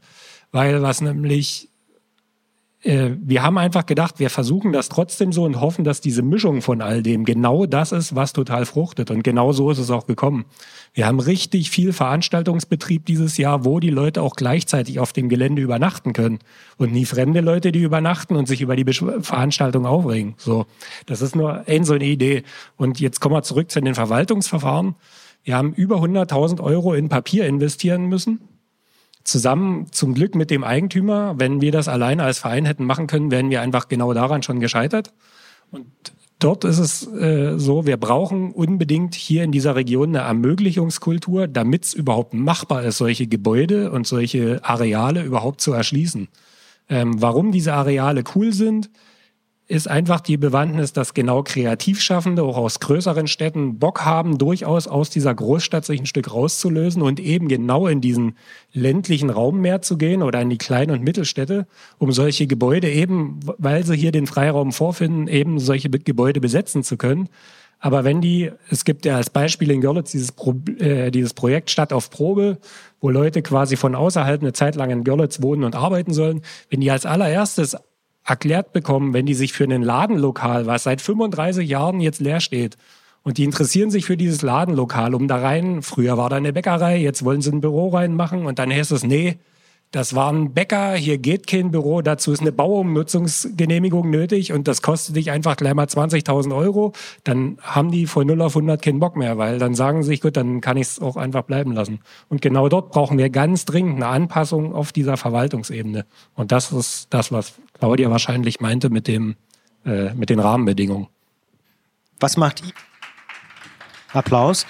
Weil 0.51 0.81
was 0.81 1.01
nämlich, 1.01 1.69
äh, 2.83 3.11
wir 3.21 3.43
haben 3.43 3.57
einfach 3.57 3.85
gedacht, 3.85 4.19
wir 4.19 4.29
versuchen 4.29 4.71
das 4.71 4.89
trotzdem 4.89 5.31
so 5.31 5.43
und 5.43 5.61
hoffen, 5.61 5.83
dass 5.83 6.01
diese 6.01 6.23
Mischung 6.23 6.61
von 6.61 6.81
all 6.81 7.03
dem 7.03 7.25
genau 7.25 7.65
das 7.65 7.91
ist, 7.91 8.15
was 8.15 8.33
total 8.33 8.65
fruchtet. 8.65 9.11
Und 9.11 9.23
genau 9.23 9.51
so 9.51 9.69
ist 9.69 9.77
es 9.77 9.91
auch 9.91 10.07
gekommen. 10.07 10.45
Wir 10.93 11.05
haben 11.05 11.19
richtig 11.19 11.69
viel 11.69 11.93
Veranstaltungsbetrieb 11.93 13.05
dieses 13.05 13.37
Jahr, 13.37 13.65
wo 13.65 13.79
die 13.79 13.91
Leute 13.91 14.21
auch 14.21 14.35
gleichzeitig 14.35 14.99
auf 14.99 15.13
dem 15.13 15.29
Gelände 15.29 15.61
übernachten 15.61 16.13
können. 16.13 16.39
Und 16.77 16.91
nie 16.91 17.05
fremde 17.05 17.41
Leute, 17.41 17.71
die 17.71 17.81
übernachten 17.81 18.35
und 18.35 18.47
sich 18.47 18.61
über 18.61 18.75
die 18.75 18.85
Veranstaltung 18.91 19.85
aufregen. 19.85 20.33
So, 20.37 20.65
das 21.05 21.21
ist 21.21 21.35
nur 21.35 21.67
ein 21.67 21.83
so 21.83 21.93
eine 21.93 22.05
Idee. 22.05 22.43
Und 22.77 22.99
jetzt 22.99 23.19
kommen 23.19 23.35
wir 23.35 23.43
zurück 23.43 23.69
zu 23.69 23.79
den 23.81 23.95
Verwaltungsverfahren. 23.95 24.95
Wir 25.43 25.55
haben 25.55 25.73
über 25.73 25.97
100.000 25.97 26.61
Euro 26.61 26.93
in 26.93 27.09
Papier 27.09 27.45
investieren 27.45 28.05
müssen. 28.05 28.39
Zusammen 29.23 29.87
zum 29.91 30.13
Glück 30.13 30.35
mit 30.35 30.49
dem 30.49 30.63
Eigentümer. 30.63 31.35
Wenn 31.37 31.61
wir 31.61 31.71
das 31.71 31.87
alleine 31.87 32.23
als 32.23 32.39
Verein 32.39 32.65
hätten 32.65 32.85
machen 32.85 33.07
können, 33.07 33.31
wären 33.31 33.49
wir 33.49 33.61
einfach 33.61 33.87
genau 33.87 34.13
daran 34.13 34.43
schon 34.43 34.59
gescheitert. 34.59 35.13
Und 35.71 35.85
dort 36.39 36.63
ist 36.63 36.79
es 36.79 37.07
äh, 37.07 37.57
so, 37.57 37.85
wir 37.85 37.97
brauchen 37.97 38.51
unbedingt 38.51 39.15
hier 39.15 39.43
in 39.43 39.51
dieser 39.51 39.75
Region 39.75 40.09
eine 40.09 40.25
Ermöglichungskultur, 40.25 41.47
damit 41.47 41.85
es 41.85 41.93
überhaupt 41.93 42.33
machbar 42.33 42.83
ist, 42.83 42.97
solche 42.97 43.27
Gebäude 43.27 43.91
und 43.91 44.07
solche 44.07 44.59
Areale 44.63 45.23
überhaupt 45.23 45.61
zu 45.61 45.73
erschließen. 45.73 46.27
Ähm, 46.89 47.21
warum 47.21 47.51
diese 47.51 47.73
Areale 47.73 48.23
cool 48.35 48.53
sind, 48.53 48.89
ist 49.71 49.89
einfach 49.89 50.19
die 50.19 50.35
Bewandtnis, 50.35 50.91
dass 50.91 51.13
genau 51.13 51.43
Kreativschaffende 51.43 52.43
auch 52.43 52.57
aus 52.57 52.81
größeren 52.81 53.27
Städten 53.27 53.79
Bock 53.79 54.03
haben, 54.03 54.37
durchaus 54.37 54.85
aus 54.85 55.09
dieser 55.09 55.33
Großstadt 55.33 55.85
sich 55.85 56.01
ein 56.01 56.05
Stück 56.05 56.33
rauszulösen 56.33 57.01
und 57.01 57.21
eben 57.21 57.47
genau 57.47 57.87
in 57.87 58.01
diesen 58.01 58.35
ländlichen 58.73 59.29
Raum 59.29 59.61
mehr 59.61 59.81
zu 59.81 59.97
gehen 59.97 60.23
oder 60.23 60.41
in 60.41 60.49
die 60.49 60.57
kleinen 60.57 60.91
und 60.91 61.03
Mittelstädte, 61.03 61.67
um 61.99 62.11
solche 62.11 62.47
Gebäude 62.47 62.91
eben, 62.91 63.39
weil 63.57 63.85
sie 63.85 63.95
hier 63.95 64.11
den 64.11 64.27
Freiraum 64.27 64.73
vorfinden, 64.73 65.29
eben 65.29 65.57
solche 65.57 65.89
Gebäude 65.89 66.41
besetzen 66.41 66.83
zu 66.83 66.97
können. 66.97 67.29
Aber 67.79 68.03
wenn 68.03 68.19
die, 68.19 68.51
es 68.69 68.83
gibt 68.83 69.05
ja 69.05 69.15
als 69.15 69.29
Beispiel 69.29 69.71
in 69.71 69.79
Görlitz 69.79 70.11
dieses, 70.11 70.33
Pro, 70.33 70.53
äh, 70.79 71.11
dieses 71.11 71.33
Projekt 71.33 71.71
Stadt 71.71 71.93
auf 71.93 72.09
Probe, 72.09 72.57
wo 72.99 73.09
Leute 73.09 73.41
quasi 73.41 73.77
von 73.77 73.95
außerhalb 73.95 74.41
eine 74.41 74.51
Zeit 74.51 74.75
lang 74.75 74.89
in 74.89 75.05
Görlitz 75.05 75.41
wohnen 75.41 75.63
und 75.63 75.75
arbeiten 75.75 76.13
sollen, 76.13 76.41
wenn 76.69 76.81
die 76.81 76.91
als 76.91 77.05
allererstes 77.05 77.77
erklärt 78.25 78.73
bekommen, 78.73 79.13
wenn 79.13 79.25
die 79.25 79.33
sich 79.33 79.53
für 79.53 79.63
ein 79.63 79.81
Ladenlokal, 79.81 80.65
was 80.65 80.83
seit 80.83 81.01
35 81.01 81.67
Jahren 81.67 81.99
jetzt 82.01 82.19
leer 82.19 82.39
steht, 82.39 82.77
und 83.23 83.37
die 83.37 83.43
interessieren 83.43 83.91
sich 83.91 84.05
für 84.05 84.17
dieses 84.17 84.41
Ladenlokal, 84.41 85.13
um 85.13 85.27
da 85.27 85.37
rein, 85.37 85.83
früher 85.83 86.17
war 86.17 86.29
da 86.29 86.37
eine 86.37 86.53
Bäckerei, 86.53 86.97
jetzt 86.97 87.23
wollen 87.23 87.41
sie 87.41 87.51
ein 87.51 87.61
Büro 87.61 87.89
reinmachen 87.89 88.45
und 88.45 88.57
dann 88.57 88.71
heißt 88.71 88.91
es, 88.91 89.03
nee, 89.03 89.37
das 89.91 90.15
war 90.15 90.31
ein 90.31 90.53
Bäcker, 90.53 90.93
hier 90.93 91.17
geht 91.17 91.47
kein 91.47 91.69
Büro, 91.69 92.01
dazu 92.01 92.31
ist 92.31 92.39
eine 92.39 92.53
Bauumnutzungsgenehmigung 92.53 94.09
nötig 94.09 94.53
und 94.53 94.69
das 94.69 94.81
kostet 94.81 95.17
dich 95.17 95.31
einfach 95.31 95.57
gleich 95.57 95.73
mal 95.73 95.85
20.000 95.85 96.55
Euro, 96.55 96.93
dann 97.25 97.57
haben 97.61 97.91
die 97.91 98.07
von 98.07 98.25
0 98.25 98.41
auf 98.41 98.55
100 98.55 98.81
keinen 98.81 98.99
Bock 98.99 99.17
mehr, 99.17 99.37
weil 99.37 99.59
dann 99.59 99.75
sagen 99.75 100.01
sie 100.01 100.07
sich, 100.07 100.21
gut, 100.21 100.37
dann 100.37 100.61
kann 100.61 100.77
ich 100.77 100.87
es 100.87 101.01
auch 101.01 101.17
einfach 101.17 101.43
bleiben 101.43 101.73
lassen. 101.73 101.99
Und 102.29 102.41
genau 102.41 102.69
dort 102.69 102.91
brauchen 102.91 103.17
wir 103.17 103.29
ganz 103.29 103.65
dringend 103.65 103.97
eine 103.97 104.07
Anpassung 104.07 104.73
auf 104.73 104.93
dieser 104.93 105.17
Verwaltungsebene. 105.17 106.05
Und 106.35 106.53
das 106.53 106.71
ist 106.71 107.07
das, 107.09 107.33
was 107.33 107.55
Claudia 107.81 108.11
wahrscheinlich 108.11 108.59
meinte 108.59 108.91
mit 108.91 109.07
dem, 109.07 109.35
äh, 109.85 110.13
mit 110.13 110.29
den 110.29 110.39
Rahmenbedingungen. 110.39 111.07
Was 112.19 112.37
macht 112.37 112.61
Applaus? 114.13 114.67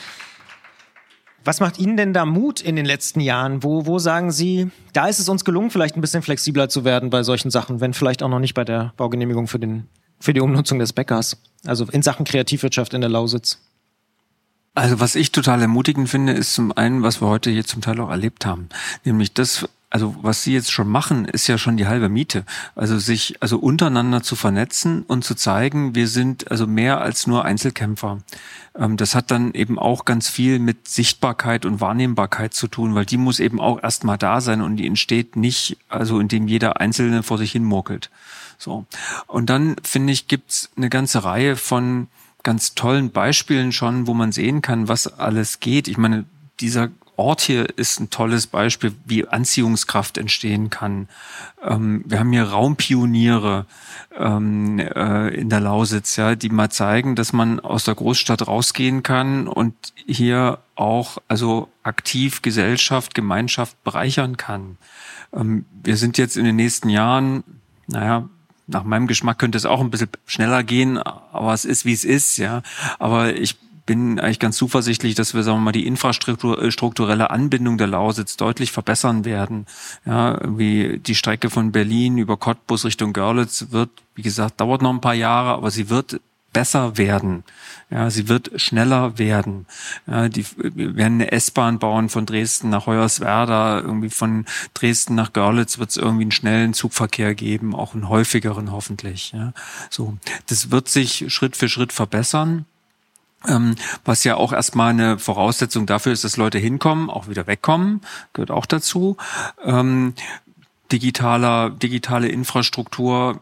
Was 1.44 1.60
macht 1.60 1.78
Ihnen 1.78 1.98
denn 1.98 2.14
da 2.14 2.24
Mut 2.24 2.62
in 2.62 2.78
den 2.78 2.86
letzten 2.86 3.20
Jahren? 3.20 3.64
Wo, 3.64 3.86
wo 3.86 4.00
sagen 4.00 4.32
Sie, 4.32 4.72
da 4.94 5.08
ist 5.08 5.20
es 5.20 5.28
uns 5.28 5.44
gelungen, 5.44 5.72
vielleicht 5.72 5.98
ein 5.98 6.02
bisschen 6.02 6.22
flexibler 6.22 6.70
zu 6.70 6.86
werden 6.86 7.10
bei 7.10 7.22
solchen 7.24 7.52
Sachen, 7.52 7.82
wenn 7.82 7.94
vielleicht 7.94 8.24
auch 8.24 8.30
noch 8.30 8.40
nicht 8.40 8.54
bei 8.54 8.64
der 8.64 8.94
Baugenehmigung 8.96 9.48
für, 9.48 9.60
den, 9.60 9.90
für 10.22 10.32
die 10.32 10.40
Umnutzung 10.40 10.80
des 10.80 10.94
Bäckers? 10.94 11.36
Also 11.66 11.86
in 11.92 12.04
Sachen 12.04 12.24
Kreativwirtschaft 12.26 12.94
in 12.94 13.02
der 13.02 13.10
Lausitz. 13.10 13.60
Also 14.74 15.02
was 15.02 15.16
ich 15.16 15.34
total 15.34 15.62
ermutigend 15.62 16.08
finde, 16.08 16.32
ist 16.32 16.54
zum 16.54 16.72
einen, 16.78 17.04
was 17.04 17.22
wir 17.22 17.28
heute 17.28 17.50
hier 17.50 17.66
zum 17.66 17.82
Teil 17.82 18.00
auch 18.00 18.10
erlebt 18.10 18.46
haben. 18.46 18.70
Nämlich 19.04 19.34
das, 19.34 19.68
also 19.92 20.16
was 20.22 20.44
Sie 20.44 20.54
jetzt 20.54 20.72
schon 20.72 20.88
machen, 20.88 21.26
ist 21.26 21.48
ja 21.48 21.58
schon 21.58 21.76
die 21.76 21.86
halbe 21.86 22.08
Miete. 22.08 22.46
Also 22.76 22.98
sich 22.98 23.36
also 23.42 23.60
untereinander 23.60 24.24
zu 24.24 24.38
vernetzen 24.38 25.04
und 25.04 25.26
zu 25.26 25.36
zeigen, 25.36 25.94
wir 25.96 26.08
sind 26.08 26.50
also 26.50 26.66
mehr 26.66 27.02
als 27.02 27.28
nur 27.28 27.44
Einzelkämpfer. 27.44 28.20
Ähm, 28.74 28.96
das 28.96 29.16
hat 29.16 29.32
dann 29.32 29.54
eben 29.54 29.78
auch 29.78 30.06
ganz 30.06 30.30
viel 30.30 30.60
mit 30.60 30.88
Sichtbarkeit 30.88 31.66
und 31.66 31.82
Wahrnehmbarkeit 31.82 32.54
zu 32.54 32.70
tun, 32.70 32.96
weil 32.96 33.06
die 33.06 33.18
muss 33.18 33.42
eben 33.42 33.60
auch 33.60 33.84
erstmal 33.84 34.18
da 34.18 34.40
sein 34.40 34.62
und 34.62 34.78
die 34.78 34.88
entsteht 34.88 35.36
nicht, 35.36 35.78
also 35.90 36.22
indem 36.22 36.48
jeder 36.48 36.80
Einzelne 36.80 37.22
vor 37.22 37.38
sich 37.38 37.52
hin 37.52 37.66
murkelt. 37.66 38.10
So. 38.58 38.86
Und 39.28 39.50
dann 39.50 39.76
finde 39.84 40.14
ich, 40.14 40.30
gibt's 40.30 40.72
eine 40.78 40.90
ganze 40.90 41.26
Reihe 41.26 41.58
von 41.58 42.08
ganz 42.44 42.76
tollen 42.76 43.12
Beispielen 43.12 43.74
schon, 43.74 44.08
wo 44.08 44.14
man 44.14 44.32
sehen 44.32 44.62
kann, 44.62 44.88
was 44.88 45.20
alles 45.20 45.60
geht. 45.60 45.90
Ich 45.90 45.98
meine, 45.98 46.24
dieser 46.62 46.90
Ort 47.22 47.42
hier 47.42 47.78
ist 47.78 48.00
ein 48.00 48.10
tolles 48.10 48.48
Beispiel, 48.48 48.94
wie 49.06 49.28
Anziehungskraft 49.28 50.18
entstehen 50.18 50.70
kann. 50.70 51.08
Ähm, 51.64 52.04
wir 52.06 52.20
haben 52.20 52.32
hier 52.32 52.44
Raumpioniere 52.44 53.66
ähm, 54.18 54.80
äh, 54.80 55.30
in 55.30 55.50
der 55.50 55.60
Lausitz, 55.60 56.16
ja, 56.16 56.36
die 56.36 56.50
mal 56.50 56.70
zeigen, 56.70 57.16
dass 57.16 57.32
man 57.32 57.60
aus 57.60 57.84
der 57.84 57.96
Großstadt 57.96 58.48
rausgehen 58.48 59.04
kann 59.04 59.48
und 59.48 59.76
hier 60.06 60.60
auch 60.76 61.20
also 61.28 61.70
aktiv 61.84 62.42
Gesellschaft, 62.42 63.14
Gemeinschaft 63.14 63.84
bereichern 63.84 64.38
kann. 64.38 64.78
Ähm, 65.34 65.66
wir 65.84 65.98
sind 65.98 66.18
jetzt 66.18 66.38
in 66.38 66.46
den 66.46 66.56
nächsten 66.56 66.90
Jahren, 66.90 67.44
naja, 67.88 68.28
nach 68.68 68.84
meinem 68.84 69.08
Geschmack 69.08 69.38
könnte 69.38 69.58
es 69.58 69.66
auch 69.66 69.82
ein 69.82 69.92
bisschen 69.92 70.10
schneller 70.26 70.64
gehen, 70.64 70.98
aber 70.98 71.54
es 71.54 71.66
ist, 71.66 71.86
wie 71.86 71.94
es 71.94 72.04
ist, 72.04 72.38
ja. 72.38 72.62
Aber 73.00 73.36
ich 73.36 73.58
bin 73.86 74.20
eigentlich 74.20 74.40
ganz 74.40 74.58
zuversichtlich, 74.58 75.16
dass 75.16 75.34
wir, 75.34 75.44
sagen 75.44 75.58
wir 75.58 75.66
mal, 75.66 75.72
die 75.72 75.88
infrastrukturelle 75.88 77.30
Anbindung 77.30 77.78
der 77.78 77.88
Lausitz 77.88 78.38
deutlich 78.38 78.72
verbessern 78.72 79.26
werden. 79.26 79.66
Ja, 80.06 80.40
irgendwie 80.40 81.00
die 81.00 81.16
Strecke 81.16 81.50
von 81.50 81.72
Berlin 81.72 82.18
über 82.18 82.38
Cottbus 82.38 82.86
Richtung 82.86 83.14
Görlitz 83.14 83.68
wird, 83.72 83.90
wie 84.16 84.22
gesagt, 84.22 84.62
dauert 84.62 84.82
noch 84.82 84.94
ein 84.94 85.02
paar 85.02 85.14
Jahre, 85.14 85.52
aber 85.52 85.72
sie 85.72 85.90
wird 85.90 86.20
besser 86.54 86.98
werden. 86.98 87.44
Ja, 87.90 88.10
sie 88.10 88.28
wird 88.28 88.52
schneller 88.60 89.18
werden. 89.18 89.66
Ja, 90.08 90.30
die 90.30 90.46
wir 90.58 90.96
werden 90.96 91.16
eine 91.16 91.32
S-Bahn 91.32 91.80
bauen 91.80 92.10
von 92.10 92.26
Dresden 92.26 92.70
nach 92.70 92.88
Hoyerswerda, 92.88 93.80
irgendwie 93.80 94.10
von 94.10 94.46
Dresden 94.74 95.16
nach 95.16 95.34
Görlitz 95.34 95.78
wird 95.78 95.92
es 95.92 95.98
irgendwie 95.98 96.24
einen 96.24 96.32
schnellen 96.32 96.74
Zugverkehr 96.74 97.36
geben, 97.36 97.76
auch 97.76 97.94
einen 97.94 98.10
häufigeren 98.10 98.72
hoffentlich. 98.72 99.32
Ja, 99.32 99.54
so, 99.90 100.18
das 100.48 100.72
wird 100.72 100.90
sich 100.90 101.26
Schritt 101.34 101.58
für 101.58 101.70
Schritt 101.70 101.94
verbessern. 101.94 102.66
Ähm, 103.48 103.76
was 104.06 104.24
ja 104.24 104.36
auch 104.36 104.54
erstmal 104.54 104.92
eine 104.92 105.18
Voraussetzung 105.18 105.86
dafür 105.88 106.12
ist, 106.12 106.24
dass 106.24 106.38
Leute 106.38 106.60
hinkommen, 106.60 107.10
auch 107.10 107.28
wieder 107.28 107.48
wegkommen, 107.48 108.02
gehört 108.34 108.52
auch 108.52 108.68
dazu. 108.68 109.18
Ähm, 109.64 110.14
digitaler, 110.92 111.72
digitale 111.72 112.28
Infrastruktur 112.28 113.42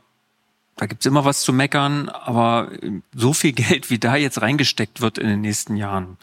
da 0.80 0.86
gibt's 0.86 1.06
immer 1.06 1.26
was 1.26 1.42
zu 1.42 1.52
meckern, 1.52 2.08
aber 2.08 2.72
so 3.14 3.34
viel 3.34 3.52
Geld, 3.54 3.90
wie 3.90 4.00
da 4.00 4.16
jetzt 4.16 4.42
reingesteckt 4.42 5.02
wird 5.02 5.18
in 5.18 5.28
den 5.28 5.42
nächsten 5.42 5.76
Jahren, 5.76 6.18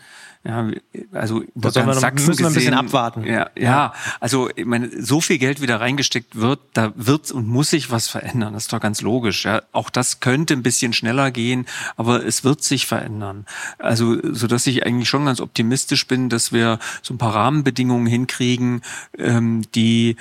ja, 0.47 0.71
also 1.13 1.43
da 1.57 1.71
sollen 1.73 1.87
wir 1.87 1.95
noch, 1.95 2.01
Sachsen 2.01 2.27
müssen 2.29 2.41
wir 2.41 2.47
ein 2.47 2.55
bisschen 2.55 2.75
abwarten. 2.75 3.25
Ja, 3.25 3.51
ja, 3.59 3.93
also 4.21 4.49
ich 4.55 4.65
meine, 4.65 4.91
so 5.03 5.21
viel 5.21 5.39
Geld 5.39 5.61
wieder 5.61 5.81
reingesteckt 5.81 6.37
wird, 6.37 6.61
da 6.73 6.93
wird 6.95 7.33
und 7.33 7.49
muss 7.49 7.71
sich 7.71 7.91
was 7.91 8.09
verändern. 8.09 8.53
Das 8.53 8.65
ist 8.65 8.73
doch 8.73 8.81
ganz 8.81 9.01
logisch. 9.01 9.45
Ja. 9.45 9.63
Auch 9.73 9.91
das 9.91 10.21
könnte 10.21 10.55
ein 10.55 10.63
bisschen 10.63 10.93
schneller 10.93 11.33
gehen, 11.33 11.67
aber 11.97 12.25
es 12.25 12.45
wird 12.45 12.63
sich 12.63 12.87
verändern. 12.87 13.45
Also 13.79 14.19
so 14.23 14.47
dass 14.47 14.69
ich 14.69 14.87
eigentlich 14.87 15.09
schon 15.09 15.25
ganz 15.25 15.41
optimistisch 15.41 16.07
bin, 16.07 16.29
dass 16.29 16.53
wir 16.53 16.79
so 17.03 17.15
ein 17.15 17.19
paar 17.19 17.35
Rahmenbedingungen 17.35 18.07
hinkriegen, 18.07 18.83
ähm, 19.19 19.63
die 19.75 20.17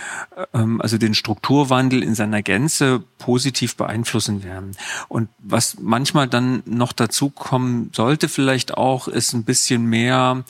ähm, 0.54 0.82
also 0.82 0.98
den 0.98 1.14
Strukturwandel 1.14 2.02
in 2.02 2.16
seiner 2.16 2.42
Gänze 2.42 3.04
positiv 3.20 3.76
beeinflussen 3.76 4.44
werden. 4.44 4.72
Und 5.08 5.30
was 5.38 5.78
manchmal 5.80 6.28
dann 6.28 6.64
noch 6.66 6.94
dazu 6.94 7.30
kommen 7.30 7.92
sollte, 7.94 8.28
vielleicht 8.28 8.76
auch, 8.76 9.08
ist 9.08 9.34
ein 9.34 9.44
bisschen 9.44 9.86
mehr 9.86 10.15
mehr, 10.16 10.44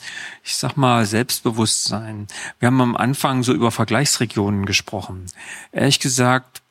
ich 0.44 0.56
sag 0.56 0.76
mal, 0.76 1.04
Selbstbewusstsein. 1.06 2.26
Wir 2.58 2.68
haben 2.68 2.80
am 2.80 2.96
Anfang 2.96 3.42
so 3.42 3.52
über 3.52 3.70
Vergleichsregionen 3.70 4.66
gesprochen. 4.66 5.26
Ehrlich 5.72 6.00
gesagt, 6.00 6.62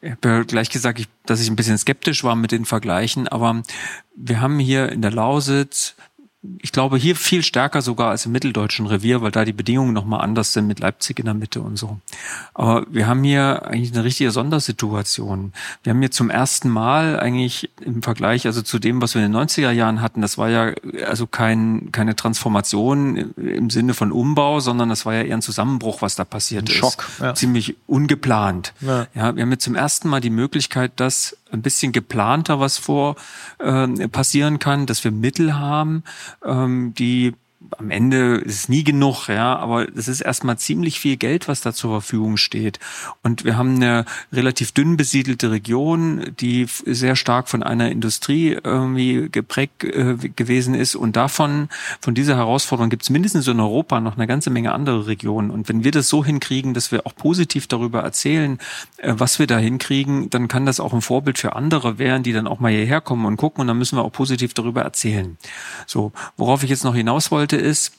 ich 0.00 0.10
habe 0.10 0.44
gleich 0.46 0.68
gesagt, 0.68 1.08
dass 1.26 1.40
ich 1.40 1.48
ein 1.48 1.56
bisschen 1.56 1.78
skeptisch 1.78 2.24
war 2.24 2.34
mit 2.34 2.50
den 2.50 2.64
Vergleichen, 2.64 3.28
aber 3.28 3.62
wir 4.16 4.40
haben 4.40 4.58
hier 4.58 4.90
in 4.90 5.00
der 5.00 5.12
Lausitz 5.12 5.94
ich 6.58 6.72
glaube, 6.72 6.96
hier 6.96 7.14
viel 7.14 7.44
stärker 7.44 7.82
sogar 7.82 8.10
als 8.10 8.26
im 8.26 8.32
mitteldeutschen 8.32 8.86
Revier, 8.86 9.22
weil 9.22 9.30
da 9.30 9.44
die 9.44 9.52
Bedingungen 9.52 9.92
nochmal 9.92 10.22
anders 10.22 10.52
sind 10.52 10.66
mit 10.66 10.80
Leipzig 10.80 11.20
in 11.20 11.26
der 11.26 11.34
Mitte 11.34 11.60
und 11.60 11.76
so. 11.76 11.98
Aber 12.52 12.84
wir 12.90 13.06
haben 13.06 13.22
hier 13.22 13.64
eigentlich 13.66 13.92
eine 13.92 14.02
richtige 14.02 14.32
Sondersituation. 14.32 15.52
Wir 15.84 15.90
haben 15.90 16.00
hier 16.00 16.10
zum 16.10 16.30
ersten 16.30 16.68
Mal 16.68 17.20
eigentlich 17.20 17.70
im 17.80 18.02
Vergleich, 18.02 18.46
also 18.46 18.60
zu 18.60 18.80
dem, 18.80 19.00
was 19.00 19.14
wir 19.14 19.24
in 19.24 19.30
den 19.30 19.40
90er 19.40 19.70
Jahren 19.70 20.00
hatten, 20.00 20.20
das 20.20 20.36
war 20.36 20.48
ja 20.48 20.72
also 21.06 21.28
kein, 21.28 21.92
keine 21.92 22.16
Transformation 22.16 23.34
im 23.36 23.70
Sinne 23.70 23.94
von 23.94 24.10
Umbau, 24.10 24.58
sondern 24.58 24.88
das 24.88 25.06
war 25.06 25.14
ja 25.14 25.22
eher 25.22 25.36
ein 25.36 25.42
Zusammenbruch, 25.42 26.02
was 26.02 26.16
da 26.16 26.24
passiert 26.24 26.64
ein 26.64 26.72
ist. 26.72 26.74
Schock. 26.74 27.08
Ja. 27.20 27.34
Ziemlich 27.34 27.76
ungeplant. 27.86 28.74
Ja. 28.80 29.06
ja, 29.14 29.36
wir 29.36 29.42
haben 29.42 29.52
jetzt 29.52 29.64
zum 29.64 29.76
ersten 29.76 30.08
Mal 30.08 30.20
die 30.20 30.30
Möglichkeit, 30.30 30.92
dass 30.96 31.36
ein 31.52 31.62
bisschen 31.62 31.92
geplanter 31.92 32.60
was 32.60 32.78
vor 32.78 33.16
äh, 33.58 33.86
passieren 34.08 34.58
kann, 34.58 34.86
dass 34.86 35.04
wir 35.04 35.10
Mittel 35.10 35.58
haben, 35.58 36.02
ähm, 36.44 36.94
die 36.94 37.34
am 37.78 37.90
Ende 37.90 38.36
ist 38.36 38.54
es 38.54 38.68
nie 38.68 38.84
genug, 38.84 39.28
ja, 39.28 39.56
aber 39.56 39.88
es 39.96 40.08
ist 40.08 40.20
erstmal 40.20 40.58
ziemlich 40.58 41.00
viel 41.00 41.16
Geld, 41.16 41.48
was 41.48 41.60
da 41.60 41.72
zur 41.72 41.90
Verfügung 41.90 42.36
steht. 42.36 42.78
Und 43.22 43.44
wir 43.44 43.56
haben 43.56 43.76
eine 43.76 44.04
relativ 44.32 44.72
dünn 44.72 44.96
besiedelte 44.96 45.50
Region, 45.50 46.32
die 46.40 46.66
sehr 46.68 47.16
stark 47.16 47.48
von 47.48 47.62
einer 47.62 47.90
Industrie 47.90 48.58
irgendwie 48.62 49.28
geprägt 49.30 49.84
äh, 49.84 50.16
gewesen 50.16 50.74
ist. 50.74 50.94
Und 50.94 51.16
davon, 51.16 51.68
von 52.00 52.14
dieser 52.14 52.36
Herausforderung 52.36 52.90
gibt 52.90 53.02
es 53.02 53.10
mindestens 53.10 53.48
in 53.48 53.60
Europa 53.60 54.00
noch 54.00 54.16
eine 54.16 54.26
ganze 54.26 54.50
Menge 54.50 54.72
andere 54.72 55.06
Regionen. 55.06 55.50
Und 55.50 55.68
wenn 55.68 55.84
wir 55.84 55.90
das 55.90 56.08
so 56.08 56.24
hinkriegen, 56.24 56.74
dass 56.74 56.92
wir 56.92 57.06
auch 57.06 57.14
positiv 57.14 57.66
darüber 57.66 58.02
erzählen, 58.02 58.58
äh, 58.98 59.14
was 59.16 59.38
wir 59.38 59.46
da 59.46 59.58
hinkriegen, 59.58 60.30
dann 60.30 60.48
kann 60.48 60.66
das 60.66 60.80
auch 60.80 60.92
ein 60.92 61.02
Vorbild 61.02 61.38
für 61.38 61.56
andere 61.56 61.98
werden, 61.98 62.22
die 62.22 62.32
dann 62.32 62.46
auch 62.46 62.60
mal 62.60 62.72
hierher 62.72 63.00
kommen 63.00 63.26
und 63.26 63.36
gucken. 63.36 63.62
Und 63.62 63.66
dann 63.68 63.78
müssen 63.78 63.96
wir 63.96 64.04
auch 64.04 64.12
positiv 64.12 64.54
darüber 64.54 64.82
erzählen. 64.82 65.36
So, 65.86 66.12
worauf 66.36 66.62
ich 66.62 66.70
jetzt 66.70 66.84
noch 66.84 66.94
hinaus 66.94 67.30
wollte, 67.30 67.51
ist, 67.56 67.92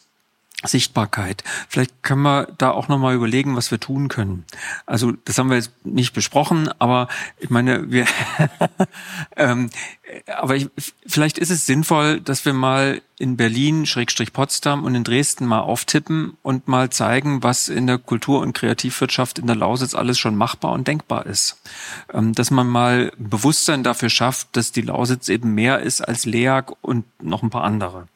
Sichtbarkeit. 0.66 1.44
Vielleicht 1.68 2.04
können 2.04 2.22
wir 2.22 2.48
da 2.58 2.72
auch 2.72 2.88
nochmal 2.88 3.16
überlegen, 3.16 3.56
was 3.56 3.72
wir 3.72 3.80
tun 3.80 4.08
können. 4.08 4.46
Also 4.86 5.12
das 5.26 5.38
haben 5.38 5.50
wir 5.50 5.58
jetzt 5.58 5.72
nicht 5.86 6.14
besprochen, 6.14 6.70
aber 6.80 7.08
ich 7.38 7.50
meine, 7.50 7.92
wir, 7.92 8.06
ähm, 9.36 9.70
aber 10.28 10.56
ich, 10.56 10.70
vielleicht 11.06 11.38
ist 11.38 11.50
es 11.50 11.66
sinnvoll, 11.66 12.20
dass 12.22 12.46
wir 12.46 12.54
mal 12.54 13.02
in 13.20 13.38
Berlin, 13.38 13.86
Schrägstrich 13.86 14.34
Potsdam 14.34 14.84
und 14.84 14.96
in 14.96 15.04
Dresden 15.04 15.46
mal 15.46 15.60
auftippen 15.60 16.36
und 16.42 16.68
mal 16.68 16.90
zeigen, 16.90 17.44
was 17.44 17.70
in 17.70 17.86
der 17.86 17.98
Kultur- 17.98 18.42
und 18.42 18.54
Kreativwirtschaft 18.54 19.40
in 19.40 19.48
der 19.48 19.56
Lausitz 19.56 19.94
alles 19.94 20.18
schon 20.18 20.36
machbar 20.36 20.72
und 20.72 20.88
denkbar 20.88 21.26
ist. 21.26 21.62
Ähm, 22.12 22.34
dass 22.34 22.50
man 22.50 22.68
mal 22.68 23.14
Bewusstsein 23.18 23.84
dafür 23.84 24.10
schafft, 24.10 24.50
dass 24.58 24.72
die 24.72 24.82
Lausitz 24.82 25.30
eben 25.30 25.54
mehr 25.54 25.80
ist 25.80 26.02
als 26.02 26.26
LEAG 26.26 26.74
und 26.82 27.06
noch 27.22 27.44
ein 27.44 27.50
paar 27.50 27.64
andere. 27.64 28.08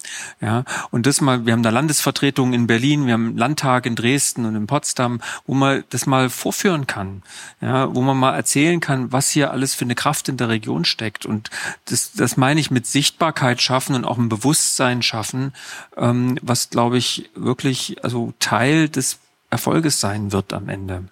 Ja, 0.42 0.66
und 0.92 1.06
das 1.06 1.22
mal, 1.22 1.46
wir 1.46 1.54
haben 1.54 1.64
da 1.64 1.70
Landesvertretungen 1.70 2.54
in 2.54 2.68
Berlin, 2.68 3.06
wir 3.06 3.14
haben 3.14 3.38
Landtag 3.38 3.86
in 3.86 3.96
Dresden 3.96 4.46
und 4.46 4.56
in 4.56 4.68
Potsdam, 4.68 5.22
wo 5.46 5.54
man 5.54 5.84
das 5.90 6.06
mal 6.06 6.30
vorführen 6.30 6.88
kann. 6.88 7.22
Ja, 7.62 7.94
wo 7.94 8.02
man 8.02 8.18
mal 8.18 8.36
erzählen 8.36 8.80
kann, 8.80 9.12
was 9.12 9.30
hier 9.30 9.52
alles 9.52 9.76
für 9.76 9.86
eine 9.86 9.96
Kraft 9.96 10.28
in 10.28 10.38
der 10.38 10.50
Region 10.50 10.86
steckt. 10.86 11.26
Und 11.26 11.50
das, 11.90 12.12
das 12.14 12.38
meine 12.38 12.60
ich 12.60 12.72
mit 12.72 12.86
Sichtbarkeit 12.86 13.62
schaffen 13.62 13.96
und 13.96 14.06
auch 14.06 14.18
ein 14.18 14.30
Bewusstsein 14.30 15.02
schaffen, 15.02 15.54
ähm, 15.96 16.38
was 16.42 16.70
glaube 16.70 16.98
ich 16.98 17.30
wirklich 17.36 18.04
also 18.04 18.34
Teil 18.40 18.90
des 18.90 19.20
Erfolges 19.50 20.00
sein 20.00 20.32
wird 20.32 20.54
am 20.54 20.70
Ende. 20.70 21.06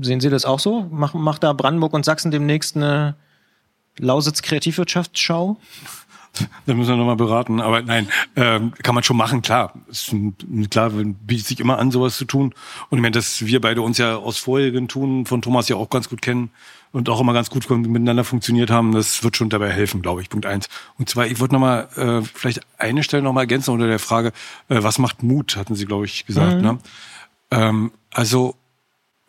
Sehen 0.00 0.20
Sie 0.20 0.30
das 0.30 0.44
auch 0.44 0.60
so? 0.60 0.82
Macht 0.90 1.14
mach 1.14 1.38
da 1.38 1.52
Brandenburg 1.52 1.92
und 1.92 2.04
Sachsen 2.04 2.30
demnächst 2.30 2.76
eine 2.76 3.16
Lausitz 3.98 4.42
Kreativwirtschaftsschau? 4.42 5.56
Da 6.66 6.74
müssen 6.74 6.90
wir 6.90 6.96
nochmal 6.96 7.16
beraten. 7.16 7.60
Aber 7.60 7.80
nein, 7.82 8.08
ähm, 8.36 8.72
kann 8.82 8.94
man 8.94 9.04
schon 9.04 9.16
machen, 9.16 9.40
klar. 9.40 9.72
Ist, 9.88 10.14
klar, 10.70 10.90
bietet 10.90 11.46
sich 11.46 11.60
immer 11.60 11.78
an, 11.78 11.90
sowas 11.90 12.16
zu 12.18 12.26
tun. 12.26 12.54
Und 12.90 12.98
ich 12.98 13.02
meine, 13.02 13.12
dass 13.12 13.46
wir 13.46 13.60
beide 13.60 13.80
uns 13.80 13.96
ja 13.96 14.16
aus 14.16 14.36
vorherigen 14.38 14.86
Tun 14.86 15.24
von 15.24 15.40
Thomas 15.40 15.68
ja 15.68 15.76
auch 15.76 15.88
ganz 15.88 16.10
gut 16.10 16.20
kennen 16.20 16.50
und 16.96 17.10
auch 17.10 17.20
immer 17.20 17.34
ganz 17.34 17.50
gut 17.50 17.68
miteinander 17.68 18.24
funktioniert 18.24 18.70
haben, 18.70 18.92
das 18.92 19.22
wird 19.22 19.36
schon 19.36 19.50
dabei 19.50 19.70
helfen, 19.70 20.00
glaube 20.00 20.22
ich. 20.22 20.30
Punkt 20.30 20.46
eins. 20.46 20.70
Und 20.98 21.10
zwar, 21.10 21.26
ich 21.26 21.38
wollte 21.40 21.52
nochmal 21.52 21.88
äh, 21.94 22.22
vielleicht 22.22 22.62
eine 22.78 23.02
Stelle 23.02 23.22
nochmal 23.22 23.42
ergänzen 23.42 23.72
unter 23.72 23.86
der 23.86 23.98
Frage, 23.98 24.28
äh, 24.70 24.82
was 24.82 24.98
macht 24.98 25.22
Mut, 25.22 25.56
hatten 25.58 25.74
Sie, 25.74 25.84
glaube 25.84 26.06
ich, 26.06 26.24
gesagt. 26.24 26.56
Mhm. 26.56 26.62
Ne? 26.62 26.78
Ähm, 27.50 27.92
also 28.14 28.54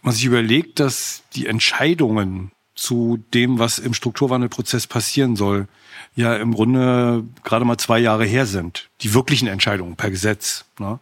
man 0.01 0.13
sich 0.13 0.23
überlegt, 0.23 0.79
dass 0.79 1.23
die 1.35 1.47
Entscheidungen 1.47 2.53
zu 2.73 3.21
dem, 3.33 3.59
was 3.59 3.79
im 3.79 3.93
Strukturwandelprozess 3.93 4.87
passieren 4.87 5.35
soll, 5.35 5.67
ja 6.15 6.37
im 6.37 6.53
Grunde 6.53 7.25
gerade 7.43 7.65
mal 7.65 7.77
zwei 7.77 7.99
Jahre 7.99 8.23
her 8.23 8.45
sind. 8.45 8.87
Die 9.01 9.13
wirklichen 9.13 9.49
Entscheidungen 9.49 9.97
per 9.97 10.09
Gesetz. 10.09 10.63
Ne? 10.79 11.01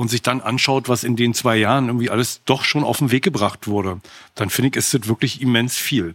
Und 0.00 0.08
sich 0.08 0.22
dann 0.22 0.40
anschaut, 0.40 0.88
was 0.88 1.04
in 1.04 1.14
den 1.14 1.34
zwei 1.34 1.58
Jahren 1.58 1.88
irgendwie 1.88 2.08
alles 2.08 2.40
doch 2.46 2.64
schon 2.64 2.84
auf 2.84 3.00
den 3.00 3.10
Weg 3.10 3.22
gebracht 3.22 3.68
wurde, 3.68 4.00
dann 4.34 4.48
finde 4.48 4.70
ich, 4.70 4.76
ist 4.76 4.94
das 4.94 5.08
wirklich 5.08 5.42
immens 5.42 5.76
viel. 5.76 6.14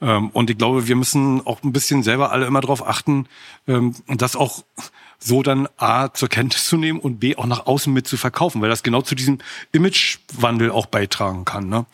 Ähm, 0.00 0.30
und 0.30 0.48
ich 0.48 0.56
glaube, 0.56 0.88
wir 0.88 0.96
müssen 0.96 1.46
auch 1.46 1.62
ein 1.62 1.74
bisschen 1.74 2.02
selber 2.02 2.32
alle 2.32 2.46
immer 2.46 2.62
darauf 2.62 2.88
achten, 2.88 3.26
ähm, 3.66 3.94
das 4.06 4.34
auch 4.34 4.64
so 5.18 5.42
dann 5.42 5.68
A 5.76 6.08
zur 6.14 6.30
Kenntnis 6.30 6.68
zu 6.68 6.78
nehmen 6.78 7.00
und 7.00 7.20
B 7.20 7.36
auch 7.36 7.44
nach 7.44 7.66
außen 7.66 7.92
mit 7.92 8.08
zu 8.08 8.16
verkaufen, 8.16 8.62
weil 8.62 8.70
das 8.70 8.82
genau 8.82 9.02
zu 9.02 9.14
diesem 9.14 9.40
Imagewandel 9.72 10.70
auch 10.70 10.86
beitragen 10.86 11.44
kann. 11.44 11.68
Ne? 11.68 11.84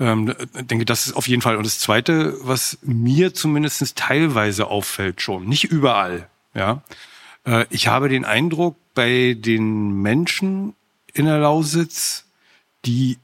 Ähm, 0.00 0.34
denke, 0.54 0.86
das 0.86 1.06
ist 1.06 1.12
auf 1.12 1.28
jeden 1.28 1.40
Fall. 1.40 1.54
Und 1.54 1.66
das 1.66 1.78
Zweite, 1.78 2.36
was 2.42 2.78
mir 2.82 3.32
zumindest 3.32 3.94
teilweise 3.94 4.66
auffällt 4.66 5.22
schon, 5.22 5.46
nicht 5.46 5.62
überall, 5.62 6.28
ja, 6.52 6.82
äh, 7.46 7.66
ich 7.70 7.86
habe 7.86 8.08
den 8.08 8.24
Eindruck, 8.24 8.74
bei 8.94 9.36
den 9.38 10.02
Menschen 10.02 10.74
in 11.14 11.26
der 11.26 11.38
Lausitz, 11.38 12.24
die 12.84 13.18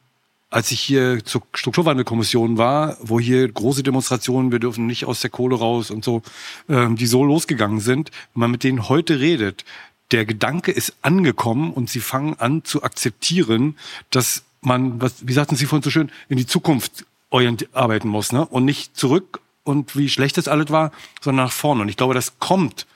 als 0.49 0.71
ich 0.71 0.81
hier 0.81 1.25
zur 1.25 1.43
Strukturwandelkommission 1.55 2.57
war, 2.57 2.97
wo 3.01 3.19
hier 3.19 3.47
große 3.51 3.83
Demonstrationen, 3.83 4.53
wir 4.53 4.59
dürfen 4.59 4.87
nicht 4.87 5.05
aus 5.05 5.21
der 5.21 5.31
Kohle 5.31 5.57
raus 5.57 5.91
und 5.91 6.05
so, 6.05 6.23
ähm, 6.69 6.97
die 6.97 7.07
so 7.07 7.25
losgegangen 7.25 7.81
sind, 7.81 8.11
wenn 8.33 8.41
man 8.41 8.51
mit 8.53 8.63
denen 8.65 8.89
heute 8.89 9.21
redet, 9.21 9.65
der 10.13 10.25
Gedanke 10.25 10.71
ist 10.71 10.95
angekommen 11.03 11.73
und 11.73 11.91
sie 11.91 12.01
fangen 12.01 12.39
an 12.39 12.65
zu 12.65 12.85
akzeptieren, 12.85 13.77
dass 14.11 14.45
man, 14.61 15.01
was, 15.01 15.27
wie 15.27 15.33
sagten 15.33 15.57
Sie 15.57 15.67
vorhin 15.67 15.83
so 15.83 15.91
schön, 15.91 16.11
in 16.29 16.37
die 16.39 16.47
Zukunft 16.47 17.05
arbeiten 17.73 18.09
muss, 18.09 18.33
ne? 18.33 18.47
Und 18.47 18.65
nicht 18.65 18.97
zurück 18.97 19.41
und 19.65 19.97
wie 19.97 20.09
schlecht 20.09 20.39
das 20.39 20.49
alles 20.49 20.71
war, 20.71 20.91
sondern 21.21 21.47
nach 21.47 21.53
vorne. 21.53 21.83
Und 21.83 21.89
ich 21.89 21.97
glaube, 21.97 22.15
das 22.15 22.39
kommt 22.39 22.87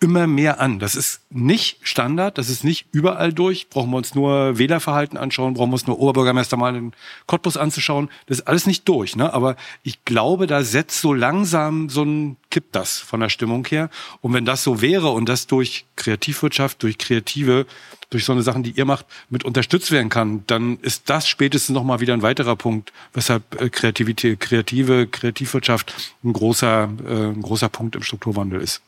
immer 0.00 0.26
mehr 0.26 0.60
an. 0.60 0.78
Das 0.78 0.94
ist 0.94 1.22
nicht 1.30 1.78
Standard, 1.82 2.38
das 2.38 2.50
ist 2.50 2.62
nicht 2.62 2.86
überall 2.92 3.32
durch. 3.32 3.68
Brauchen 3.68 3.90
wir 3.90 3.96
uns 3.96 4.14
nur 4.14 4.58
Wählerverhalten 4.58 5.18
anschauen, 5.18 5.54
brauchen 5.54 5.70
wir 5.70 5.74
uns 5.74 5.86
nur 5.86 5.98
Oberbürgermeister 5.98 6.56
mal 6.56 6.76
in 6.76 6.92
Cottbus 7.26 7.56
anzuschauen. 7.56 8.08
Das 8.26 8.38
ist 8.38 8.46
alles 8.46 8.66
nicht 8.66 8.88
durch. 8.88 9.16
Ne? 9.16 9.32
Aber 9.32 9.56
ich 9.82 10.04
glaube, 10.04 10.46
da 10.46 10.62
setzt 10.62 11.00
so 11.00 11.12
langsam 11.12 11.88
so 11.88 12.04
ein 12.04 12.36
kippt 12.50 12.74
das 12.74 12.98
von 12.98 13.20
der 13.20 13.28
Stimmung 13.28 13.66
her. 13.66 13.90
Und 14.20 14.32
wenn 14.32 14.44
das 14.44 14.62
so 14.62 14.80
wäre 14.80 15.10
und 15.10 15.28
das 15.28 15.46
durch 15.46 15.84
Kreativwirtschaft, 15.96 16.82
durch 16.82 16.96
Kreative, 16.98 17.66
durch 18.10 18.24
so 18.24 18.32
eine 18.32 18.42
Sachen, 18.42 18.62
die 18.62 18.70
ihr 18.70 18.84
macht, 18.84 19.06
mit 19.28 19.44
unterstützt 19.44 19.90
werden 19.90 20.08
kann, 20.08 20.44
dann 20.46 20.78
ist 20.80 21.10
das 21.10 21.28
spätestens 21.28 21.74
nochmal 21.74 22.00
wieder 22.00 22.14
ein 22.14 22.22
weiterer 22.22 22.56
Punkt, 22.56 22.92
weshalb 23.12 23.60
äh, 23.60 23.68
Kreativität, 23.68 24.40
kreative 24.40 25.06
Kreativwirtschaft 25.06 26.14
ein 26.24 26.32
großer, 26.32 26.88
äh, 27.06 27.14
ein 27.30 27.42
großer 27.42 27.68
Punkt 27.68 27.96
im 27.96 28.02
Strukturwandel 28.02 28.60
ist. 28.60 28.80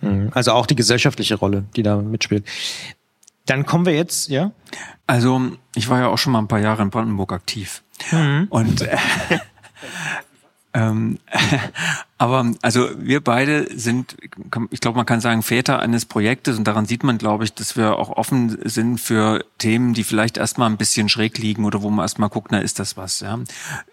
Mhm. 0.00 0.30
Also 0.34 0.52
auch 0.52 0.66
die 0.66 0.76
gesellschaftliche 0.76 1.34
Rolle, 1.36 1.64
die 1.76 1.82
da 1.82 1.96
mitspielt. 1.96 2.44
Dann 3.46 3.64
kommen 3.64 3.86
wir 3.86 3.94
jetzt, 3.94 4.28
ja? 4.28 4.52
Also, 5.06 5.40
ich 5.74 5.88
war 5.88 6.00
ja 6.00 6.08
auch 6.08 6.18
schon 6.18 6.32
mal 6.32 6.40
ein 6.40 6.48
paar 6.48 6.60
Jahre 6.60 6.82
in 6.82 6.90
Brandenburg 6.90 7.32
aktiv. 7.32 7.82
Mhm. 8.12 8.46
Und 8.50 8.82
äh, 8.82 8.96
ähm, 10.74 11.18
aber 12.18 12.52
also 12.62 12.90
wir 12.98 13.22
beide 13.22 13.68
sind, 13.78 14.16
ich 14.70 14.80
glaube, 14.80 14.96
man 14.96 15.06
kann 15.06 15.20
sagen, 15.20 15.42
Väter 15.42 15.80
eines 15.80 16.04
Projektes 16.04 16.58
und 16.58 16.64
daran 16.64 16.86
sieht 16.86 17.04
man, 17.04 17.16
glaube 17.16 17.44
ich, 17.44 17.54
dass 17.54 17.76
wir 17.76 17.96
auch 17.96 18.10
offen 18.10 18.58
sind 18.64 18.98
für 18.98 19.44
Themen, 19.58 19.94
die 19.94 20.04
vielleicht 20.04 20.36
erstmal 20.36 20.68
ein 20.68 20.76
bisschen 20.76 21.08
schräg 21.08 21.38
liegen 21.38 21.64
oder 21.64 21.82
wo 21.82 21.90
man 21.90 22.04
erstmal 22.04 22.28
guckt, 22.28 22.48
na, 22.50 22.58
ist 22.58 22.78
das 22.78 22.96
was? 22.96 23.20
Ja? 23.20 23.38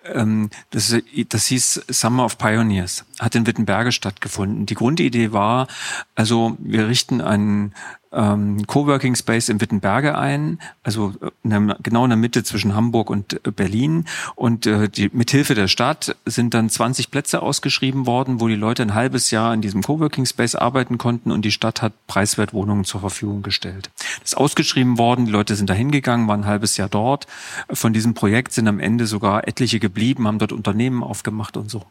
Ähm, 0.03 0.49
das, 0.71 0.95
das 1.29 1.45
hieß 1.45 1.85
Summer 1.87 2.25
of 2.25 2.37
Pioneers, 2.37 3.05
hat 3.19 3.35
in 3.35 3.47
Wittenberge 3.47 3.91
stattgefunden. 3.91 4.65
Die 4.65 4.75
Grundidee 4.75 5.31
war, 5.31 5.67
also 6.15 6.57
wir 6.59 6.87
richten 6.87 7.21
einen 7.21 7.73
ähm, 8.15 8.65
Coworking 8.65 9.15
Space 9.15 9.49
in 9.49 9.61
Wittenberge 9.61 10.17
ein, 10.17 10.59
also 10.83 11.13
in 11.43 11.49
der, 11.49 11.77
genau 11.83 12.05
in 12.05 12.09
der 12.09 12.17
Mitte 12.17 12.43
zwischen 12.43 12.75
Hamburg 12.75 13.09
und 13.09 13.33
äh, 13.45 13.51
Berlin. 13.51 14.05
Und 14.35 14.65
äh, 14.65 14.89
die, 14.89 15.09
mithilfe 15.13 15.53
der 15.53 15.67
Stadt 15.67 16.15
sind 16.25 16.53
dann 16.53 16.69
20 16.69 17.11
Plätze 17.11 17.41
ausgeschrieben 17.41 18.05
worden, 18.05 18.39
wo 18.39 18.47
die 18.47 18.55
Leute 18.55 18.81
ein 18.83 18.93
halbes 18.93 19.31
Jahr 19.31 19.53
in 19.53 19.61
diesem 19.61 19.83
Coworking 19.83 20.25
Space 20.25 20.55
arbeiten 20.55 20.97
konnten 20.97 21.31
und 21.31 21.43
die 21.43 21.51
Stadt 21.51 21.81
hat 21.81 21.93
preiswert 22.07 22.53
Wohnungen 22.53 22.85
zur 22.85 23.01
Verfügung 23.01 23.41
gestellt. 23.41 23.89
Das 24.21 24.31
ist 24.31 24.37
ausgeschrieben 24.37 24.97
worden, 24.97 25.25
die 25.25 25.31
Leute 25.31 25.55
sind 25.55 25.69
da 25.69 25.73
hingegangen, 25.73 26.27
waren 26.27 26.41
ein 26.41 26.47
halbes 26.47 26.77
Jahr 26.77 26.89
dort. 26.89 27.27
Von 27.71 27.93
diesem 27.93 28.13
Projekt 28.13 28.53
sind 28.53 28.67
am 28.67 28.79
Ende 28.79 29.07
sogar 29.07 29.47
etliche 29.47 29.79
geblieben, 29.79 30.27
haben 30.27 30.39
dort 30.39 30.51
Unternehmen 30.51 31.03
aufgemacht 31.03 31.57
und 31.57 31.69
so. 31.69 31.83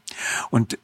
Und 0.50 0.78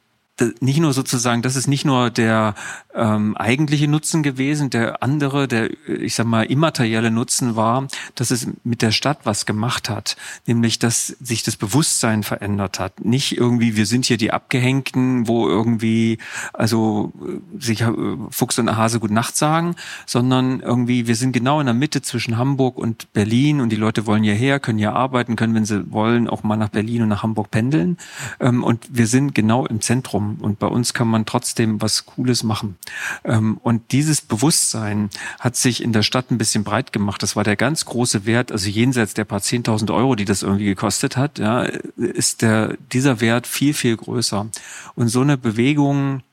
nicht 0.59 0.79
nur 0.79 0.93
sozusagen, 0.93 1.41
das 1.41 1.55
ist 1.55 1.67
nicht 1.67 1.85
nur 1.85 2.09
der 2.09 2.55
ähm, 2.93 3.35
eigentliche 3.37 3.87
Nutzen 3.87 4.23
gewesen, 4.23 4.69
der 4.69 5.01
andere, 5.03 5.47
der, 5.47 5.69
ich 5.87 6.15
sag 6.15 6.25
mal, 6.25 6.43
immaterielle 6.43 7.11
Nutzen 7.11 7.55
war, 7.55 7.87
dass 8.15 8.31
es 8.31 8.47
mit 8.63 8.81
der 8.81 8.91
Stadt 8.91 9.19
was 9.23 9.45
gemacht 9.45 9.89
hat, 9.89 10.17
nämlich, 10.45 10.79
dass 10.79 11.07
sich 11.07 11.43
das 11.43 11.55
Bewusstsein 11.55 12.23
verändert 12.23 12.79
hat. 12.79 13.03
Nicht 13.05 13.37
irgendwie, 13.37 13.75
wir 13.75 13.85
sind 13.85 14.05
hier 14.05 14.17
die 14.17 14.31
Abgehängten, 14.31 15.27
wo 15.27 15.47
irgendwie, 15.47 16.17
also 16.53 17.13
sich 17.57 17.81
äh, 17.81 17.91
Fuchs 18.29 18.59
und 18.59 18.75
Hase 18.75 18.99
gut 18.99 19.11
Nacht 19.11 19.37
sagen, 19.37 19.75
sondern 20.05 20.59
irgendwie, 20.59 21.07
wir 21.07 21.15
sind 21.15 21.31
genau 21.31 21.59
in 21.59 21.65
der 21.65 21.75
Mitte 21.75 22.01
zwischen 22.01 22.37
Hamburg 22.37 22.77
und 22.77 23.11
Berlin 23.13 23.61
und 23.61 23.69
die 23.69 23.77
Leute 23.77 24.05
wollen 24.05 24.23
hierher, 24.23 24.59
können 24.59 24.79
hier 24.79 24.93
arbeiten, 24.93 25.35
können, 25.35 25.55
wenn 25.55 25.65
sie 25.65 25.91
wollen, 25.91 26.27
auch 26.27 26.43
mal 26.43 26.57
nach 26.57 26.69
Berlin 26.69 27.03
und 27.03 27.09
nach 27.09 27.23
Hamburg 27.23 27.51
pendeln. 27.51 27.97
Ähm, 28.39 28.63
und 28.63 28.87
wir 28.91 29.07
sind 29.07 29.33
genau 29.35 29.65
im 29.65 29.81
Zentrum 29.81 30.30
und 30.39 30.59
bei 30.59 30.67
uns 30.67 30.93
kann 30.93 31.07
man 31.07 31.25
trotzdem 31.25 31.81
was 31.81 32.05
Cooles 32.05 32.43
machen. 32.43 32.77
Ähm, 33.23 33.57
und 33.63 33.91
dieses 33.91 34.21
Bewusstsein 34.21 35.09
hat 35.39 35.55
sich 35.55 35.83
in 35.83 35.93
der 35.93 36.03
Stadt 36.03 36.31
ein 36.31 36.37
bisschen 36.37 36.63
breit 36.63 36.93
gemacht. 36.93 37.23
Das 37.23 37.35
war 37.35 37.43
der 37.43 37.55
ganz 37.55 37.85
große 37.85 38.25
Wert, 38.25 38.51
also 38.51 38.69
jenseits 38.69 39.13
der 39.13 39.25
paar 39.25 39.39
10.000 39.39 39.93
Euro, 39.93 40.15
die 40.15 40.25
das 40.25 40.43
irgendwie 40.43 40.65
gekostet 40.65 41.17
hat, 41.17 41.39
ja, 41.39 41.61
ist 41.61 42.41
der, 42.41 42.77
dieser 42.91 43.21
Wert 43.21 43.47
viel, 43.47 43.73
viel 43.73 43.97
größer. 43.97 44.47
Und 44.95 45.07
so 45.07 45.21
eine 45.21 45.37
Bewegung, 45.37 46.23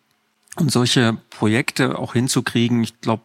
und 0.57 0.73
solche 0.73 1.17
Projekte 1.31 1.99
auch 1.99 2.15
hinzukriegen, 2.15 2.83
ich 2.83 3.01
glaube, 3.01 3.23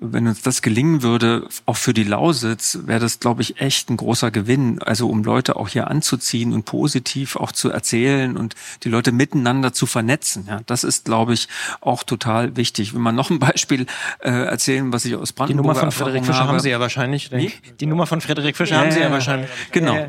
wenn 0.00 0.26
uns 0.26 0.42
das 0.42 0.60
gelingen 0.60 1.02
würde, 1.02 1.48
auch 1.64 1.78
für 1.78 1.94
die 1.94 2.04
Lausitz, 2.04 2.80
wäre 2.84 3.00
das, 3.00 3.20
glaube 3.20 3.40
ich, 3.40 3.60
echt 3.60 3.88
ein 3.88 3.96
großer 3.96 4.30
Gewinn. 4.30 4.82
Also 4.82 5.08
um 5.08 5.24
Leute 5.24 5.56
auch 5.56 5.68
hier 5.68 5.88
anzuziehen 5.88 6.52
und 6.52 6.64
positiv 6.64 7.36
auch 7.36 7.52
zu 7.52 7.70
erzählen 7.70 8.36
und 8.36 8.54
die 8.82 8.90
Leute 8.90 9.12
miteinander 9.12 9.72
zu 9.72 9.86
vernetzen. 9.86 10.44
Ja, 10.46 10.60
das 10.66 10.84
ist, 10.84 11.06
glaube 11.06 11.32
ich, 11.32 11.48
auch 11.80 12.02
total 12.02 12.56
wichtig. 12.56 12.92
Wenn 12.92 13.00
man 13.00 13.14
noch 13.14 13.30
ein 13.30 13.38
Beispiel 13.38 13.86
äh, 14.18 14.30
erzählen, 14.30 14.92
was 14.92 15.06
ich 15.06 15.14
aus 15.14 15.32
Brandenburg 15.32 15.64
Die 15.64 15.68
Nummer 15.68 15.80
von 15.80 15.90
Frederik 15.90 16.26
Fischer 16.26 16.40
habe. 16.40 16.48
haben 16.50 16.60
Sie 16.60 16.70
ja 16.70 16.80
wahrscheinlich. 16.80 17.30
Die, 17.30 17.52
die 17.80 17.86
Nummer 17.86 18.06
von 18.06 18.20
Frederik 18.20 18.56
Fischer 18.56 18.74
ja, 18.74 18.80
haben 18.82 18.90
Sie 18.90 19.00
ja 19.00 19.10
wahrscheinlich. 19.10 19.48
Genau. 19.72 20.06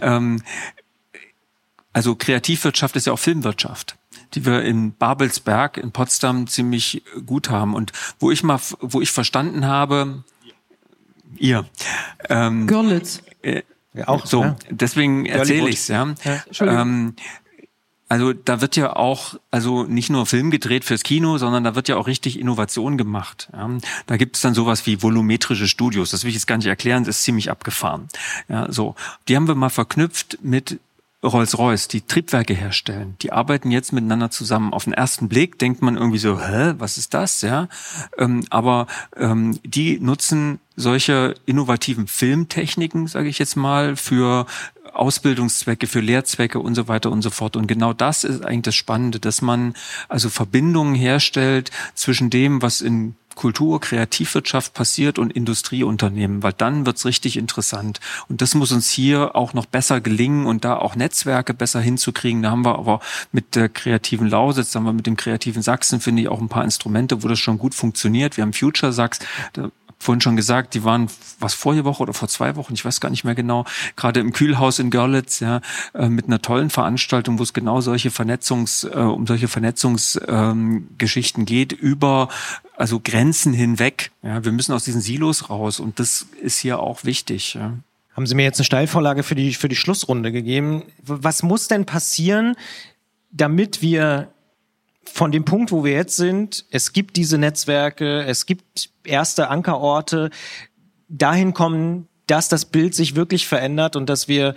ähm, 0.00 0.42
also 1.92 2.16
Kreativwirtschaft 2.16 2.96
ist 2.96 3.06
ja 3.06 3.12
auch 3.12 3.18
Filmwirtschaft 3.18 3.96
die 4.34 4.44
wir 4.44 4.62
in 4.62 4.92
Babelsberg 4.92 5.76
in 5.76 5.92
Potsdam 5.92 6.46
ziemlich 6.46 7.02
gut 7.24 7.50
haben 7.50 7.74
und 7.74 7.92
wo 8.18 8.30
ich 8.30 8.42
mal, 8.42 8.60
wo 8.80 9.00
ich 9.00 9.10
verstanden 9.10 9.66
habe, 9.66 10.24
ihr, 11.36 11.66
ähm, 12.28 12.66
Görlitz. 12.66 13.22
Äh, 13.42 13.62
ja, 13.94 14.08
auch 14.08 14.26
so. 14.26 14.42
Ja. 14.42 14.56
Deswegen 14.70 15.26
erzähle 15.26 15.70
ich's 15.70 15.88
ja. 15.88 16.14
ja 16.24 16.82
ähm, 16.82 17.14
also 18.08 18.32
da 18.32 18.60
wird 18.60 18.76
ja 18.76 18.94
auch, 18.94 19.34
also 19.50 19.82
nicht 19.82 20.10
nur 20.10 20.26
Film 20.26 20.50
gedreht 20.50 20.84
fürs 20.84 21.02
Kino, 21.02 21.38
sondern 21.38 21.64
da 21.64 21.74
wird 21.74 21.88
ja 21.88 21.96
auch 21.96 22.06
richtig 22.06 22.38
Innovation 22.38 22.96
gemacht. 22.96 23.48
Ja. 23.52 23.68
Da 24.06 24.16
gibt 24.16 24.36
es 24.36 24.42
dann 24.42 24.54
sowas 24.54 24.86
wie 24.86 25.02
volumetrische 25.02 25.66
Studios. 25.66 26.10
Das 26.10 26.22
will 26.22 26.28
ich 26.28 26.36
jetzt 26.36 26.46
gar 26.46 26.56
nicht 26.56 26.66
erklären, 26.66 27.04
das 27.04 27.16
ist 27.16 27.24
ziemlich 27.24 27.50
abgefahren. 27.50 28.08
Ja, 28.48 28.70
so. 28.70 28.94
Die 29.26 29.34
haben 29.34 29.48
wir 29.48 29.56
mal 29.56 29.70
verknüpft 29.70 30.38
mit 30.42 30.78
Rolls-Royce, 31.26 31.88
die 31.88 32.02
Triebwerke 32.02 32.54
herstellen, 32.54 33.16
die 33.22 33.32
arbeiten 33.32 33.70
jetzt 33.70 33.92
miteinander 33.92 34.30
zusammen. 34.30 34.72
Auf 34.72 34.84
den 34.84 34.92
ersten 34.92 35.28
Blick 35.28 35.58
denkt 35.58 35.82
man 35.82 35.96
irgendwie 35.96 36.18
so, 36.18 36.40
hä, 36.40 36.74
was 36.78 36.98
ist 36.98 37.14
das, 37.14 37.42
ja? 37.42 37.68
Ähm, 38.18 38.44
aber 38.50 38.86
ähm, 39.16 39.58
die 39.64 39.98
nutzen 40.00 40.60
solche 40.76 41.34
innovativen 41.46 42.06
Filmtechniken, 42.06 43.06
sage 43.06 43.28
ich 43.28 43.38
jetzt 43.38 43.56
mal, 43.56 43.96
für 43.96 44.46
Ausbildungszwecke, 44.98 45.86
für 45.86 46.00
Lehrzwecke 46.00 46.58
und 46.58 46.74
so 46.74 46.88
weiter 46.88 47.10
und 47.10 47.22
so 47.22 47.30
fort. 47.30 47.56
Und 47.56 47.66
genau 47.66 47.92
das 47.92 48.24
ist 48.24 48.44
eigentlich 48.44 48.62
das 48.62 48.74
Spannende, 48.74 49.20
dass 49.20 49.42
man 49.42 49.74
also 50.08 50.28
Verbindungen 50.28 50.94
herstellt 50.94 51.70
zwischen 51.94 52.30
dem, 52.30 52.62
was 52.62 52.80
in 52.80 53.14
Kultur, 53.36 53.80
Kreativwirtschaft 53.80 54.74
passiert 54.74 55.18
und 55.18 55.30
Industrieunternehmen, 55.30 56.42
weil 56.42 56.54
dann 56.54 56.86
wird's 56.86 57.04
richtig 57.04 57.36
interessant. 57.36 58.00
Und 58.28 58.42
das 58.42 58.54
muss 58.54 58.72
uns 58.72 58.90
hier 58.90 59.36
auch 59.36 59.52
noch 59.52 59.66
besser 59.66 60.00
gelingen 60.00 60.46
und 60.46 60.64
da 60.64 60.76
auch 60.76 60.96
Netzwerke 60.96 61.54
besser 61.54 61.80
hinzukriegen. 61.80 62.42
Da 62.42 62.50
haben 62.50 62.64
wir 62.64 62.78
aber 62.78 63.00
mit 63.30 63.54
der 63.54 63.68
kreativen 63.68 64.28
Lausitz, 64.28 64.72
da 64.72 64.80
haben 64.80 64.86
wir 64.86 64.92
mit 64.94 65.06
dem 65.06 65.16
kreativen 65.16 65.62
Sachsen, 65.62 66.00
finde 66.00 66.22
ich, 66.22 66.28
auch 66.28 66.40
ein 66.40 66.48
paar 66.48 66.64
Instrumente, 66.64 67.22
wo 67.22 67.28
das 67.28 67.38
schon 67.38 67.58
gut 67.58 67.74
funktioniert. 67.74 68.36
Wir 68.36 68.42
haben 68.42 68.54
Future 68.54 68.92
Sachs, 68.92 69.20
da 69.52 69.70
vorhin 69.98 70.20
schon 70.20 70.36
gesagt, 70.36 70.74
die 70.74 70.84
waren 70.84 71.08
was 71.40 71.54
vorige 71.54 71.84
Woche 71.84 72.02
oder 72.02 72.12
vor 72.12 72.28
zwei 72.28 72.56
Wochen, 72.56 72.74
ich 72.74 72.84
weiß 72.84 73.00
gar 73.00 73.10
nicht 73.10 73.24
mehr 73.24 73.34
genau, 73.34 73.64
gerade 73.96 74.20
im 74.20 74.32
Kühlhaus 74.32 74.78
in 74.78 74.90
Görlitz, 74.90 75.40
ja, 75.40 75.60
äh, 75.94 76.08
mit 76.08 76.26
einer 76.26 76.40
tollen 76.42 76.70
Veranstaltung, 76.70 77.38
wo 77.38 77.42
es 77.42 77.52
genau 77.52 77.80
solche 77.80 78.10
Vernetzungs, 78.10 78.84
äh, 78.84 78.98
um 78.98 79.26
solche 79.26 79.48
Vernetzungsgeschichten 79.48 81.42
ähm, 81.42 81.46
geht 81.46 81.72
über 81.72 82.28
also 82.76 83.00
Grenzen 83.02 83.52
hinweg. 83.52 84.10
Ja, 84.22 84.44
wir 84.44 84.52
müssen 84.52 84.72
aus 84.72 84.84
diesen 84.84 85.00
Silos 85.00 85.48
raus 85.48 85.80
und 85.80 85.98
das 85.98 86.26
ist 86.40 86.58
hier 86.58 86.78
auch 86.78 87.04
wichtig. 87.04 87.54
Ja. 87.54 87.72
Haben 88.14 88.26
Sie 88.26 88.34
mir 88.34 88.44
jetzt 88.44 88.58
eine 88.58 88.64
Steilvorlage 88.64 89.22
für 89.22 89.34
die 89.34 89.54
für 89.54 89.68
die 89.68 89.76
Schlussrunde 89.76 90.32
gegeben? 90.32 90.84
Was 91.02 91.42
muss 91.42 91.68
denn 91.68 91.84
passieren, 91.86 92.54
damit 93.30 93.82
wir 93.82 94.28
von 95.06 95.32
dem 95.32 95.44
Punkt, 95.44 95.72
wo 95.72 95.84
wir 95.84 95.92
jetzt 95.92 96.16
sind, 96.16 96.66
es 96.70 96.92
gibt 96.92 97.16
diese 97.16 97.38
Netzwerke, 97.38 98.24
es 98.24 98.46
gibt 98.46 98.90
erste 99.04 99.48
Ankerorte, 99.48 100.30
dahin 101.08 101.54
kommen, 101.54 102.08
dass 102.26 102.48
das 102.48 102.64
Bild 102.64 102.94
sich 102.94 103.14
wirklich 103.16 103.46
verändert 103.46 103.96
und 103.96 104.08
dass 104.08 104.28
wir 104.28 104.54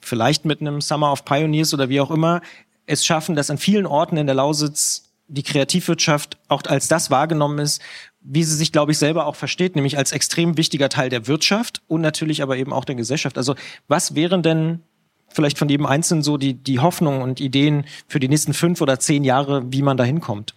vielleicht 0.00 0.44
mit 0.44 0.60
einem 0.60 0.80
Summer 0.80 1.12
of 1.12 1.24
Pioneers 1.24 1.72
oder 1.72 1.88
wie 1.88 2.00
auch 2.00 2.10
immer 2.10 2.42
es 2.86 3.04
schaffen, 3.06 3.36
dass 3.36 3.50
an 3.50 3.58
vielen 3.58 3.86
Orten 3.86 4.16
in 4.16 4.26
der 4.26 4.34
Lausitz 4.34 5.12
die 5.28 5.42
Kreativwirtschaft 5.42 6.36
auch 6.48 6.62
als 6.66 6.88
das 6.88 7.10
wahrgenommen 7.10 7.58
ist, 7.58 7.80
wie 8.20 8.44
sie 8.44 8.56
sich, 8.56 8.70
glaube 8.70 8.92
ich, 8.92 8.98
selber 8.98 9.26
auch 9.26 9.36
versteht, 9.36 9.74
nämlich 9.74 9.96
als 9.96 10.12
extrem 10.12 10.56
wichtiger 10.56 10.88
Teil 10.88 11.08
der 11.08 11.26
Wirtschaft 11.26 11.80
und 11.88 12.02
natürlich 12.02 12.42
aber 12.42 12.56
eben 12.56 12.72
auch 12.72 12.84
der 12.84 12.96
Gesellschaft. 12.96 13.38
Also 13.38 13.54
was 13.88 14.14
wären 14.14 14.42
denn 14.42 14.82
vielleicht 15.32 15.58
von 15.58 15.68
jedem 15.68 15.86
Einzelnen 15.86 16.22
so 16.22 16.36
die, 16.36 16.54
die 16.54 16.80
Hoffnung 16.80 17.22
und 17.22 17.40
Ideen 17.40 17.84
für 18.06 18.20
die 18.20 18.28
nächsten 18.28 18.54
fünf 18.54 18.80
oder 18.80 18.98
zehn 18.98 19.24
Jahre, 19.24 19.72
wie 19.72 19.82
man 19.82 19.96
da 19.96 20.04
hinkommt? 20.04 20.54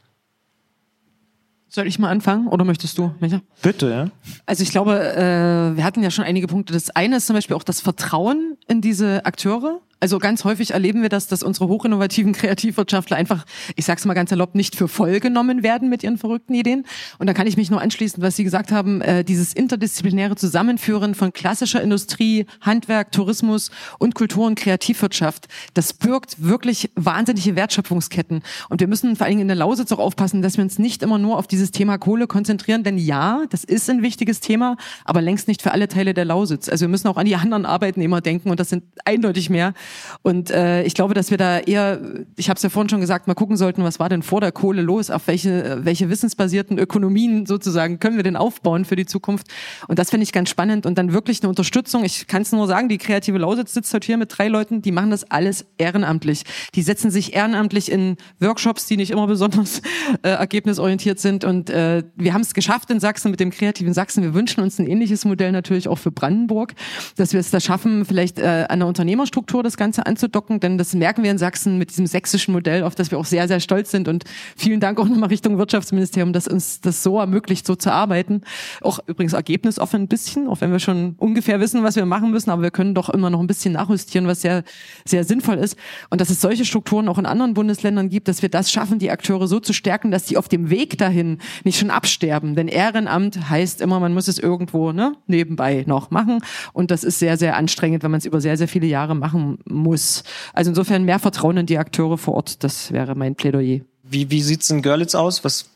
Soll 1.67 1.87
ich 1.87 1.99
mal 1.99 2.09
anfangen 2.09 2.47
oder 2.47 2.63
möchtest 2.63 2.97
du, 2.97 3.13
Micha? 3.19 3.41
Bitte, 3.61 3.89
ja. 3.89 4.09
Also 4.45 4.63
ich 4.63 4.71
glaube, 4.71 4.97
äh, 4.97 5.75
wir 5.75 5.83
hatten 5.83 6.01
ja 6.01 6.09
schon 6.09 6.23
einige 6.23 6.47
Punkte. 6.47 6.71
Das 6.71 6.89
eine 6.91 7.17
ist 7.17 7.27
zum 7.27 7.35
Beispiel 7.35 7.55
auch 7.55 7.63
das 7.63 7.81
Vertrauen 7.81 8.57
in 8.67 8.79
diese 8.79 9.25
Akteure. 9.25 9.81
Also 10.05 10.19
ganz 10.19 10.43
häufig 10.43 10.69
erleben 10.69 11.01
wir 11.01 11.09
das, 11.09 11.25
dass 11.25 11.41
unsere 11.41 11.67
hochinnovativen 11.67 12.33
Kreativwirtschaftler 12.33 13.17
einfach, 13.17 13.43
ich 13.75 13.85
sag's 13.85 14.05
mal 14.05 14.13
ganz 14.13 14.29
erlaubt, 14.29 14.53
nicht 14.53 14.75
für 14.75 14.87
voll 14.87 15.19
genommen 15.19 15.63
werden 15.63 15.89
mit 15.89 16.03
ihren 16.03 16.19
verrückten 16.19 16.53
Ideen. 16.53 16.85
Und 17.17 17.25
da 17.25 17.33
kann 17.33 17.47
ich 17.47 17.57
mich 17.57 17.71
nur 17.71 17.81
anschließen, 17.81 18.21
was 18.21 18.35
Sie 18.35 18.43
gesagt 18.43 18.71
haben, 18.71 19.01
äh, 19.01 19.23
dieses 19.23 19.51
interdisziplinäre 19.53 20.35
Zusammenführen 20.35 21.15
von 21.15 21.33
klassischer 21.33 21.81
Industrie, 21.81 22.45
Handwerk, 22.61 23.13
Tourismus 23.13 23.71
und 23.97 24.13
Kultur- 24.13 24.45
und 24.45 24.59
Kreativwirtschaft, 24.59 25.47
das 25.73 25.91
birgt 25.93 26.43
wirklich 26.43 26.91
wahnsinnige 26.93 27.55
Wertschöpfungsketten. 27.55 28.43
Und 28.69 28.81
wir 28.81 28.87
müssen 28.87 29.15
vor 29.15 29.25
allen 29.25 29.31
Dingen 29.31 29.41
in 29.41 29.47
der 29.47 29.57
Lausitz 29.57 29.91
auch 29.91 29.97
aufpassen, 29.97 30.43
dass 30.43 30.57
wir 30.57 30.63
uns 30.63 30.77
nicht 30.77 31.01
immer 31.01 31.17
nur 31.17 31.39
auf 31.39 31.47
dieses 31.47 31.71
Thema 31.71 31.97
Kohle 31.97 32.27
konzentrieren, 32.27 32.83
denn 32.83 32.99
ja, 32.99 33.41
das 33.49 33.63
ist 33.63 33.89
ein 33.89 34.03
wichtiges 34.03 34.39
Thema, 34.39 34.77
aber 35.03 35.23
längst 35.23 35.47
nicht 35.47 35.63
für 35.63 35.71
alle 35.71 35.87
Teile 35.87 36.13
der 36.13 36.25
Lausitz. 36.25 36.69
Also 36.69 36.83
wir 36.83 36.89
müssen 36.89 37.07
auch 37.07 37.17
an 37.17 37.25
die 37.25 37.35
anderen 37.35 37.65
Arbeitnehmer 37.65 38.21
denken 38.21 38.51
und 38.51 38.59
das 38.59 38.69
sind 38.69 38.83
eindeutig 39.03 39.49
mehr 39.49 39.73
und 40.21 40.51
äh, 40.51 40.83
ich 40.83 40.93
glaube, 40.93 41.13
dass 41.13 41.31
wir 41.31 41.37
da 41.37 41.59
eher, 41.59 41.99
ich 42.35 42.49
habe 42.49 42.57
es 42.57 42.63
ja 42.63 42.69
vorhin 42.69 42.89
schon 42.89 43.01
gesagt, 43.01 43.27
mal 43.27 43.33
gucken 43.33 43.57
sollten, 43.57 43.83
was 43.83 43.99
war 43.99 44.09
denn 44.09 44.23
vor 44.23 44.41
der 44.41 44.51
Kohle 44.51 44.81
los, 44.81 45.09
auf 45.09 45.27
welche, 45.27 45.79
welche 45.83 46.09
wissensbasierten 46.09 46.77
Ökonomien 46.77 47.45
sozusagen 47.45 47.99
können 47.99 48.17
wir 48.17 48.23
denn 48.23 48.35
aufbauen 48.35 48.85
für 48.85 48.95
die 48.95 49.05
Zukunft. 49.05 49.47
Und 49.87 49.99
das 49.99 50.09
finde 50.09 50.23
ich 50.23 50.31
ganz 50.31 50.49
spannend 50.49 50.85
und 50.85 50.97
dann 50.97 51.13
wirklich 51.13 51.41
eine 51.41 51.49
Unterstützung. 51.49 52.03
Ich 52.03 52.27
kann 52.27 52.41
es 52.41 52.51
nur 52.51 52.67
sagen, 52.67 52.89
die 52.89 52.97
kreative 52.97 53.37
Lausitz 53.37 53.73
sitzt 53.73 53.93
heute 53.93 54.05
hier 54.05 54.17
mit 54.17 54.37
drei 54.37 54.47
Leuten, 54.47 54.81
die 54.81 54.91
machen 54.91 55.11
das 55.11 55.29
alles 55.31 55.65
ehrenamtlich. 55.77 56.43
Die 56.75 56.81
setzen 56.81 57.11
sich 57.11 57.33
ehrenamtlich 57.33 57.91
in 57.91 58.17
Workshops, 58.39 58.85
die 58.85 58.97
nicht 58.97 59.11
immer 59.11 59.27
besonders 59.27 59.81
äh, 60.23 60.29
ergebnisorientiert 60.29 61.19
sind. 61.19 61.43
Und 61.43 61.69
äh, 61.69 62.03
wir 62.15 62.33
haben 62.33 62.41
es 62.41 62.53
geschafft 62.53 62.89
in 62.89 62.99
Sachsen 62.99 63.31
mit 63.31 63.39
dem 63.39 63.51
kreativen 63.51 63.93
Sachsen. 63.93 64.23
Wir 64.23 64.33
wünschen 64.33 64.61
uns 64.61 64.79
ein 64.79 64.87
ähnliches 64.87 65.25
Modell 65.25 65.51
natürlich 65.51 65.87
auch 65.87 65.97
für 65.97 66.11
Brandenburg, 66.11 66.73
dass 67.15 67.33
wir 67.33 67.39
es 67.39 67.51
da 67.51 67.59
schaffen, 67.59 68.05
vielleicht 68.05 68.39
äh, 68.39 68.65
an 68.69 68.79
der 68.79 68.87
Unternehmerstruktur 68.87 69.63
das 69.63 69.77
Ganze 69.77 69.84
anzudocken, 70.05 70.59
denn 70.59 70.77
das 70.77 70.93
merken 70.93 71.23
wir 71.23 71.31
in 71.31 71.37
Sachsen 71.37 71.77
mit 71.77 71.89
diesem 71.89 72.07
sächsischen 72.07 72.53
Modell, 72.53 72.83
auf 72.83 72.95
das 72.95 73.11
wir 73.11 73.17
auch 73.17 73.25
sehr, 73.25 73.47
sehr 73.47 73.59
stolz 73.59 73.91
sind. 73.91 74.07
Und 74.07 74.23
vielen 74.55 74.79
Dank 74.79 74.99
auch 74.99 75.07
nochmal 75.07 75.29
Richtung 75.29 75.57
Wirtschaftsministerium, 75.57 76.33
dass 76.33 76.47
uns 76.47 76.81
das 76.81 77.03
so 77.03 77.19
ermöglicht, 77.19 77.65
so 77.65 77.75
zu 77.75 77.91
arbeiten. 77.91 78.41
Auch 78.81 78.99
übrigens 79.07 79.33
ergebnisoffen 79.33 80.03
ein 80.03 80.07
bisschen, 80.07 80.47
auch 80.47 80.61
wenn 80.61 80.71
wir 80.71 80.79
schon 80.79 81.15
ungefähr 81.17 81.59
wissen, 81.59 81.83
was 81.83 81.95
wir 81.95 82.05
machen 82.05 82.31
müssen, 82.31 82.49
aber 82.49 82.63
wir 82.63 82.71
können 82.71 82.95
doch 82.95 83.09
immer 83.09 83.29
noch 83.29 83.39
ein 83.39 83.47
bisschen 83.47 83.73
nachjustieren, 83.73 84.27
was 84.27 84.41
sehr, 84.41 84.63
sehr 85.05 85.23
sinnvoll 85.23 85.57
ist. 85.57 85.77
Und 86.09 86.21
dass 86.21 86.29
es 86.29 86.41
solche 86.41 86.65
Strukturen 86.65 87.07
auch 87.07 87.17
in 87.17 87.25
anderen 87.25 87.53
Bundesländern 87.53 88.09
gibt, 88.09 88.27
dass 88.27 88.41
wir 88.41 88.49
das 88.49 88.71
schaffen, 88.71 88.99
die 88.99 89.11
Akteure 89.11 89.47
so 89.47 89.59
zu 89.59 89.73
stärken, 89.73 90.11
dass 90.11 90.25
die 90.25 90.37
auf 90.37 90.47
dem 90.47 90.69
Weg 90.69 90.97
dahin 90.97 91.39
nicht 91.63 91.79
schon 91.79 91.91
absterben. 91.91 92.55
Denn 92.55 92.67
Ehrenamt 92.67 93.49
heißt 93.49 93.81
immer, 93.81 93.99
man 93.99 94.13
muss 94.13 94.27
es 94.27 94.39
irgendwo 94.39 94.91
ne, 94.91 95.13
nebenbei 95.27 95.83
noch 95.87 96.11
machen. 96.11 96.39
Und 96.73 96.91
das 96.91 97.03
ist 97.03 97.19
sehr, 97.19 97.37
sehr 97.37 97.55
anstrengend, 97.55 98.03
wenn 98.03 98.11
man 98.11 98.19
es 98.19 98.25
über 98.25 98.41
sehr, 98.41 98.57
sehr 98.57 98.67
viele 98.67 98.87
Jahre 98.87 99.15
machen 99.15 99.57
muss. 99.65 100.23
Also 100.53 100.69
insofern 100.69 101.03
mehr 101.03 101.19
Vertrauen 101.19 101.57
in 101.57 101.65
die 101.65 101.77
Akteure 101.77 102.17
vor 102.17 102.35
Ort, 102.35 102.63
das 102.63 102.91
wäre 102.91 103.15
mein 103.15 103.35
Plädoyer. 103.35 103.81
Wie, 104.03 104.29
wie 104.29 104.41
sieht 104.41 104.61
es 104.61 104.69
in 104.69 104.81
Görlitz 104.81 105.15
aus? 105.15 105.43
Was, 105.43 105.69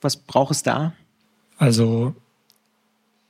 was 0.00 0.16
braucht 0.16 0.52
es 0.52 0.62
da? 0.62 0.92
Also 1.58 2.14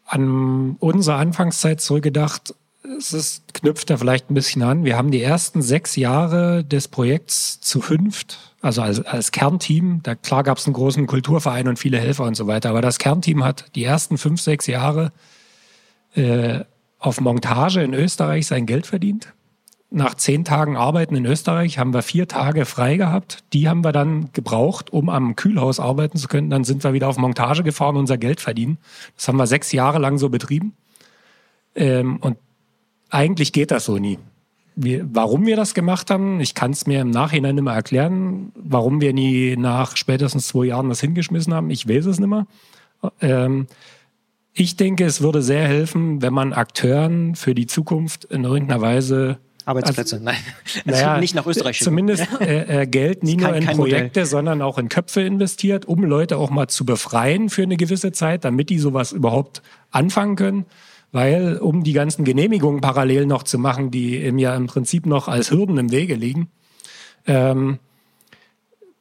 an 0.07 0.77
unsere 0.79 1.17
Anfangszeit 1.17 1.81
zurückgedacht, 1.81 2.55
es 2.99 3.13
ist, 3.13 3.53
knüpft 3.53 3.91
da 3.91 3.97
vielleicht 3.97 4.31
ein 4.31 4.35
bisschen 4.35 4.63
an. 4.63 4.85
Wir 4.85 4.97
haben 4.97 5.11
die 5.11 5.21
ersten 5.21 5.61
sechs 5.61 5.97
Jahre 5.97 6.65
des 6.65 6.87
Projekts 6.87 7.61
zu 7.61 7.81
fünft, 7.81 8.55
also 8.61 8.81
als, 8.81 9.05
als 9.05 9.33
Kernteam. 9.33 10.01
Da 10.05 10.15
klar 10.15 10.45
gab 10.45 10.59
es 10.59 10.67
einen 10.67 10.75
großen 10.75 11.07
Kulturverein 11.07 11.67
und 11.67 11.79
viele 11.79 11.99
Helfer 11.99 12.25
und 12.25 12.37
so 12.37 12.47
weiter, 12.47 12.71
aber 12.71 12.83
das 12.83 12.99
Kernteam 12.99 13.43
hat 13.43 13.67
die 13.75 13.83
ersten 13.83 14.19
fünf, 14.19 14.41
sechs 14.41 14.69
Jahre 14.69 15.13
äh, 16.15 16.61
auf 17.01 17.21
Montage 17.21 17.83
in 17.83 17.93
Österreich 17.93 18.47
sein 18.47 18.67
Geld 18.67 18.87
verdient 18.87 19.33
nach 19.97 20.15
zehn 20.15 20.45
Tagen 20.45 20.77
Arbeiten 20.77 21.17
in 21.17 21.25
Österreich 21.25 21.79
haben 21.79 21.93
wir 21.93 22.03
vier 22.03 22.29
Tage 22.29 22.65
frei 22.67 22.97
gehabt. 22.97 23.43
Die 23.53 23.69
haben 23.69 23.83
wir 23.83 23.93
dann 23.93 24.31
gebraucht, 24.33 24.93
um 24.93 25.09
am 25.09 25.35
Kühlhaus 25.37 25.81
arbeiten 25.81 26.19
zu 26.19 26.29
können. 26.29 26.51
Dann 26.51 26.65
sind 26.65 26.85
wir 26.85 26.93
wieder 26.93 27.09
auf 27.09 27.17
Montage 27.17 27.63
gefahren, 27.63 27.97
unser 27.97 28.19
Geld 28.19 28.41
verdienen. 28.41 28.79
Das 29.17 29.27
haben 29.27 29.37
wir 29.37 29.47
sechs 29.47 29.73
Jahre 29.73 29.99
lang 29.99 30.19
so 30.19 30.29
betrieben. 30.29 30.75
Ähm, 31.75 32.19
und 32.21 32.37
eigentlich 33.11 33.53
geht 33.53 33.71
das 33.71 33.87
so 33.87 33.99
nie. 33.99 34.19
Wir, 34.75 35.09
warum 35.11 35.47
wir 35.47 35.57
das 35.57 35.73
gemacht 35.73 36.11
haben, 36.11 36.41
ich 36.41 36.55
kann 36.55 36.73
es 36.73 36.87
mir 36.87 37.01
im 37.01 37.11
Nachhinein 37.11 37.57
mehr 37.57 37.75
erklären. 37.75 38.53
Warum 38.55 39.01
wir 39.01 39.15
nie 39.15 39.57
nach 39.57 39.97
spätestens 39.97 40.49
zwei 40.49 40.67
Jahren 40.67 40.91
das 40.91 41.01
hingeschmissen 41.01 41.55
haben, 41.55 41.71
ich 41.71 41.89
weiß 41.89 42.07
es 42.07 42.21
nicht 42.21 42.29
mehr. 42.29 42.47
Ähm, 43.21 43.67
ich 44.53 44.77
denke, 44.77 45.05
es 45.05 45.21
würde 45.21 45.43
sehr 45.43 45.67
helfen, 45.67 46.23
wenn 46.23 46.33
man 46.33 46.53
Akteuren 46.53 47.35
für 47.35 47.55
die 47.55 47.67
Zukunft 47.67 48.25
in 48.25 48.45
irgendeiner 48.45 48.81
Weise 48.81 49.39
Arbeitsplätze, 49.67 50.17
also, 50.17 50.25
nein. 50.25 50.37
Also 50.87 51.05
naja, 51.05 51.19
nicht 51.19 51.35
nach 51.35 51.45
Österreich. 51.45 51.81
Zumindest 51.81 52.27
äh, 52.41 52.83
äh, 52.83 52.87
Geld 52.87 53.25
nie 53.25 53.37
nur 53.37 53.55
in 53.55 53.67
Projekte, 53.67 54.21
Modell. 54.21 54.27
sondern 54.27 54.63
auch 54.63 54.79
in 54.79 54.89
Köpfe 54.89 55.23
investiert, 55.23 55.87
um 55.87 56.05
Leute 56.05 56.39
auch 56.39 56.51
mal 56.51 56.69
zu 56.69 56.87
befreien 56.87 57.51
für 57.51 57.65
eine 57.65 57.77
gewisse 57.77 58.13
Zeit, 58.13 58.45
damit 58.45 58.71
die 58.71 58.79
sowas 58.79 59.13
überhaupt 59.13 59.63
anfangen 59.91 60.37
können. 60.37 60.65
Weil, 61.13 61.59
um 61.59 61.83
die 61.83 61.93
ganzen 61.93 62.25
Genehmigungen 62.25 62.81
parallel 62.81 63.27
noch 63.27 63.43
zu 63.43 63.59
machen, 63.59 63.91
die 63.91 64.17
im 64.17 64.39
ja 64.39 64.55
im 64.55 64.67
Prinzip 64.67 65.07
noch 65.07 65.29
als 65.29 65.51
Hürden 65.51 65.79
im 65.79 65.91
Wege 65.91 66.15
liegen, 66.15 66.49
ähm, 67.27 67.79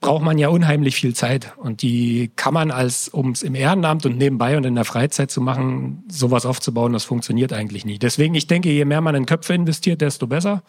braucht 0.05 0.23
man 0.23 0.37
ja 0.37 0.49
unheimlich 0.49 0.95
viel 0.95 1.15
Zeit. 1.15 1.53
Und 1.57 1.81
die 1.81 2.29
kann 2.35 2.53
man 2.53 2.69
als, 2.69 3.09
um 3.09 3.31
es 3.31 3.41
im 3.41 3.55
Ehrenamt 3.55 4.05
und 4.05 4.19
nebenbei 4.19 4.55
und 4.55 4.63
in 4.63 4.75
der 4.75 4.85
Freizeit 4.85 5.31
zu 5.31 5.41
machen, 5.41 6.03
sowas 6.07 6.45
aufzubauen, 6.45 6.93
das 6.93 7.05
funktioniert 7.05 7.51
eigentlich 7.53 7.85
nie. 7.85 7.97
Deswegen, 7.97 8.35
ich 8.35 8.45
denke, 8.45 8.69
je 8.69 8.85
mehr 8.85 9.01
man 9.01 9.15
in 9.15 9.25
Köpfe 9.25 9.55
investiert, 9.55 10.01
desto 10.01 10.27
besser. 10.27 10.61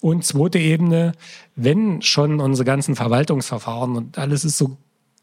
Und 0.00 0.26
zweite 0.26 0.58
Ebene, 0.58 1.12
wenn 1.56 2.02
schon 2.02 2.38
unsere 2.38 2.66
ganzen 2.66 2.94
Verwaltungsverfahren 2.94 3.96
und 3.96 4.18
alles 4.18 4.44
ist 4.44 4.58
so 4.58 4.76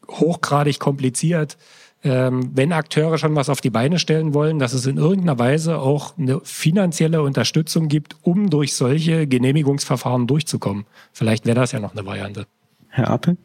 hochgradig 0.08 0.80
kompliziert, 0.80 1.56
ähm, 2.02 2.50
wenn 2.52 2.72
Akteure 2.72 3.18
schon 3.18 3.36
was 3.36 3.48
auf 3.48 3.60
die 3.60 3.70
Beine 3.70 4.00
stellen 4.00 4.34
wollen, 4.34 4.58
dass 4.58 4.72
es 4.72 4.84
in 4.86 4.96
irgendeiner 4.96 5.38
Weise 5.38 5.78
auch 5.78 6.18
eine 6.18 6.40
finanzielle 6.42 7.22
Unterstützung 7.22 7.86
gibt, 7.86 8.16
um 8.22 8.50
durch 8.50 8.74
solche 8.74 9.28
Genehmigungsverfahren 9.28 10.26
durchzukommen. 10.26 10.86
Vielleicht 11.12 11.46
wäre 11.46 11.60
das 11.60 11.70
ja 11.70 11.78
noch 11.78 11.92
eine 11.92 12.04
Variante. 12.04 12.46
Herr 12.88 13.10
Appel? 13.10 13.36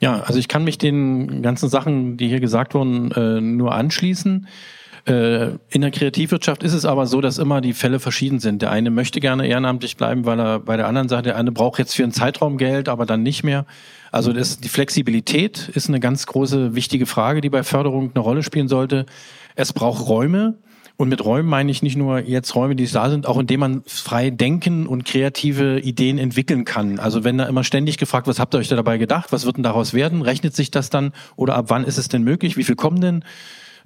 Ja, 0.00 0.20
also 0.20 0.38
ich 0.38 0.48
kann 0.48 0.64
mich 0.64 0.78
den 0.78 1.42
ganzen 1.42 1.68
Sachen, 1.68 2.16
die 2.16 2.28
hier 2.28 2.40
gesagt 2.40 2.74
wurden, 2.74 3.10
äh, 3.12 3.40
nur 3.40 3.74
anschließen. 3.74 4.46
Äh, 5.06 5.52
in 5.70 5.80
der 5.80 5.90
Kreativwirtschaft 5.90 6.62
ist 6.62 6.74
es 6.74 6.84
aber 6.84 7.06
so, 7.06 7.20
dass 7.20 7.38
immer 7.38 7.60
die 7.60 7.72
Fälle 7.72 7.98
verschieden 7.98 8.40
sind. 8.40 8.62
Der 8.62 8.70
eine 8.70 8.90
möchte 8.90 9.20
gerne 9.20 9.46
ehrenamtlich 9.46 9.96
bleiben, 9.96 10.26
weil 10.26 10.38
er 10.38 10.60
bei 10.60 10.76
der 10.76 10.86
anderen 10.86 11.08
Seite, 11.08 11.24
der 11.24 11.36
eine 11.36 11.50
braucht 11.50 11.78
jetzt 11.78 11.94
für 11.96 12.02
einen 12.02 12.12
Zeitraum 12.12 12.58
Geld, 12.58 12.88
aber 12.88 13.06
dann 13.06 13.22
nicht 13.22 13.42
mehr. 13.42 13.64
Also 14.12 14.32
das, 14.32 14.60
die 14.60 14.68
Flexibilität 14.68 15.70
ist 15.74 15.88
eine 15.88 15.98
ganz 15.98 16.26
große, 16.26 16.74
wichtige 16.74 17.06
Frage, 17.06 17.40
die 17.40 17.50
bei 17.50 17.62
Förderung 17.62 18.10
eine 18.14 18.22
Rolle 18.22 18.42
spielen 18.42 18.68
sollte. 18.68 19.06
Es 19.54 19.72
braucht 19.72 20.06
Räume. 20.08 20.58
Und 20.98 21.08
mit 21.08 21.24
Räumen 21.24 21.48
meine 21.48 21.70
ich 21.70 21.80
nicht 21.80 21.96
nur 21.96 22.18
jetzt 22.18 22.56
Räume, 22.56 22.74
die 22.74 22.86
da 22.86 23.08
sind, 23.08 23.26
auch 23.26 23.38
indem 23.38 23.60
man 23.60 23.82
frei 23.86 24.30
denken 24.30 24.86
und 24.88 25.04
kreative 25.04 25.78
Ideen 25.78 26.18
entwickeln 26.18 26.64
kann. 26.64 26.98
Also 26.98 27.22
wenn 27.22 27.38
da 27.38 27.46
immer 27.46 27.62
ständig 27.62 27.98
gefragt, 27.98 28.26
was 28.26 28.40
habt 28.40 28.52
ihr 28.54 28.58
euch 28.58 28.66
da 28.66 28.74
dabei 28.74 28.98
gedacht? 28.98 29.30
Was 29.30 29.46
wird 29.46 29.56
denn 29.56 29.62
daraus 29.62 29.94
werden? 29.94 30.22
Rechnet 30.22 30.56
sich 30.56 30.72
das 30.72 30.90
dann? 30.90 31.12
Oder 31.36 31.54
ab 31.54 31.66
wann 31.68 31.84
ist 31.84 31.98
es 31.98 32.08
denn 32.08 32.24
möglich? 32.24 32.56
Wie 32.56 32.64
viel 32.64 32.74
kommen 32.74 33.00
denn? 33.00 33.24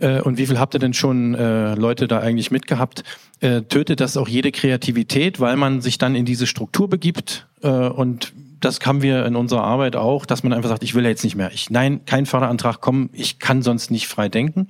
äh, 0.03 0.21
und 0.21 0.39
wie 0.39 0.47
viel 0.47 0.59
habt 0.59 0.75
ihr 0.75 0.81
denn 0.81 0.95
schon 0.95 1.35
äh, 1.35 1.75
Leute 1.75 2.09
da 2.09 2.21
eigentlich 2.21 2.51
mitgehabt, 2.51 3.05
äh, 3.41 3.63
tötet 3.63 4.01
das 4.01 4.17
auch 4.17 4.29
jede 4.29 4.53
Kreativität, 4.53 5.41
weil 5.41 5.57
man 5.57 5.81
sich 5.81 5.99
dann 5.99 6.15
in 6.15 6.25
diese 6.25 6.47
Struktur 6.47 6.89
begibt 6.89 7.47
und 7.63 8.33
das 8.59 8.81
haben 8.85 9.03
wir 9.03 9.25
in 9.25 9.37
unserer 9.37 9.63
Arbeit 9.63 9.95
auch, 9.95 10.27
dass 10.27 10.43
man 10.43 10.53
einfach 10.53 10.69
sagt, 10.69 10.83
ich 10.83 10.97
will 10.97 11.05
jetzt 11.05 11.23
nicht 11.23 11.37
mehr. 11.37 11.53
Ich, 11.53 11.71
nein, 11.71 12.01
kein 12.07 12.27
Förderantrag, 12.27 12.81
komm, 12.81 13.09
ich 13.13 13.39
kann 13.39 13.63
sonst 13.63 13.93
nicht 13.93 14.09
frei 14.09 14.29
denken. 14.29 14.67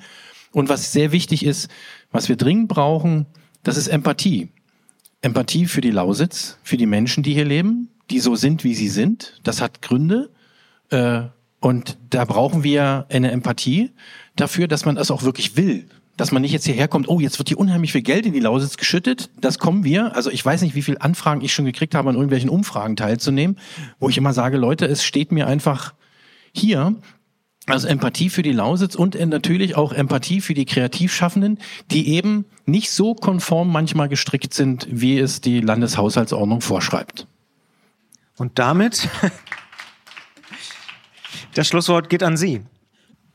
Und 0.52 0.68
was 0.68 0.92
sehr 0.92 1.12
wichtig 1.12 1.44
ist, 1.44 1.68
was 2.10 2.28
wir 2.28 2.36
dringend 2.36 2.68
brauchen, 2.68 3.26
das 3.62 3.76
ist 3.76 3.88
Empathie. 3.88 4.50
Empathie 5.22 5.66
für 5.66 5.80
die 5.80 5.90
Lausitz, 5.90 6.58
für 6.62 6.76
die 6.76 6.86
Menschen, 6.86 7.22
die 7.22 7.32
hier 7.32 7.44
leben, 7.44 7.88
die 8.10 8.20
so 8.20 8.36
sind, 8.36 8.64
wie 8.64 8.74
sie 8.74 8.88
sind. 8.88 9.40
Das 9.44 9.60
hat 9.60 9.82
Gründe. 9.82 10.30
Äh, 10.90 11.22
und 11.60 11.96
da 12.10 12.24
brauchen 12.24 12.64
wir 12.64 13.06
eine 13.08 13.30
Empathie 13.30 13.92
dafür, 14.36 14.66
dass 14.68 14.84
man 14.84 14.96
das 14.96 15.10
auch 15.10 15.22
wirklich 15.22 15.56
will. 15.56 15.86
Dass 16.16 16.32
man 16.32 16.42
nicht 16.42 16.52
jetzt 16.52 16.66
hierher 16.66 16.88
kommt, 16.88 17.08
oh, 17.08 17.20
jetzt 17.20 17.38
wird 17.38 17.48
hier 17.48 17.58
unheimlich 17.58 17.92
viel 17.92 18.02
Geld 18.02 18.26
in 18.26 18.32
die 18.32 18.40
Lausitz 18.40 18.76
geschüttet. 18.76 19.30
Das 19.40 19.58
kommen 19.58 19.84
wir. 19.84 20.14
Also 20.14 20.30
ich 20.30 20.44
weiß 20.44 20.60
nicht, 20.62 20.74
wie 20.74 20.82
viele 20.82 21.00
Anfragen 21.00 21.40
ich 21.40 21.54
schon 21.54 21.64
gekriegt 21.64 21.94
habe, 21.94 22.10
an 22.10 22.16
irgendwelchen 22.16 22.50
Umfragen 22.50 22.96
teilzunehmen, 22.96 23.58
wo 23.98 24.08
ich 24.08 24.18
immer 24.18 24.32
sage, 24.32 24.58
Leute, 24.58 24.86
es 24.86 25.04
steht 25.04 25.32
mir 25.32 25.46
einfach 25.46 25.94
hier, 26.52 26.96
also 27.66 27.86
Empathie 27.86 28.28
für 28.28 28.42
die 28.42 28.52
Lausitz 28.52 28.94
und 28.94 29.14
natürlich 29.14 29.76
auch 29.76 29.92
Empathie 29.92 30.40
für 30.40 30.54
die 30.54 30.64
Kreativschaffenden, 30.64 31.58
die 31.90 32.14
eben 32.14 32.44
nicht 32.66 32.90
so 32.90 33.14
konform 33.14 33.70
manchmal 33.70 34.08
gestrickt 34.08 34.52
sind, 34.52 34.86
wie 34.90 35.18
es 35.18 35.40
die 35.40 35.60
Landeshaushaltsordnung 35.60 36.60
vorschreibt. 36.60 37.26
Und 38.36 38.58
damit 38.58 39.08
das 41.54 41.68
Schlusswort 41.68 42.08
geht 42.08 42.22
an 42.22 42.36
Sie. 42.36 42.62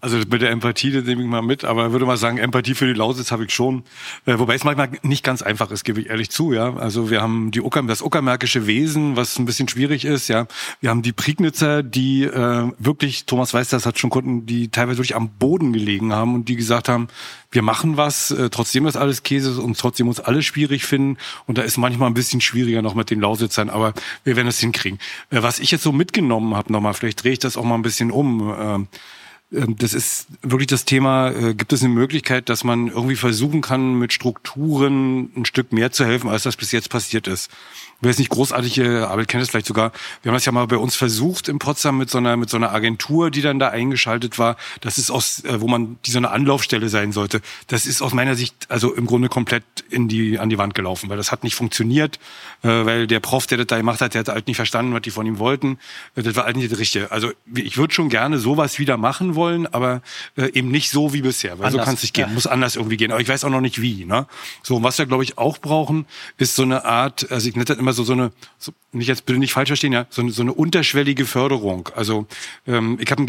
Also 0.07 0.19
mit 0.19 0.41
der 0.41 0.51
Empathie, 0.51 0.91
das 0.91 1.03
nehme 1.03 1.21
ich 1.21 1.27
mal 1.27 1.41
mit, 1.41 1.65
aber 1.65 1.91
würde 1.91 2.05
mal 2.05 2.15
sagen, 2.15 2.37
Empathie 2.37 2.75
für 2.75 2.85
die 2.85 2.93
Lausitz 2.93 3.33
habe 3.33 3.43
ich 3.43 3.53
schon. 3.53 3.83
Äh, 4.25 4.39
wobei 4.39 4.55
es 4.55 4.63
manchmal 4.63 4.89
nicht 5.01 5.21
ganz 5.21 5.41
einfach 5.41 5.69
ist, 5.69 5.83
gebe 5.83 5.99
ich 5.99 6.07
ehrlich 6.07 6.29
zu, 6.29 6.53
ja. 6.53 6.77
Also 6.77 7.09
wir 7.09 7.21
haben 7.21 7.51
die 7.51 7.59
Ucker, 7.59 7.83
das 7.83 8.01
uckermärkische 8.01 8.67
Wesen, 8.67 9.17
was 9.17 9.37
ein 9.37 9.43
bisschen 9.43 9.67
schwierig 9.67 10.05
ist, 10.05 10.29
ja. 10.29 10.47
Wir 10.79 10.91
haben 10.91 11.01
die 11.01 11.11
Prignitzer, 11.11 11.83
die 11.83 12.23
äh, 12.23 12.71
wirklich, 12.79 13.25
Thomas 13.25 13.53
weiß 13.53 13.67
das, 13.67 13.85
hat 13.85 13.99
schon 13.99 14.09
Kunden, 14.09 14.45
die 14.45 14.69
teilweise 14.69 14.99
wirklich 14.99 15.17
am 15.17 15.27
Boden 15.27 15.73
gelegen 15.73 16.13
haben 16.13 16.35
und 16.35 16.47
die 16.47 16.55
gesagt 16.55 16.87
haben, 16.87 17.09
wir 17.51 17.61
machen 17.61 17.97
was, 17.97 18.31
äh, 18.31 18.49
trotzdem 18.49 18.85
das 18.85 18.95
alles 18.95 19.23
Käse 19.23 19.51
ist 19.51 19.57
und 19.57 19.77
trotzdem 19.77 20.07
uns 20.07 20.21
alle 20.21 20.41
schwierig 20.41 20.85
finden. 20.85 21.17
Und 21.47 21.57
da 21.57 21.63
ist 21.63 21.75
manchmal 21.75 22.09
ein 22.09 22.13
bisschen 22.13 22.39
schwieriger 22.39 22.81
noch 22.81 22.95
mit 22.95 23.09
den 23.09 23.19
Lausitzern, 23.19 23.69
aber 23.69 23.93
wir 24.23 24.37
werden 24.37 24.47
es 24.47 24.59
hinkriegen. 24.59 24.99
Äh, 25.31 25.43
was 25.43 25.59
ich 25.59 25.69
jetzt 25.71 25.83
so 25.83 25.91
mitgenommen 25.91 26.55
habe, 26.55 26.71
nochmal, 26.71 26.93
vielleicht 26.93 27.25
drehe 27.25 27.33
ich 27.33 27.39
das 27.39 27.57
auch 27.57 27.65
mal 27.65 27.75
ein 27.75 27.81
bisschen 27.81 28.09
um. 28.09 28.87
Äh, 28.87 28.97
das 29.49 29.93
ist 29.93 30.27
wirklich 30.41 30.67
das 30.67 30.83
Thema, 30.83 31.31
äh, 31.31 31.53
gibt 31.53 31.71
es 31.71 31.81
eine 31.81 31.93
Möglichkeit, 31.93 32.49
dass 32.49 32.65
man 32.65 32.87
irgendwie 32.87 33.15
versuchen 33.15 33.61
kann, 33.61 33.97
mit 33.97 34.11
Strukturen 34.11 35.31
ein 35.37 35.45
Stück 35.45 35.71
mehr 35.71 35.91
zu 35.91 36.05
helfen, 36.05 36.29
als 36.29 36.43
das 36.43 36.57
bis 36.57 36.71
jetzt 36.73 36.89
passiert 36.89 37.27
ist 37.27 37.49
wer 38.01 38.11
es 38.11 38.19
nicht 38.19 38.29
großartige 38.29 39.07
Arbeit 39.07 39.27
kennt 39.27 39.43
es 39.43 39.49
vielleicht 39.49 39.65
sogar. 39.65 39.91
Wir 40.21 40.29
haben 40.29 40.35
das 40.35 40.45
ja 40.45 40.51
mal 40.51 40.67
bei 40.67 40.77
uns 40.77 40.95
versucht 40.95 41.47
in 41.49 41.59
Potsdam 41.59 41.97
mit 41.97 42.09
so 42.09 42.17
einer 42.17 42.37
mit 42.37 42.49
so 42.49 42.57
einer 42.57 42.71
Agentur, 42.71 43.31
die 43.31 43.41
dann 43.41 43.59
da 43.59 43.69
eingeschaltet 43.69 44.37
war. 44.37 44.57
Das 44.81 44.97
ist 44.97 45.09
aus, 45.09 45.43
äh, 45.43 45.61
wo 45.61 45.67
man 45.67 45.97
die 46.05 46.11
so 46.11 46.17
eine 46.17 46.29
Anlaufstelle 46.29 46.89
sein 46.89 47.11
sollte. 47.11 47.41
Das 47.67 47.85
ist 47.85 48.01
aus 48.01 48.13
meiner 48.13 48.35
Sicht 48.35 48.67
also 48.69 48.93
im 48.93 49.05
Grunde 49.05 49.29
komplett 49.29 49.63
in 49.89 50.07
die 50.07 50.39
an 50.39 50.49
die 50.49 50.57
Wand 50.57 50.75
gelaufen, 50.75 51.09
weil 51.09 51.17
das 51.17 51.31
hat 51.31 51.43
nicht 51.43 51.55
funktioniert, 51.55 52.19
äh, 52.63 52.67
weil 52.67 53.07
der 53.07 53.19
Prof, 53.19 53.47
der 53.47 53.57
das 53.57 53.67
da 53.67 53.77
gemacht 53.77 54.01
hat, 54.01 54.13
der 54.13 54.19
hat 54.19 54.29
halt 54.29 54.47
nicht 54.47 54.57
verstanden, 54.57 54.93
was 54.93 55.01
die 55.01 55.11
von 55.11 55.25
ihm 55.25 55.39
wollten. 55.39 55.79
Äh, 56.15 56.23
das 56.23 56.35
war 56.35 56.45
halt 56.45 56.55
nicht 56.55 56.71
das 56.71 56.79
Richtige. 56.79 57.11
Also 57.11 57.31
ich 57.53 57.77
würde 57.77 57.93
schon 57.93 58.09
gerne 58.09 58.37
sowas 58.37 58.79
wieder 58.79 58.97
machen 58.97 59.35
wollen, 59.35 59.67
aber 59.67 60.01
eben 60.53 60.69
nicht 60.69 60.89
so 60.89 61.13
wie 61.13 61.21
bisher, 61.21 61.59
weil 61.59 61.67
anders, 61.67 61.81
so 61.81 61.85
kann 61.85 61.95
es 61.95 62.01
nicht 62.01 62.13
gehen. 62.13 62.27
Ja. 62.27 62.33
Muss 62.33 62.47
anders 62.47 62.75
irgendwie 62.75 62.97
gehen. 62.97 63.11
Aber 63.11 63.21
ich 63.21 63.27
weiß 63.27 63.43
auch 63.43 63.49
noch 63.49 63.61
nicht 63.61 63.81
wie. 63.81 64.05
Ne? 64.05 64.27
So, 64.63 64.83
was 64.83 64.97
wir 64.97 65.05
glaube 65.05 65.23
ich 65.23 65.37
auch 65.37 65.57
brauchen, 65.57 66.05
ist 66.37 66.55
so 66.55 66.63
eine 66.63 66.85
Art, 66.85 67.31
also 67.31 67.47
ich 67.47 67.55
nenne 67.55 67.65
das 67.65 67.77
immer 67.77 67.86
so, 67.93 68.03
so 68.03 68.13
eine, 68.13 68.31
so, 68.57 68.71
nicht 68.91 69.07
jetzt 69.07 69.25
bitte 69.25 69.39
nicht 69.39 69.53
falsch 69.53 69.69
verstehen, 69.69 69.93
ja, 69.93 70.05
so 70.09 70.21
eine, 70.21 70.31
so 70.31 70.41
eine 70.41 70.53
unterschwellige 70.53 71.25
Förderung. 71.25 71.89
Also 71.95 72.25
ähm, 72.67 72.97
ich 73.01 73.11
habe 73.11 73.23
ein 73.23 73.27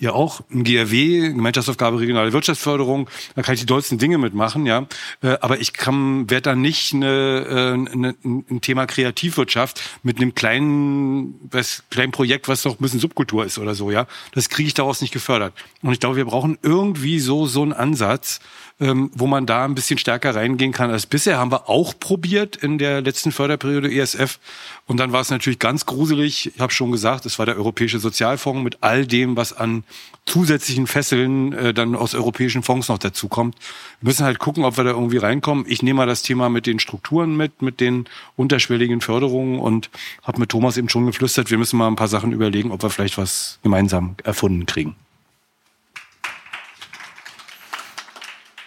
ja 0.00 0.12
auch 0.12 0.40
ein 0.50 0.64
GRW, 0.64 1.28
Gemeinschaftsaufgabe 1.28 2.00
regionale 2.00 2.32
Wirtschaftsförderung, 2.32 3.08
da 3.36 3.42
kann 3.42 3.54
ich 3.54 3.60
die 3.60 3.66
dollsten 3.66 3.98
Dinge 3.98 4.18
mitmachen, 4.18 4.66
ja. 4.66 4.86
Äh, 5.22 5.36
aber 5.40 5.60
ich 5.60 5.72
kann, 5.72 6.28
werde 6.30 6.42
da 6.42 6.54
nicht 6.54 6.94
eine, 6.94 7.86
äh, 7.86 7.92
eine, 7.92 8.14
ein 8.24 8.60
Thema 8.62 8.86
Kreativwirtschaft 8.86 9.82
mit 10.02 10.16
einem 10.16 10.34
kleinen, 10.34 11.34
was, 11.50 11.84
kleinen 11.90 12.12
Projekt, 12.12 12.48
was 12.48 12.64
noch 12.64 12.74
ein 12.74 12.82
bisschen 12.82 13.00
Subkultur 13.00 13.44
ist 13.44 13.58
oder 13.58 13.74
so, 13.74 13.90
ja. 13.90 14.06
Das 14.32 14.48
kriege 14.48 14.66
ich 14.66 14.74
daraus 14.74 15.00
nicht 15.02 15.12
gefördert. 15.12 15.52
Und 15.82 15.92
ich 15.92 16.00
glaube, 16.00 16.16
wir 16.16 16.24
brauchen 16.24 16.58
irgendwie 16.62 17.20
so 17.20 17.46
so 17.46 17.62
einen 17.62 17.72
Ansatz, 17.72 18.40
ähm, 18.80 19.10
wo 19.14 19.26
man 19.26 19.44
da 19.44 19.64
ein 19.64 19.74
bisschen 19.74 19.98
stärker 19.98 20.34
reingehen 20.34 20.72
kann 20.72 20.90
als 20.90 21.06
bisher. 21.06 21.38
Haben 21.38 21.52
wir 21.52 21.68
auch 21.68 21.94
probiert 21.98 22.56
in 22.56 22.78
der 22.78 23.02
letzten 23.02 23.30
Förderperiode 23.30 23.92
ESF. 23.92 24.38
Und 24.90 24.96
dann 24.96 25.12
war 25.12 25.20
es 25.20 25.30
natürlich 25.30 25.60
ganz 25.60 25.86
gruselig. 25.86 26.50
Ich 26.52 26.60
habe 26.60 26.72
schon 26.72 26.90
gesagt, 26.90 27.24
es 27.24 27.38
war 27.38 27.46
der 27.46 27.54
Europäische 27.56 28.00
Sozialfonds 28.00 28.64
mit 28.64 28.78
all 28.80 29.06
dem, 29.06 29.36
was 29.36 29.52
an 29.52 29.84
zusätzlichen 30.26 30.88
Fesseln 30.88 31.52
äh, 31.52 31.72
dann 31.72 31.94
aus 31.94 32.16
europäischen 32.16 32.64
Fonds 32.64 32.88
noch 32.88 32.98
dazukommt. 32.98 33.54
Wir 34.00 34.08
müssen 34.08 34.24
halt 34.24 34.40
gucken, 34.40 34.64
ob 34.64 34.78
wir 34.78 34.82
da 34.82 34.90
irgendwie 34.90 35.18
reinkommen. 35.18 35.64
Ich 35.68 35.84
nehme 35.84 35.98
mal 35.98 36.06
das 36.06 36.22
Thema 36.22 36.48
mit 36.48 36.66
den 36.66 36.80
Strukturen 36.80 37.36
mit, 37.36 37.62
mit 37.62 37.78
den 37.78 38.06
unterschwelligen 38.34 39.00
Förderungen 39.00 39.60
und 39.60 39.90
habe 40.24 40.40
mit 40.40 40.50
Thomas 40.50 40.76
eben 40.76 40.88
schon 40.88 41.06
geflüstert, 41.06 41.52
wir 41.52 41.58
müssen 41.58 41.76
mal 41.76 41.86
ein 41.86 41.94
paar 41.94 42.08
Sachen 42.08 42.32
überlegen, 42.32 42.72
ob 42.72 42.82
wir 42.82 42.90
vielleicht 42.90 43.16
was 43.16 43.60
gemeinsam 43.62 44.16
erfunden 44.24 44.66
kriegen. 44.66 44.96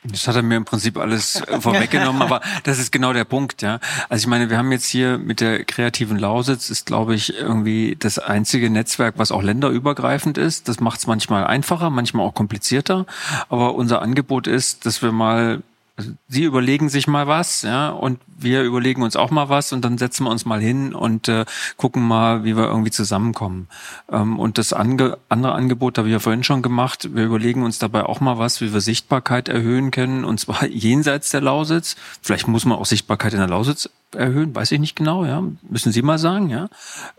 Das 0.04 0.28
hat 0.28 0.36
er 0.36 0.42
mir 0.42 0.58
im 0.58 0.66
Prinzip 0.66 0.98
alles 0.98 1.42
äh, 1.42 1.62
vorweggenommen, 1.62 2.22
aber 2.24 2.42
das 2.64 2.80
ist 2.80 2.92
genau 2.92 3.14
der 3.14 3.24
Punkt, 3.24 3.62
ja. 3.62 3.80
Also 4.10 4.24
ich 4.24 4.28
meine, 4.28 4.50
wir 4.50 4.58
haben 4.58 4.72
jetzt 4.72 4.86
hier 4.86 5.18
mit 5.18 5.40
der 5.40 5.64
kreativen 5.64 6.20
Lausitz 6.20 6.70
ist, 6.70 6.86
glaube 6.86 7.16
ich, 7.16 7.38
irgendwie 7.38 7.96
das 7.98 8.20
einzige 8.20 8.70
Netzwerk, 8.70 9.16
was 9.18 9.32
auch 9.32 9.42
länderübergreifend 9.42 10.38
ist. 10.38 10.68
Das 10.68 10.80
macht 10.80 11.00
es 11.00 11.08
manchmal 11.08 11.46
einfacher, 11.46 11.90
manchmal 11.90 12.26
auch 12.26 12.34
komplizierter. 12.34 13.06
Aber 13.50 13.76
unser 13.76 14.02
Angebot 14.02 14.48
ist, 14.48 14.86
dass 14.86 15.02
wir 15.02 15.12
mal 15.12 15.62
also 15.96 16.12
Sie 16.28 16.44
überlegen 16.44 16.90
sich 16.90 17.08
mal 17.08 17.28
was, 17.28 17.62
ja, 17.62 17.90
und 17.90 18.20
wir 18.26 18.64
überlegen 18.64 19.04
uns 19.04 19.16
auch 19.16 19.30
mal 19.30 19.50
was 19.50 19.74
und 19.74 19.86
dann 19.86 20.00
setzen 20.00 20.24
wir 20.24 20.32
uns 20.32 20.44
mal 20.44 20.60
hin 20.60 20.96
und 20.96 21.28
äh, 21.28 21.46
gucken 21.78 22.02
mal, 22.02 22.44
wie 22.44 22.58
wir 22.58 22.66
irgendwie 22.66 22.90
zusammenkommen. 22.90 23.68
Ähm, 24.12 24.40
und 24.40 24.58
das 24.58 24.74
ange 24.74 25.20
andere 25.30 25.54
Angebot 25.54 26.00
habe 26.00 26.08
ich 26.08 26.14
ja 26.14 26.20
vorhin 26.20 26.44
schon 26.44 26.64
gemacht. 26.64 27.10
Wir 27.14 27.26
überlegen 27.26 27.62
uns 27.62 27.78
dabei 27.78 28.06
auch 28.06 28.22
mal 28.22 28.40
was, 28.40 28.60
wie 28.60 28.74
wir 28.74 28.82
Sichtbarkeit 28.82 29.50
erhöhen 29.50 29.92
können, 29.92 30.26
und 30.26 30.40
zwar 30.40 30.66
jenseits 30.68 31.30
der 31.30 31.42
Lausitz. 31.42 31.96
Vielleicht 32.24 32.48
muss 32.48 32.66
man 32.66 32.80
auch 32.80 32.88
Sichtbarkeit 32.88 33.34
in 33.34 33.40
der 33.40 33.50
Lausitz 33.50 33.88
erhöhen, 34.16 34.56
weiß 34.56 34.72
ich 34.72 34.80
nicht 34.80 34.96
genau, 34.96 35.26
ja, 35.26 35.44
müssen 35.62 35.92
Sie 35.92 36.02
mal 36.02 36.18
sagen, 36.18 36.50
ja. 36.50 36.70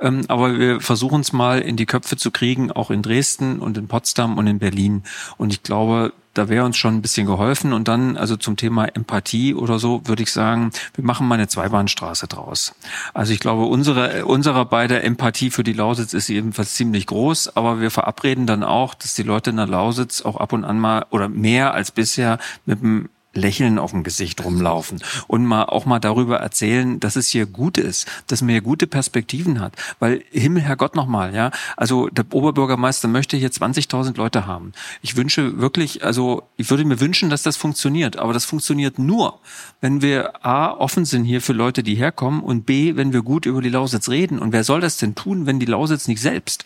Ähm, 0.01 0.25
aber 0.29 0.59
wir 0.59 0.81
versuchen 0.81 1.21
es 1.21 1.33
mal 1.33 1.61
in 1.61 1.77
die 1.77 1.87
Köpfe 1.87 2.17
zu 2.17 2.31
kriegen, 2.33 2.73
auch 2.73 2.91
in 2.91 3.03
Dresden 3.03 3.61
und 3.61 3.79
in 3.79 3.87
Potsdam 3.87 4.37
und 4.37 4.47
in 4.47 4.59
Berlin. 4.59 5.05
Und 5.37 5.53
ich 5.53 5.63
glaube, 5.63 6.13
da 6.35 6.49
wäre 6.49 6.65
uns 6.65 6.77
schon 6.77 6.97
ein 6.97 7.03
bisschen 7.03 7.27
geholfen. 7.27 7.73
Und 7.73 7.89
dann, 7.89 8.17
also 8.17 8.37
zum 8.37 8.57
Thema 8.57 8.87
Empathie 8.87 9.55
oder 9.55 9.79
so, 9.79 10.03
würde 10.05 10.23
ich 10.23 10.33
sagen, 10.33 10.71
wir 10.95 11.05
machen 11.05 11.27
mal 11.27 11.37
eine 11.37 11.49
Zweibahnstraße 11.49 12.27
draus. 12.27 12.75
Also 13.15 13.33
ich 13.33 13.41
glaube, 13.41 13.65
unsere, 13.65 14.27
unserer 14.27 14.65
beide 14.65 15.03
Empathie 15.03 15.51
für 15.51 15.65
die 15.65 15.73
Lausitz 15.73 16.13
ist 16.13 16.29
jedenfalls 16.29 16.75
ziemlich 16.75 17.07
groß, 17.07 17.57
aber 17.57 17.81
wir 17.81 17.91
verabreden 17.91 18.47
dann 18.47 18.63
auch, 18.63 18.95
dass 18.95 19.15
die 19.15 19.23
Leute 19.23 19.51
in 19.51 19.57
der 19.57 19.67
Lausitz 19.67 20.23
auch 20.23 20.37
ab 20.37 20.53
und 20.53 20.65
an 20.65 20.79
mal 20.79 21.07
oder 21.11 21.29
mehr 21.29 21.75
als 21.75 21.91
bisher 21.91 22.39
mit 22.67 22.83
dem 22.83 23.09
Lächeln 23.35 23.79
auf 23.79 23.91
dem 23.91 24.03
Gesicht 24.03 24.45
rumlaufen 24.45 25.03
und 25.27 25.45
mal 25.45 25.65
auch 25.65 25.87
mal 25.87 25.99
darüber 25.99 26.39
erzählen, 26.39 27.01
dass 27.01 27.17
es 27.17 27.29
hier 27.29 27.47
gut 27.47 27.79
ist, 27.79 28.07
dass 28.27 28.43
man 28.43 28.51
hier 28.51 28.61
gute 28.61 28.87
Perspektiven 28.87 29.61
hat. 29.61 29.75
Weil 29.99 30.23
Himmel, 30.31 30.63
Herrgott 30.63 30.95
nochmal, 30.95 31.35
ja. 31.35 31.51
Also 31.77 32.09
der 32.09 32.25
Oberbürgermeister 32.33 33.09
möchte 33.09 33.37
hier 33.37 33.51
20.000 33.51 34.17
Leute 34.17 34.47
haben. 34.47 34.73
Ich 35.03 35.17
wünsche 35.17 35.59
wirklich, 35.59 36.05
also 36.05 36.43
ich 36.57 36.71
würde 36.71 36.85
mir 36.85 37.01
wünschen, 37.01 37.31
dass 37.31 37.43
das 37.43 37.57
funktioniert. 37.57 38.17
Aber 38.17 38.33
das 38.33 38.45
funktioniert 38.45 38.99
nur, 38.99 39.41
wenn 39.81 40.03
wir 40.03 40.45
A, 40.45 40.73
offen 40.73 41.05
sind 41.05 41.25
hier 41.25 41.41
für 41.41 41.53
Leute, 41.53 41.83
die 41.83 41.95
herkommen 41.95 42.43
und 42.43 42.67
B, 42.67 42.97
wenn 42.97 43.13
wir 43.13 43.23
gut 43.23 43.47
über 43.47 43.63
die 43.63 43.69
Lausitz 43.69 44.09
reden. 44.09 44.39
Und 44.39 44.53
wer 44.53 44.65
soll 44.65 44.81
das 44.81 44.97
denn 44.99 45.15
tun, 45.15 45.47
wenn 45.47 45.61
die 45.61 45.67
Lausitz 45.67 46.09
nicht 46.09 46.21
selbst? 46.21 46.65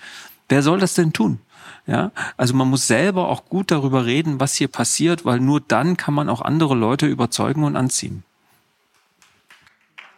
Wer 0.48 0.62
soll 0.62 0.80
das 0.80 0.94
denn 0.94 1.12
tun? 1.12 1.40
Ja, 1.88 2.12
also 2.36 2.54
man 2.54 2.68
muss 2.68 2.86
selber 2.86 3.28
auch 3.28 3.46
gut 3.46 3.70
darüber 3.70 4.04
reden, 4.04 4.40
was 4.40 4.54
hier 4.54 4.68
passiert, 4.68 5.24
weil 5.24 5.40
nur 5.40 5.62
dann 5.62 5.96
kann 5.96 6.12
man 6.12 6.28
auch 6.28 6.42
andere 6.42 6.74
Leute 6.74 7.06
überzeugen 7.06 7.64
und 7.64 7.76
anziehen. 7.76 8.24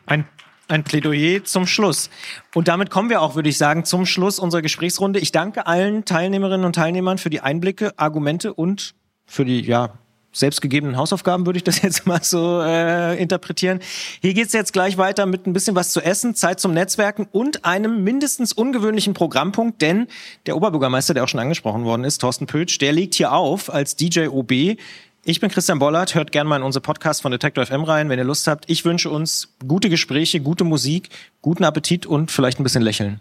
Ein 0.05 0.27
ein 0.71 0.85
Plädoyer 0.85 1.43
zum 1.45 1.67
Schluss. 1.67 2.11
Und 2.55 2.69
damit 2.69 2.91
kommen 2.91 3.11
wir 3.11 3.21
auch, 3.21 3.35
würde 3.35 3.49
ich 3.49 3.59
sagen, 3.59 3.85
zum 3.85 4.07
Schluss 4.07 4.39
unserer 4.39 4.63
Gesprächsrunde. 4.63 5.19
Ich 5.19 5.33
danke 5.33 5.67
allen 5.67 6.05
Teilnehmerinnen 6.05 6.65
und 6.65 6.75
Teilnehmern 6.75 7.19
für 7.19 7.29
die 7.29 7.41
Einblicke, 7.41 7.99
Argumente 7.99 8.55
und 8.55 8.95
für 9.27 9.45
die 9.45 9.63
ja, 9.63 9.95
selbstgegebenen 10.33 10.97
Hausaufgaben, 10.97 11.47
würde 11.47 11.59
ich 11.59 11.65
das 11.65 11.83
jetzt 11.83 12.07
mal 12.07 12.23
so 12.23 12.61
äh, 12.61 13.21
interpretieren. 13.21 13.81
Hier 14.21 14.35
geht's 14.35 14.53
jetzt 14.53 14.73
gleich 14.73 14.99
weiter 14.99 15.27
mit 15.27 15.47
ein 15.47 15.53
bisschen 15.53 15.75
was 15.75 15.93
zu 15.93 16.01
essen, 16.01 16.35
Zeit 16.35 16.61
zum 16.61 16.73
Netzwerken 16.73 17.27
und 17.33 17.65
einem 17.65 18.05
mindestens 18.05 18.53
ungewöhnlichen 18.53 19.15
Programmpunkt, 19.15 19.83
denn 19.83 20.07
der 20.47 20.57
Oberbürgermeister, 20.57 21.15
der 21.15 21.25
auch 21.25 21.29
schon 21.29 21.41
angesprochen 21.41 21.85
worden 21.85 22.05
ist, 22.05 22.19
Thorsten 22.19 22.47
Pötsch, 22.47 22.79
der 22.79 22.93
legt 22.93 23.15
hier 23.15 23.33
auf 23.33 23.73
als 23.73 23.97
DJ 23.97 24.29
OB. 24.29 24.77
Ich 25.23 25.39
bin 25.39 25.51
Christian 25.51 25.79
Bollert, 25.79 26.15
hört 26.15 26.33
gerne 26.33 26.49
mal 26.49 26.57
in 26.57 26.63
unsere 26.63 26.83
Podcast 26.83 27.21
von 27.21 27.31
Detector 27.31 27.67
FM 27.67 27.85
rein, 27.85 28.09
wenn 28.09 28.19
ihr 28.19 28.25
Lust 28.25 28.47
habt. 28.47 28.71
Ich 28.71 28.87
wünsche 28.87 29.11
uns 29.11 29.55
gute 29.67 29.91
Gespräche, 29.91 30.41
gute 30.41 30.65
Musik, 30.65 31.11
guten 31.43 31.65
Appetit 31.65 32.07
und 32.07 32.31
vielleicht 32.31 32.59
ein 32.59 32.63
bisschen 32.63 32.83
Lächeln. 32.83 33.21